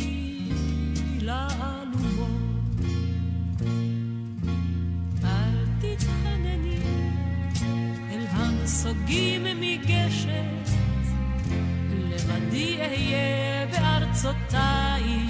לאלומות. 1.21 2.29
אל 5.23 5.65
תתחנני 5.79 6.79
אל 8.11 8.25
הנסוגים 8.29 9.43
מגשת, 9.61 10.69
לבדי 11.91 12.77
אהיה 12.79 13.67
בארצותייך 13.71 15.28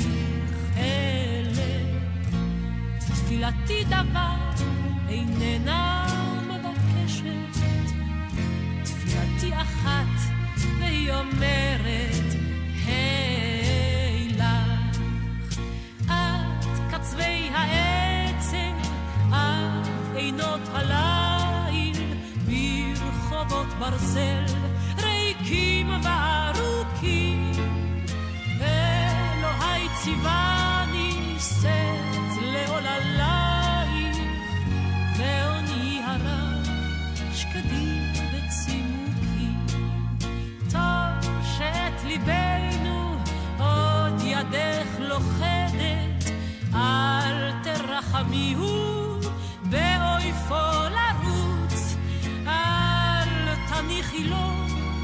תפילתי 3.29 3.83
דבר 3.83 4.65
איננה 5.09 6.05
מבקשת, 6.47 7.59
תפילתי 8.83 9.53
אחת 9.53 10.33
והיא 10.79 11.11
אומרת, 11.13 12.25
היי 12.85 14.27
לך. 14.29 14.99
את 16.05 16.65
קצווי 16.91 17.49
העצם, 17.53 18.75
את 19.29 20.15
עינות 20.15 20.61
הליל, 20.73 21.97
ברחובות 22.45 23.67
ברזל, 23.79 24.45
ריקים 24.97 25.89
וארוכים. 26.03 27.51
אלוהי 28.61 29.87
ציווני 30.03 31.35
שאת 31.39 32.08
ידך 44.39 44.99
לוכדת, 44.99 46.31
אל 46.73 47.51
תרחמיהו 47.63 49.19
באויפו 49.63 50.89
לרוץ, 50.89 51.95
אל 52.47 53.55
תניחי 53.69 54.23
לו 54.23 54.51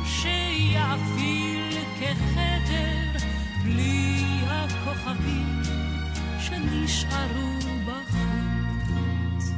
שיאפיל 0.06 1.78
כחדר 2.00 3.26
בלי 3.64 4.24
הכוכבים 4.48 5.62
שנשארו 6.40 7.60
בחוץ. 7.86 9.52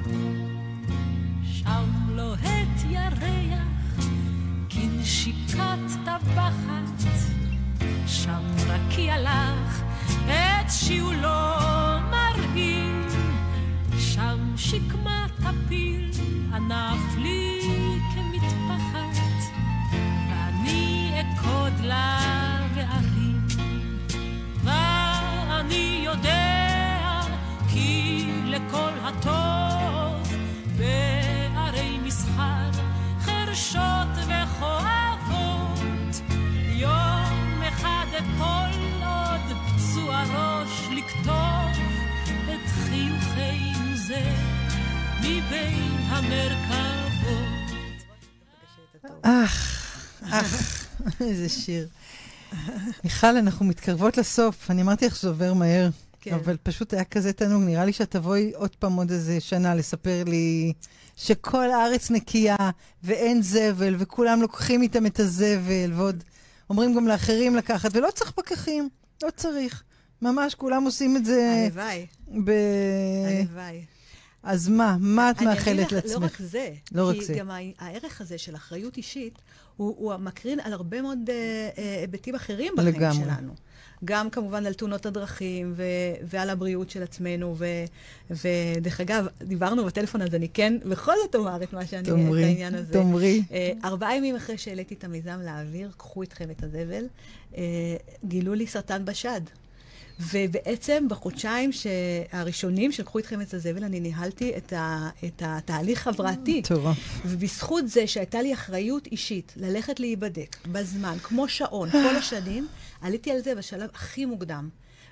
שם 1.44 1.90
לוהט 2.10 2.84
ירח 2.90 3.98
כנשיקת 4.70 5.80
טבחת, 6.06 7.04
שם 8.08 8.42
רקיע 8.68 9.22
לך 9.22 9.82
את 10.26 10.72
שיעולו 10.72 12.07
המרכבות 46.08 47.18
אך, 49.22 49.84
אך, 50.32 50.88
איזה 51.22 51.50
שיר. 51.50 51.88
מיכל, 53.04 53.38
אנחנו 53.38 53.66
מתקרבות 53.66 54.18
לסוף. 54.18 54.72
אני 54.72 54.82
אמרתי 54.82 55.06
לך 55.06 55.16
שזה 55.16 55.28
עובר 55.28 55.54
מהר, 55.54 55.90
כן. 56.22 56.34
אבל 56.34 56.58
פשוט 56.64 56.94
היה 56.94 57.04
כזה 57.04 57.34
תענוג. 57.34 57.64
נראה 57.64 57.86
לי 57.86 57.94
שאת 57.94 58.12
תבואי 58.12 58.52
עוד 58.56 58.76
פעם 58.76 58.94
עוד 58.94 59.12
איזה 59.12 59.40
שנה 59.40 59.76
לספר 59.76 60.24
לי 60.26 60.74
שכל 61.18 61.72
הארץ 61.72 62.12
נקייה 62.12 62.56
ואין 63.04 63.42
זבל, 63.42 63.96
וכולם 63.98 64.42
לוקחים 64.42 64.82
איתם 64.82 65.06
את 65.06 65.20
הזבל, 65.20 65.94
ועוד 65.94 66.24
אומרים 66.70 66.96
גם 66.96 67.08
לאחרים 67.08 67.56
לקחת, 67.56 67.96
ולא 67.96 68.10
צריך 68.16 68.32
פקחים, 68.32 68.90
לא 69.24 69.30
צריך. 69.36 69.84
ממש 70.22 70.56
כולם 70.56 70.84
עושים 70.84 71.18
את 71.18 71.26
זה 71.26 71.66
הלוואי, 71.66 72.06
ב... 72.44 72.52
הלוואי. 73.28 73.97
אז 74.48 74.70
מה? 74.70 74.98
מה 75.00 75.32
את 75.32 75.42
מאחלת 75.42 75.92
לא 75.92 75.98
לעצמך? 75.98 76.24
רק 76.24 76.38
זה. 76.40 76.70
לא 76.92 77.10
רק 77.10 77.16
כי 77.16 77.26
זה. 77.26 77.34
גם 77.34 77.52
ה- 77.52 77.58
הערך 77.80 78.22
הזה 78.22 78.38
של 78.38 78.56
אחריות 78.56 78.98
אישית, 78.98 79.34
הוא, 79.78 79.96
הוא 79.98 80.18
מקרין 80.18 80.60
על 80.60 80.74
הרבה 80.74 81.02
מאוד 81.02 81.20
אה, 81.30 81.36
אה, 81.78 82.00
היבטים 82.02 82.36
אחרים 82.36 82.74
בחיים 82.78 82.96
לגמרי. 82.96 83.26
שלנו. 83.26 83.54
גם 84.06 84.30
כמובן 84.30 84.66
על 84.66 84.74
תאונות 84.74 85.06
הדרכים 85.06 85.74
ו- 85.76 85.84
ועל 86.24 86.50
הבריאות 86.50 86.90
של 86.90 87.04
עצמנו. 87.04 87.56
ו- 87.58 87.66
ודרך 88.78 89.02
אגב, 89.02 89.28
דיברנו 89.44 89.86
בטלפון, 89.86 90.22
אז 90.22 90.36
אני 90.36 90.50
כן 90.50 90.74
בכל 90.90 91.14
זאת 91.24 91.36
אומר 91.36 91.64
את 91.64 91.74
מה 91.74 91.86
שאני, 91.86 92.02
את 92.02 92.08
תאמרי, 92.08 92.44
העניין 92.44 92.76
הזה. 92.76 92.94
תאמרי. 92.94 93.44
אה, 93.52 93.72
ארבעה 93.84 94.16
ימים 94.18 94.36
אחרי 94.36 94.58
שהעליתי 94.58 94.94
את 94.96 95.04
המיזם 95.04 95.40
לאוויר, 95.46 95.92
קחו 95.98 96.22
איתכם 96.22 96.52
את 96.52 96.64
הזבל, 96.64 97.04
אה, 97.58 97.64
גילו 98.26 98.54
לי 98.54 98.68
סרטן 98.68 99.06
בשד. 99.06 99.42
ובעצם 100.20 101.06
בחודשיים 101.10 101.70
הראשונים 102.32 102.92
שלקחו 102.92 103.18
איתכם 103.18 103.42
את 103.42 103.54
הזבל, 103.54 103.84
אני 103.84 104.00
ניהלתי 104.00 104.58
את, 104.58 104.74
ה- 104.74 105.10
את 105.26 105.42
התהליך 105.46 106.08
הבראתי. 106.08 106.60
מטורף. 106.60 106.98
ובזכות 107.26 107.88
זה 107.88 108.08
שהייתה 108.08 108.42
לי 108.42 108.54
אחריות 108.54 109.08
אישית 109.08 109.54
ללכת 109.58 110.00
להיבדק 110.00 110.58
בזמן, 110.72 111.18
כמו 111.24 111.48
שעון, 111.48 111.90
כל 111.92 112.16
השנים, 112.16 112.68
עליתי 113.02 113.32
על 113.32 113.40
זה 113.44 113.56
בשלב 113.56 113.90
הכי 113.94 114.26
מוקדם. 114.26 114.70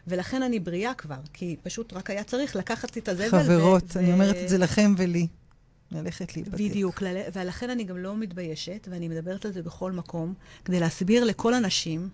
ולכן 0.08 0.43
אני 0.43 0.60
בריאה 0.60 0.93
כבר, 0.93 1.16
כי 1.34 1.56
פשוט 1.64 1.93
רק 1.93 2.10
היה 2.10 2.24
צריך 2.24 2.56
לקחת 2.56 2.97
את 2.97 3.10
הזבל. 3.10 3.30
חברות, 3.43 3.84
ו- 3.95 3.99
אני 3.99 4.10
ו- 4.10 4.14
אומרת 4.14 4.36
את 4.43 4.49
זה 4.49 4.58
לכם 4.58 4.93
ולי. 4.97 5.28
ללכת 5.91 6.36
להיבדק. 6.36 6.53
בדיוק, 6.53 7.03
ולכן 7.34 7.70
אני 7.70 7.84
גם 7.84 7.97
לא 7.97 8.18
מתביישת, 8.18 8.88
ואני 8.91 9.08
מדברת 9.08 9.45
על 9.45 9.51
זה 9.53 9.62
בכל 9.62 9.91
מקום, 9.91 10.34
כדי 10.66 10.80
להסביר 10.80 11.24
לכל 11.24 11.53
הנשים 11.53 12.10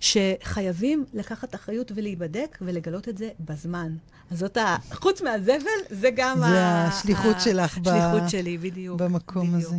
שחייבים 0.00 1.04
לקחת 1.14 1.54
אחריות 1.54 1.92
ולהיבדק 1.94 2.58
ולגלות 2.62 3.08
את 3.08 3.18
זה 3.18 3.28
בזמן. 3.40 3.92
אז 4.30 4.38
זאת 4.38 4.56
ה... 4.56 4.76
חוץ 4.92 5.22
מהזבל, 5.22 5.80
זה 5.90 6.10
גם 6.16 6.38
זה 6.38 6.64
השליחות 6.66 7.36
שלך 7.40 7.78
ב- 7.78 7.88
השליחות 7.88 8.30
שלי, 8.30 8.58
בדיוק. 8.58 9.00
במקום 9.00 9.46
בדיוק. 9.52 9.72
הזה. 9.72 9.76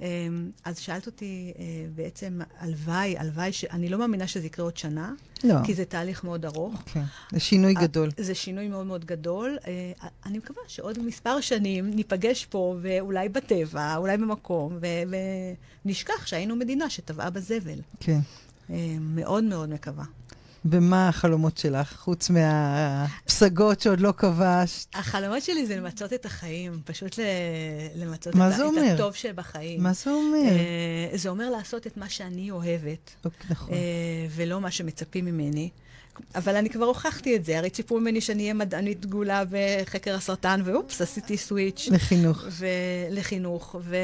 אמ, 0.00 0.50
אז 0.64 0.78
שאלת 0.78 1.06
אותי 1.06 1.52
אה, 1.58 1.64
בעצם, 1.94 2.40
הלוואי, 2.60 3.18
הלוואי, 3.18 3.52
ש... 3.52 3.64
אני 3.64 3.88
לא 3.88 3.98
מאמינה 3.98 4.26
שזה 4.26 4.46
יקרה 4.46 4.64
עוד 4.64 4.76
שנה, 4.76 5.12
לא. 5.44 5.54
כי 5.64 5.74
זה 5.74 5.84
תהליך 5.84 6.24
מאוד 6.24 6.44
ארוך. 6.44 6.82
כן, 6.86 7.02
זה 7.32 7.40
שינוי 7.40 7.74
גדול. 7.74 8.10
זה 8.16 8.34
שינוי 8.34 8.68
מאוד 8.68 8.86
מאוד 8.86 9.04
גדול. 9.04 9.58
אה, 9.66 9.92
אני 10.26 10.38
מקווה 10.38 10.62
שעוד 10.68 10.98
מספר 10.98 11.40
שנים 11.40 11.90
ניפגש 11.90 12.44
פה, 12.44 12.76
ואולי 12.82 13.28
בטבע, 13.28 13.96
אולי 13.96 14.16
במקום, 14.16 14.78
ו- 14.80 15.16
ונשכח 15.84 16.26
שהיינו 16.26 16.56
מדינה 16.56 16.90
שטבעה 16.90 17.30
בזבל. 17.30 17.78
כן. 18.00 18.12
אה, 18.12 18.18
מאוד 19.00 19.44
מאוד 19.44 19.68
מקווה. 19.70 20.04
ומה 20.64 21.08
החלומות 21.08 21.58
שלך, 21.58 21.96
חוץ 21.96 22.30
מהפסגות 22.30 23.80
שעוד 23.80 24.00
לא 24.00 24.12
כבשת? 24.16 24.86
החלומות 24.94 25.42
שלי 25.42 25.66
זה 25.66 25.76
למצות 25.76 26.12
את 26.12 26.26
החיים, 26.26 26.80
פשוט 26.84 27.18
ל- 27.18 27.22
למצות 28.02 28.36
את, 28.36 28.40
ה-? 28.40 28.48
את 28.48 28.94
הטוב 28.94 29.14
שבחיים. 29.14 29.82
מה 29.82 29.92
זה 29.92 30.10
אומר? 30.10 30.48
אה, 31.12 31.18
זה 31.18 31.28
אומר 31.28 31.50
לעשות 31.50 31.86
את 31.86 31.96
מה 31.96 32.08
שאני 32.08 32.50
אוהבת, 32.50 33.10
אוקיי, 33.24 33.46
נכון. 33.50 33.74
אה, 33.74 33.78
ולא 34.30 34.60
מה 34.60 34.70
שמצפים 34.70 35.24
ממני. 35.24 35.68
אבל 36.34 36.56
אני 36.56 36.70
כבר 36.70 36.84
הוכחתי 36.84 37.36
את 37.36 37.44
זה, 37.44 37.58
הרי 37.58 37.70
ציפו 37.70 38.00
ממני 38.00 38.20
שאני 38.20 38.42
אהיה 38.42 38.54
מדענית 38.54 39.00
דגולה 39.00 39.42
בחקר 39.50 40.14
הסרטן, 40.14 40.60
ואופס, 40.64 41.00
עשיתי 41.00 41.36
סוויץ'. 41.36 41.88
לחינוך. 41.92 42.44
ולחינוך. 43.10 43.76
ו... 43.82 43.96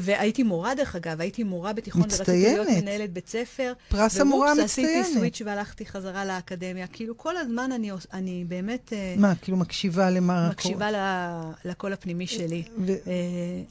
והייתי 0.00 0.42
מורה, 0.42 0.74
דרך 0.74 0.96
אגב, 0.96 1.20
הייתי 1.20 1.42
מורה 1.42 1.72
בתיכון, 1.72 2.02
ורציתי 2.02 2.30
להיות 2.32 2.60
מצטיינת. 2.60 2.82
מנהלת 2.82 3.12
בית 3.12 3.28
ספר. 3.28 3.72
פרס 3.88 4.20
המורה 4.20 4.48
ואופס, 4.48 4.64
עשיתי 4.64 4.94
המצטיינת. 4.96 5.18
סוויץ' 5.18 5.42
והלכתי 5.44 5.86
חזרה 5.86 6.24
לאקדמיה. 6.24 6.86
כאילו, 6.86 7.16
כל 7.18 7.36
הזמן 7.36 7.72
אני, 7.72 7.90
אני 8.12 8.44
באמת 8.48 8.92
אה, 8.92 9.14
מה, 9.18 9.32
כאילו 9.42 9.56
מקשיבה 9.56 10.10
למה... 10.10 10.48
מקשיבה 10.50 10.90
ל- 10.90 11.50
לקול 11.68 11.92
הפנימי 11.92 12.26
שלי. 12.26 12.62
ו- 12.86 12.92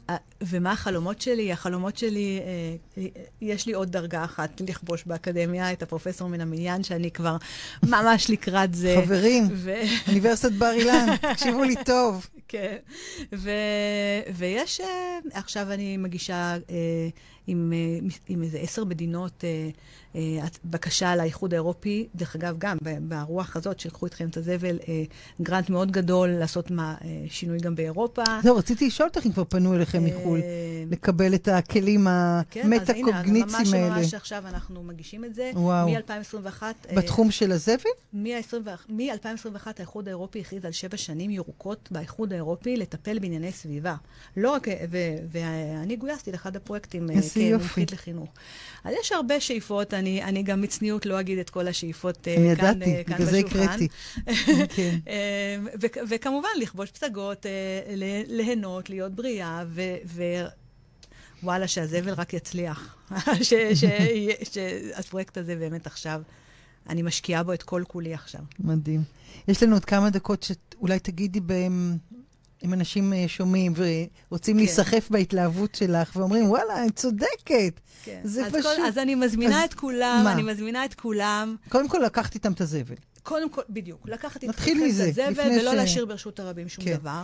אה, 0.10 0.16
ומה 0.42 0.72
החלומות 0.72 1.22
שלי? 1.22 1.52
החלומות 1.52 1.98
שלי, 1.98 2.40
אה, 2.98 3.04
יש 3.42 3.66
לי 3.68 3.74
עוד 3.74 3.92
דרגה 3.92 4.24
אחת 4.24 4.62
לכבוש 4.68 5.04
באקדמיה, 5.06 5.72
את 5.72 5.84
הפרופסור 5.84 6.30
מן 6.30 6.42
המניין, 6.42 6.84
שאני 6.84 7.12
כבר 7.12 7.38
ממש 7.84 8.30
לקראת 8.30 8.74
זה. 8.74 8.96
חברים, 9.06 9.48
ו... 9.52 9.74
אוניברסיטת 10.08 10.52
בר 10.52 10.72
אילן, 10.72 11.08
תקשיבו 11.34 11.64
לי 11.64 11.76
טוב. 11.86 12.28
כן. 12.48 12.76
ו... 13.36 13.50
ויש, 14.36 14.82
עכשיו 15.34 15.72
אני 15.72 15.98
מגישה 15.98 16.15
אה, 16.70 17.08
עם, 17.48 17.74
אה, 17.76 18.08
עם 18.28 18.44
איזה 18.44 18.60
עשר 18.60 18.86
מדינות 18.86 19.44
אה, 19.44 19.70
בקשה 20.66 21.16
לאיחוד 21.16 21.54
האירופי, 21.54 22.08
דרך 22.16 22.36
אגב, 22.36 22.56
גם 22.58 22.78
ברוח 23.02 23.56
הזאת, 23.56 23.80
שיקחו 23.80 24.06
איתכם 24.06 24.28
את 24.28 24.38
הזבל, 24.38 24.80
אה, 24.88 25.04
גרנט 25.42 25.70
מאוד 25.70 25.92
גדול 25.92 26.30
לעשות 26.30 26.72
מה, 26.72 26.96
אה, 27.04 27.24
שינוי 27.30 27.60
גם 27.60 27.76
באירופה. 27.76 28.24
זהו, 28.44 28.56
רציתי 28.56 28.88
לשאול 28.88 29.10
אותך 29.10 29.26
אם 29.26 29.32
כבר 29.32 29.44
פנו 29.44 29.76
אליכם 29.76 30.06
מחו"ל, 30.06 30.40
אה, 30.40 30.84
לקבל 30.92 31.36
את 31.36 31.48
הכלים 31.48 32.08
כן, 32.50 32.60
אז 32.60 32.66
הנה, 32.66 32.76
המטה-קוגניציים 32.76 33.68
ממש 33.68 33.74
האלה. 33.74 33.98
ממש 33.98 34.14
עכשיו 34.14 34.44
אנחנו 34.48 34.84
מגישים 34.84 35.26
את 35.26 35.36
זה. 35.36 35.52
וואו. 35.54 35.90
מ-2021. 35.90 36.64
בתחום 36.96 37.32
של 37.32 37.52
הזבל? 37.52 37.90
מ-2021 38.90 39.68
האיחוד 39.78 40.08
האירופי 40.08 40.40
הכריז 40.40 40.66
על 40.66 40.72
שבע 40.72 40.98
שנים 40.98 41.32
ירוקות 41.32 41.90
באיחוד 41.92 42.34
האירופי 42.34 42.78
לטפל 42.78 43.20
בענייני 43.20 43.52
סביבה. 43.52 43.96
לא 44.38 44.52
רק, 44.52 44.68
ואני 45.32 45.96
גויסתי 45.96 46.32
לאחד 46.32 46.56
הפרויקטים 46.56 47.10
אה. 47.10 47.16
כמומחית 47.34 47.92
לחינוך. 47.92 48.30
אז 48.84 48.94
יש 49.00 49.12
הרבה 49.12 49.40
שאיפות, 49.40 49.94
אני, 50.06 50.24
אני 50.24 50.44
גם 50.44 50.62
מצניעות 50.62 51.06
לא 51.06 51.20
אגיד 51.20 51.38
את 51.38 51.50
כל 51.50 51.68
השאיפות 51.68 52.28
אה, 52.28 52.36
אני 52.36 52.56
כאן, 52.56 52.66
ידעתי, 52.72 52.96
אה, 52.96 53.02
בגלל 53.08 53.26
זה 53.26 53.42
בשולחן. 53.44 53.60
הקראתי. 53.60 53.88
כן. 54.76 54.98
אה, 55.08 55.58
וכמובן, 56.10 56.50
לכבוש 56.62 56.92
פסגות, 56.92 57.46
ליהנות, 58.28 58.90
להיות 58.90 59.16
בריאה, 59.16 59.64
ו- 59.68 59.96
ו- 60.06 60.46
וואלה, 61.44 61.68
שהזבל 61.68 62.14
רק 62.14 62.34
יצליח. 62.34 62.96
שהפרויקט 64.52 65.38
הזה 65.38 65.56
באמת 65.56 65.88
עכשיו, 65.88 66.22
אני 66.90 67.02
משקיעה 67.02 67.44
בו 67.44 67.54
את 67.54 67.64
כל 67.64 67.84
כולי 67.88 68.14
עכשיו. 68.14 68.42
מדהים. 68.60 69.04
יש 69.48 69.64
לנו 69.64 69.76
עוד 69.76 69.86
כמה 69.86 70.10
דקות 70.10 70.44
שאולי 70.44 71.00
תגידי 71.00 71.40
בהם, 71.40 71.98
אם 72.66 72.74
אנשים 72.74 73.14
אה, 73.14 73.24
שומעים 73.28 73.74
ורוצים 73.76 74.54
כן. 74.56 74.60
להיסחף 74.60 75.10
בהתלהבות 75.10 75.76
שלך, 75.76 76.16
ואומרים, 76.16 76.50
וואלה, 76.50 76.82
אני 76.84 76.92
צודקת. 76.92 77.80
כן. 78.04 78.22
זה 78.24 78.46
אז 78.46 78.52
פשוט. 78.54 78.64
כל, 78.64 78.86
אז 78.88 78.98
אני 78.98 79.16
מזמינה 79.16 79.60
אז 79.64 79.70
את 79.70 79.74
כולם, 79.74 80.22
מה? 80.24 80.32
אני 80.34 80.44
מזמינה 80.44 80.86
את 80.86 80.94
כולם. 80.94 81.56
קודם 81.70 81.88
כל 81.90 82.02
לקחת 82.06 82.34
איתם 82.36 82.52
את 82.52 82.62
הזבל. 82.62 82.96
קודם 83.24 83.50
כל, 83.50 83.62
בדיוק, 83.70 84.02
לקחת 84.10 84.44
את 84.44 84.50
נתחיל 84.50 84.78
את 84.84 84.90
הזבל 84.90 85.34
ולא 85.60 85.72
ש- 85.72 85.76
להשאיר 85.76 86.06
ברשות 86.06 86.40
הרבים 86.40 86.70
שום 86.70 86.86
כן. 86.86 86.96
דבר. 86.96 87.22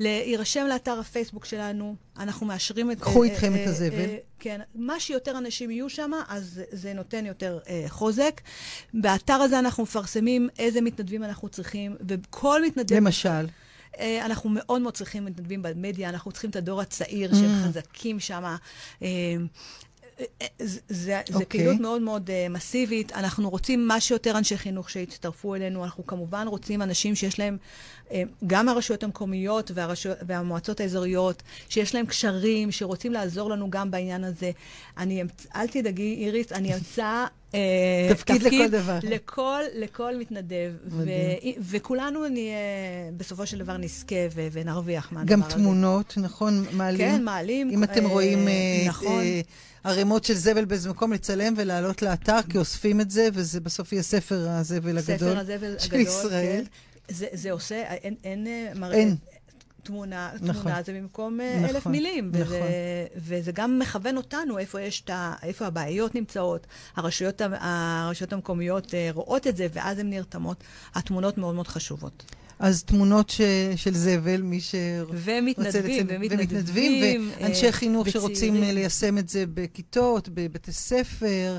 להירשם 0.00 0.66
לאתר 0.68 0.98
הפייסבוק 1.00 1.44
שלנו, 1.44 1.96
אנחנו 2.18 2.46
מאשרים 2.46 2.90
את... 2.90 3.00
קחו 3.00 3.22
אה, 3.24 3.28
איתכם 3.28 3.54
אה, 3.54 3.62
את 3.62 3.68
הזבל. 3.68 4.08
כן, 4.38 4.60
מה 4.74 5.00
שיותר 5.00 5.38
אנשים 5.38 5.70
יהיו 5.70 5.88
שם, 5.90 6.10
אז 6.28 6.60
זה- 6.72 6.92
נותן 6.94 7.26
יותר 7.26 7.58
אה, 7.68 7.84
חוזק. 7.88 8.40
באתר 8.94 9.34
הזה 9.34 9.58
אנחנו 9.58 9.82
מפרסמים 9.82 10.48
איזה 10.58 10.80
מתנדבים 10.80 11.24
אנחנו 11.24 11.48
צריכים, 11.48 11.96
וכל 12.08 12.62
מתנדב... 12.66 12.96
למשל, 12.96 13.46
אנחנו 14.00 14.50
מאוד 14.52 14.80
מאוד 14.80 14.94
צריכים 14.94 15.24
מתנדבים 15.24 15.62
במדיה, 15.62 16.08
אנחנו 16.08 16.32
צריכים 16.32 16.50
את 16.50 16.56
הדור 16.56 16.80
הצעיר 16.80 17.30
Mm. 17.30 17.34
שהם 17.36 17.62
חזקים 17.64 18.20
שם. 18.20 18.44
אה, 18.44 18.56
אה, 20.20 20.24
אה, 20.42 20.46
זה, 20.58 20.80
זה 20.88 21.20
אוקיי. 21.34 21.46
פעילות 21.60 21.80
מאוד 21.80 22.02
מאוד 22.02 22.30
uh, 22.30 22.52
מסיבית. 22.52 23.12
אנחנו 23.12 23.50
רוצים 23.50 23.86
מה 23.88 24.00
שיותר 24.00 24.38
אנשי 24.38 24.56
חינוך 24.58 24.90
שיצטרפו 24.90 25.54
אלינו. 25.54 25.84
אנחנו 25.84 26.06
כמובן 26.06 26.46
רוצים 26.48 26.82
אנשים 26.82 27.14
שיש 27.14 27.38
להם, 27.38 27.56
uh, 28.08 28.12
גם 28.46 28.68
הרשויות 28.68 29.02
המקומיות 29.02 29.70
והרשויות, 29.74 30.18
והמועצות 30.26 30.80
האזוריות, 30.80 31.42
שיש 31.68 31.94
להם 31.94 32.06
קשרים, 32.06 32.72
שרוצים 32.72 33.12
לעזור 33.12 33.50
לנו 33.50 33.70
גם 33.70 33.90
בעניין 33.90 34.24
הזה. 34.24 34.50
אני, 34.98 35.22
אמצ- 35.22 35.46
אל 35.56 35.66
תדאגי, 35.68 36.14
איריס, 36.20 36.52
אני 36.52 36.74
אמצא... 36.74 37.24
אה, 37.54 38.14
תפקיד 38.14 38.42
לכל 38.42 38.68
דבר. 38.68 38.98
לכל, 39.02 39.60
לכל 39.74 40.16
מתנדב. 40.16 40.72
ו-. 40.88 41.02
וכולנו 41.70 42.28
נהיה, 42.28 42.56
בסופו 43.16 43.46
של 43.46 43.58
דבר 43.58 43.76
נזכה 43.76 44.14
ו- 44.34 44.46
ונרוויח 44.52 45.12
מהדבר 45.12 45.32
גם 45.32 45.42
הזה. 45.42 45.54
תמונות, 45.54 46.14
נכון? 46.16 46.64
מעלים. 46.72 46.98
כן, 46.98 47.24
מעלים. 47.24 47.70
אם 47.70 47.84
אתם 47.84 48.06
אה, 48.06 48.10
רואים 48.10 48.48
אה, 48.48 48.84
נכון. 48.88 49.20
אה, 49.22 49.40
ערימות 49.84 50.24
של 50.24 50.34
זבל 50.34 50.64
באיזה 50.64 50.90
מקום, 50.90 51.12
לצלם 51.12 51.54
ולעלות 51.56 52.02
לאתר, 52.02 52.42
כי 52.50 52.58
אוספים 52.58 53.00
את 53.00 53.10
זה, 53.10 53.28
וזה 53.32 53.60
בסוף 53.60 53.92
יהיה 53.92 54.02
ספר 54.02 54.48
הזבל 54.48 54.98
הגדול. 54.98 55.16
ספר 55.16 55.38
הזבל 55.38 55.78
של 55.78 55.94
הגדול, 55.94 56.00
ישראל. 56.00 56.64
כן. 56.64 57.14
זה, 57.14 57.26
זה 57.32 57.52
עושה, 57.52 57.82
אין, 57.82 58.14
אין, 58.24 58.46
אה, 58.46 58.72
מראה, 58.74 58.96
אין. 58.96 59.16
תמונה, 59.84 60.30
נכון. 60.40 60.62
תמונה 60.62 60.82
זה 60.82 60.92
במקום 60.92 61.40
אה, 61.40 61.56
נכון, 61.62 61.76
אלף 61.76 61.86
מילים. 61.86 62.30
נכון. 62.32 62.42
וזה, 62.46 62.60
וזה 63.16 63.52
גם 63.52 63.78
מכוון 63.78 64.16
אותנו 64.16 64.58
איפה 64.58 64.80
יש 64.80 65.00
את 65.00 65.10
ה... 65.10 65.34
איפה 65.42 65.66
הבעיות 65.66 66.14
נמצאות. 66.14 66.66
הרשויות, 66.96 67.42
הרשויות 67.60 68.32
המקומיות 68.32 68.94
אה, 68.94 69.08
רואות 69.12 69.46
את 69.46 69.56
זה, 69.56 69.66
ואז 69.72 69.98
הן 69.98 70.10
נרתמות. 70.10 70.64
התמונות 70.94 71.38
מאוד 71.38 71.54
מאוד 71.54 71.68
חשובות. 71.68 72.24
אז 72.58 72.82
תמונות 72.84 73.30
ש... 73.30 73.40
של 73.76 73.94
זבל, 73.94 74.42
מי 74.42 74.60
ש... 74.60 74.74
ומתנדבים, 75.10 76.06
לצאת- 76.06 76.16
ומתנדבים. 76.20 77.30
ואנשי 77.40 77.66
אה, 77.66 77.72
חינוך 77.72 78.08
שרוצים 78.08 78.32
וצעירים. 78.54 78.62
אה, 78.62 78.72
ליישם 78.72 79.18
את 79.18 79.28
זה 79.28 79.44
בכיתות, 79.54 80.28
בבתי 80.28 80.72
ספר. 80.72 81.58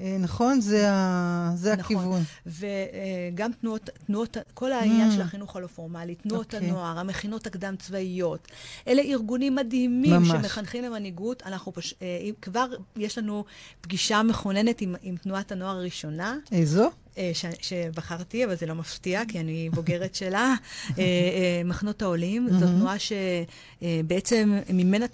אה, 0.00 0.16
נכון? 0.20 0.60
זה, 0.60 0.90
ה... 0.90 1.52
זה 1.54 1.76
נכון. 1.76 1.96
הכיוון. 1.96 2.22
וגם 2.46 3.50
תנועות, 3.60 3.90
תנועות, 4.06 4.36
כל 4.54 4.72
העניין 4.72 5.10
Mm. 5.10 5.14
של 5.14 5.20
החינוך 5.20 5.56
הלא 5.56 5.66
פורמלי, 5.66 6.14
תנועות 6.14 6.54
אוקיי. 6.54 6.68
הנוער, 6.68 6.98
המכינות 6.98 7.46
הקדם-צבאיות, 7.46 8.48
אלה 8.88 9.02
ארגונים 9.02 9.54
מדהימים 9.54 10.12
ממש. 10.12 10.28
שמחנכים 10.28 10.84
למנהיגות. 10.84 11.42
אנחנו 11.46 11.72
פש... 11.72 11.94
אה, 12.02 12.06
כבר 12.42 12.66
יש 12.96 13.18
לנו 13.18 13.44
פגישה 13.80 14.22
מכוננת 14.22 14.80
עם, 14.80 14.94
עם 15.02 15.16
תנועת 15.16 15.52
הנוער 15.52 15.76
הראשונה. 15.76 16.36
איזו? 16.52 16.90
אה, 17.18 17.30
ש, 17.34 17.44
שבחרתי, 17.60 18.44
אבל 18.44 18.54
זה 18.54 18.66
לא 18.66 18.74
מפתיע, 18.74 19.22
כי 19.28 19.40
אני 19.40 19.70
בוגרת 19.70 20.14
שלה, 20.14 20.54
אה, 20.90 20.94
אה, 20.98 21.62
מחנות 21.64 22.02
העולים. 22.02 22.48
זו 22.60 22.66
תנועה 22.66 22.96
שבעצם 22.98 24.58
ממנה 24.72 25.06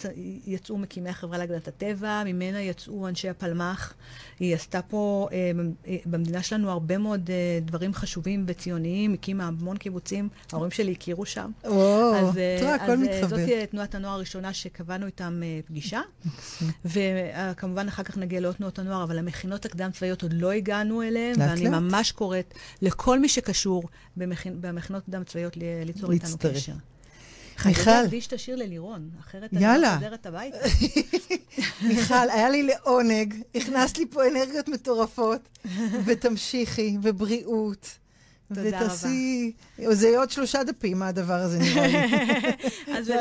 יצאו 0.46 0.78
מקימי 0.78 1.08
החברה 1.10 1.38
להגנת 1.38 1.68
הטבע, 1.68 2.22
ממנה 2.26 2.60
יצאו 2.62 3.08
אנשי 3.08 3.28
הפלמ"ח. 3.28 3.94
היא 4.40 4.54
עשתה 4.54 4.82
פה 4.82 5.28
במ- 5.56 5.72
במדינה 6.06 6.42
שלנו 6.42 6.70
הרבה 6.70 6.98
מאוד 6.98 7.30
דברים 7.62 7.94
חשובים 7.94 8.44
וציוניים, 8.48 9.14
הקימה 9.14 9.46
המון 9.46 9.76
קיבוצים, 9.76 10.28
ההורים 10.52 10.70
שלי 10.70 10.92
הכירו 10.92 11.26
שם. 11.26 11.50
או, 11.64 12.12
אז, 12.14 12.38
אה, 12.38 12.56
תראה, 12.60 12.74
הכל 12.74 12.92
אז, 12.92 12.98
מתחבר. 13.00 13.28
זאת 13.28 13.48
אה, 13.48 13.66
תנועת 13.66 13.94
הנוער 13.94 14.14
הראשונה 14.14 14.52
שקבענו 14.52 15.06
איתם 15.06 15.40
פגישה. 15.66 16.00
וכמובן 16.84 17.88
אחר 17.88 18.02
כך 18.02 18.18
נגיע 18.18 18.40
לעוד 18.40 18.54
תנועות 18.54 18.78
הנוער, 18.78 19.02
אבל 19.02 19.18
המכינות 19.18 19.64
הקדם 19.64 19.90
צבאיות 19.92 20.22
עוד 20.22 20.32
לא 20.32 20.50
הגענו 20.52 21.02
אליהן, 21.02 21.34
ואני. 21.40 21.68
ממש 21.90 22.12
קוראת 22.12 22.54
לכל 22.82 23.18
מי 23.18 23.28
שקשור 23.28 23.82
במכינות 24.60 25.04
קדם 25.06 25.24
צבאיות 25.24 25.56
ליצור 25.56 26.12
איתנו. 26.12 26.36
קשר. 26.38 26.72
מיכל. 27.66 27.82
חייבת 27.82 28.02
להקדיש 28.02 28.26
את 28.26 28.32
השיר 28.32 28.56
ללירון, 28.56 29.10
אחרת 29.20 29.54
אני 29.54 29.64
יאללה. 29.64 29.94
לא 29.94 29.94
חוזרת 29.94 30.26
הביתה. 30.26 30.56
מיכל, 31.88 32.30
היה 32.30 32.48
לי 32.48 32.62
לעונג, 32.62 33.34
הכנסת 33.54 33.98
לי 33.98 34.06
פה 34.10 34.28
אנרגיות 34.28 34.68
מטורפות, 34.68 35.40
ותמשיכי, 36.04 36.96
ובריאות, 37.02 37.98
תודה 38.54 38.68
ותעשי... 38.68 39.52
זה 39.90 40.08
יהיה 40.08 40.18
עוד 40.18 40.30
שלושה 40.30 40.64
דפים, 40.64 41.02
הדבר 41.02 41.34
הזה 41.34 41.58
נראה 41.58 41.86
לי. 41.86 41.98
אז. 42.96 43.12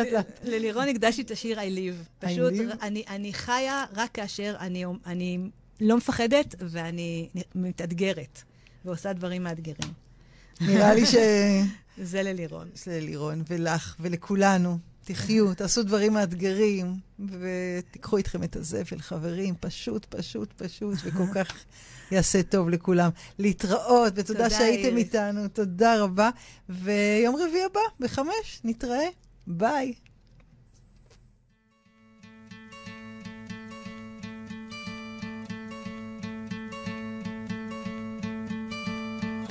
ללירון 0.43 0.87
הקדשתי 0.87 1.21
את 1.21 1.31
השיר 1.31 1.59
I 1.59 1.61
live. 1.61 2.27
פשוט? 2.27 2.53
אני, 2.81 3.03
אני 3.09 3.33
חיה 3.33 3.85
רק 3.95 4.09
כאשר 4.13 4.55
אני, 4.59 4.85
אני 5.05 5.39
לא 5.81 5.97
מפחדת 5.97 6.55
ואני 6.59 7.29
מתאתגרת, 7.55 8.43
ועושה 8.89 9.13
דברים 9.13 9.43
מאתגרים. 9.43 9.93
נראה 10.61 10.93
לי 10.93 11.05
ש... 11.05 11.15
זה 12.11 12.23
ללירון. 12.23 12.69
זה 12.75 12.99
לירון 13.01 13.43
ולך 13.49 13.95
ולכולנו. 13.99 14.77
תחיו, 15.03 15.53
תעשו 15.53 15.83
דברים 15.83 16.13
מאתגרים, 16.13 16.95
ותיקחו 17.19 18.17
איתכם 18.17 18.43
את 18.43 18.55
הזפל, 18.55 18.99
חברים, 18.99 19.55
פשוט, 19.59 20.05
פשוט, 20.05 20.53
פשוט, 20.57 20.97
וכל 21.03 21.23
כך 21.35 21.53
יעשה 22.11 22.43
טוב 22.43 22.69
לכולם. 22.69 23.09
להתראות, 23.39 24.13
ותודה 24.15 24.43
תודה, 24.43 24.49
שהייתם 24.49 24.87
איריס. 24.87 25.05
איתנו, 25.05 25.47
תודה 25.47 26.03
רבה. 26.03 26.29
ויום 26.69 27.35
רביעי 27.35 27.63
הבא, 27.63 27.79
בחמש, 27.99 28.61
נתראה. 28.63 29.07
ביי. 29.47 29.93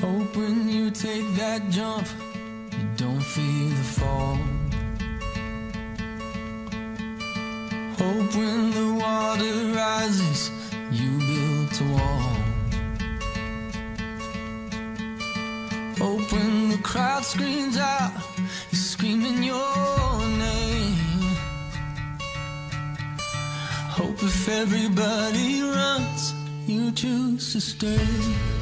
Hope 0.00 0.36
when 0.36 0.68
you 0.68 0.90
take 0.92 1.26
that 1.34 1.70
jump, 1.70 2.06
you 2.72 2.86
don't 2.96 3.20
feel 3.20 3.68
the 3.70 3.88
fall. 3.98 4.38
Hope 7.98 8.34
when 8.36 8.70
the 8.70 8.94
water 9.02 9.54
rises, 9.74 10.52
you 10.92 11.10
build 11.28 11.80
a 11.80 11.92
wall. 11.94 12.38
Hope 15.98 16.32
when 16.32 16.68
the 16.68 16.78
crowd 16.84 17.24
screams 17.24 17.76
out, 17.76 18.12
you're 18.70 18.78
screaming 18.78 19.42
your 19.42 20.18
name. 20.38 20.94
Hope 23.98 24.22
if 24.22 24.48
everybody 24.48 25.62
runs, 25.62 26.34
you 26.68 26.92
choose 26.92 27.52
to 27.52 27.60
stay. 27.60 28.57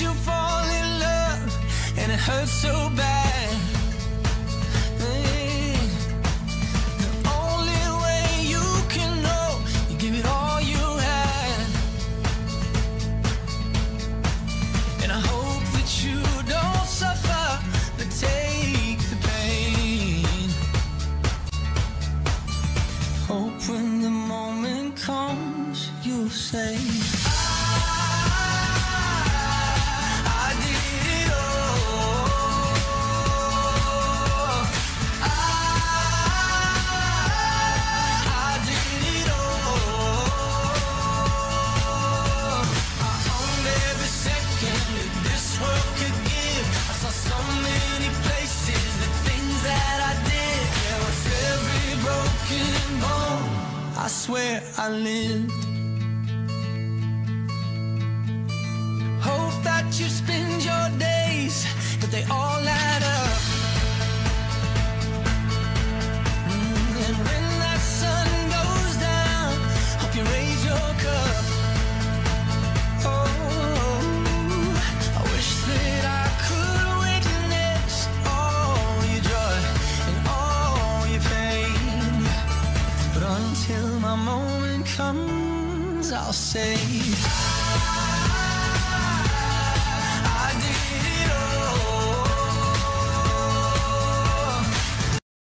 You 0.00 0.12
fall 0.12 0.64
in 0.68 0.98
love 0.98 1.56
and 1.96 2.12
it 2.12 2.18
hurts 2.18 2.52
so 2.52 2.90
bad. 2.96 3.65
where 54.28 54.62
I 54.78 54.88
lived. 54.90 55.65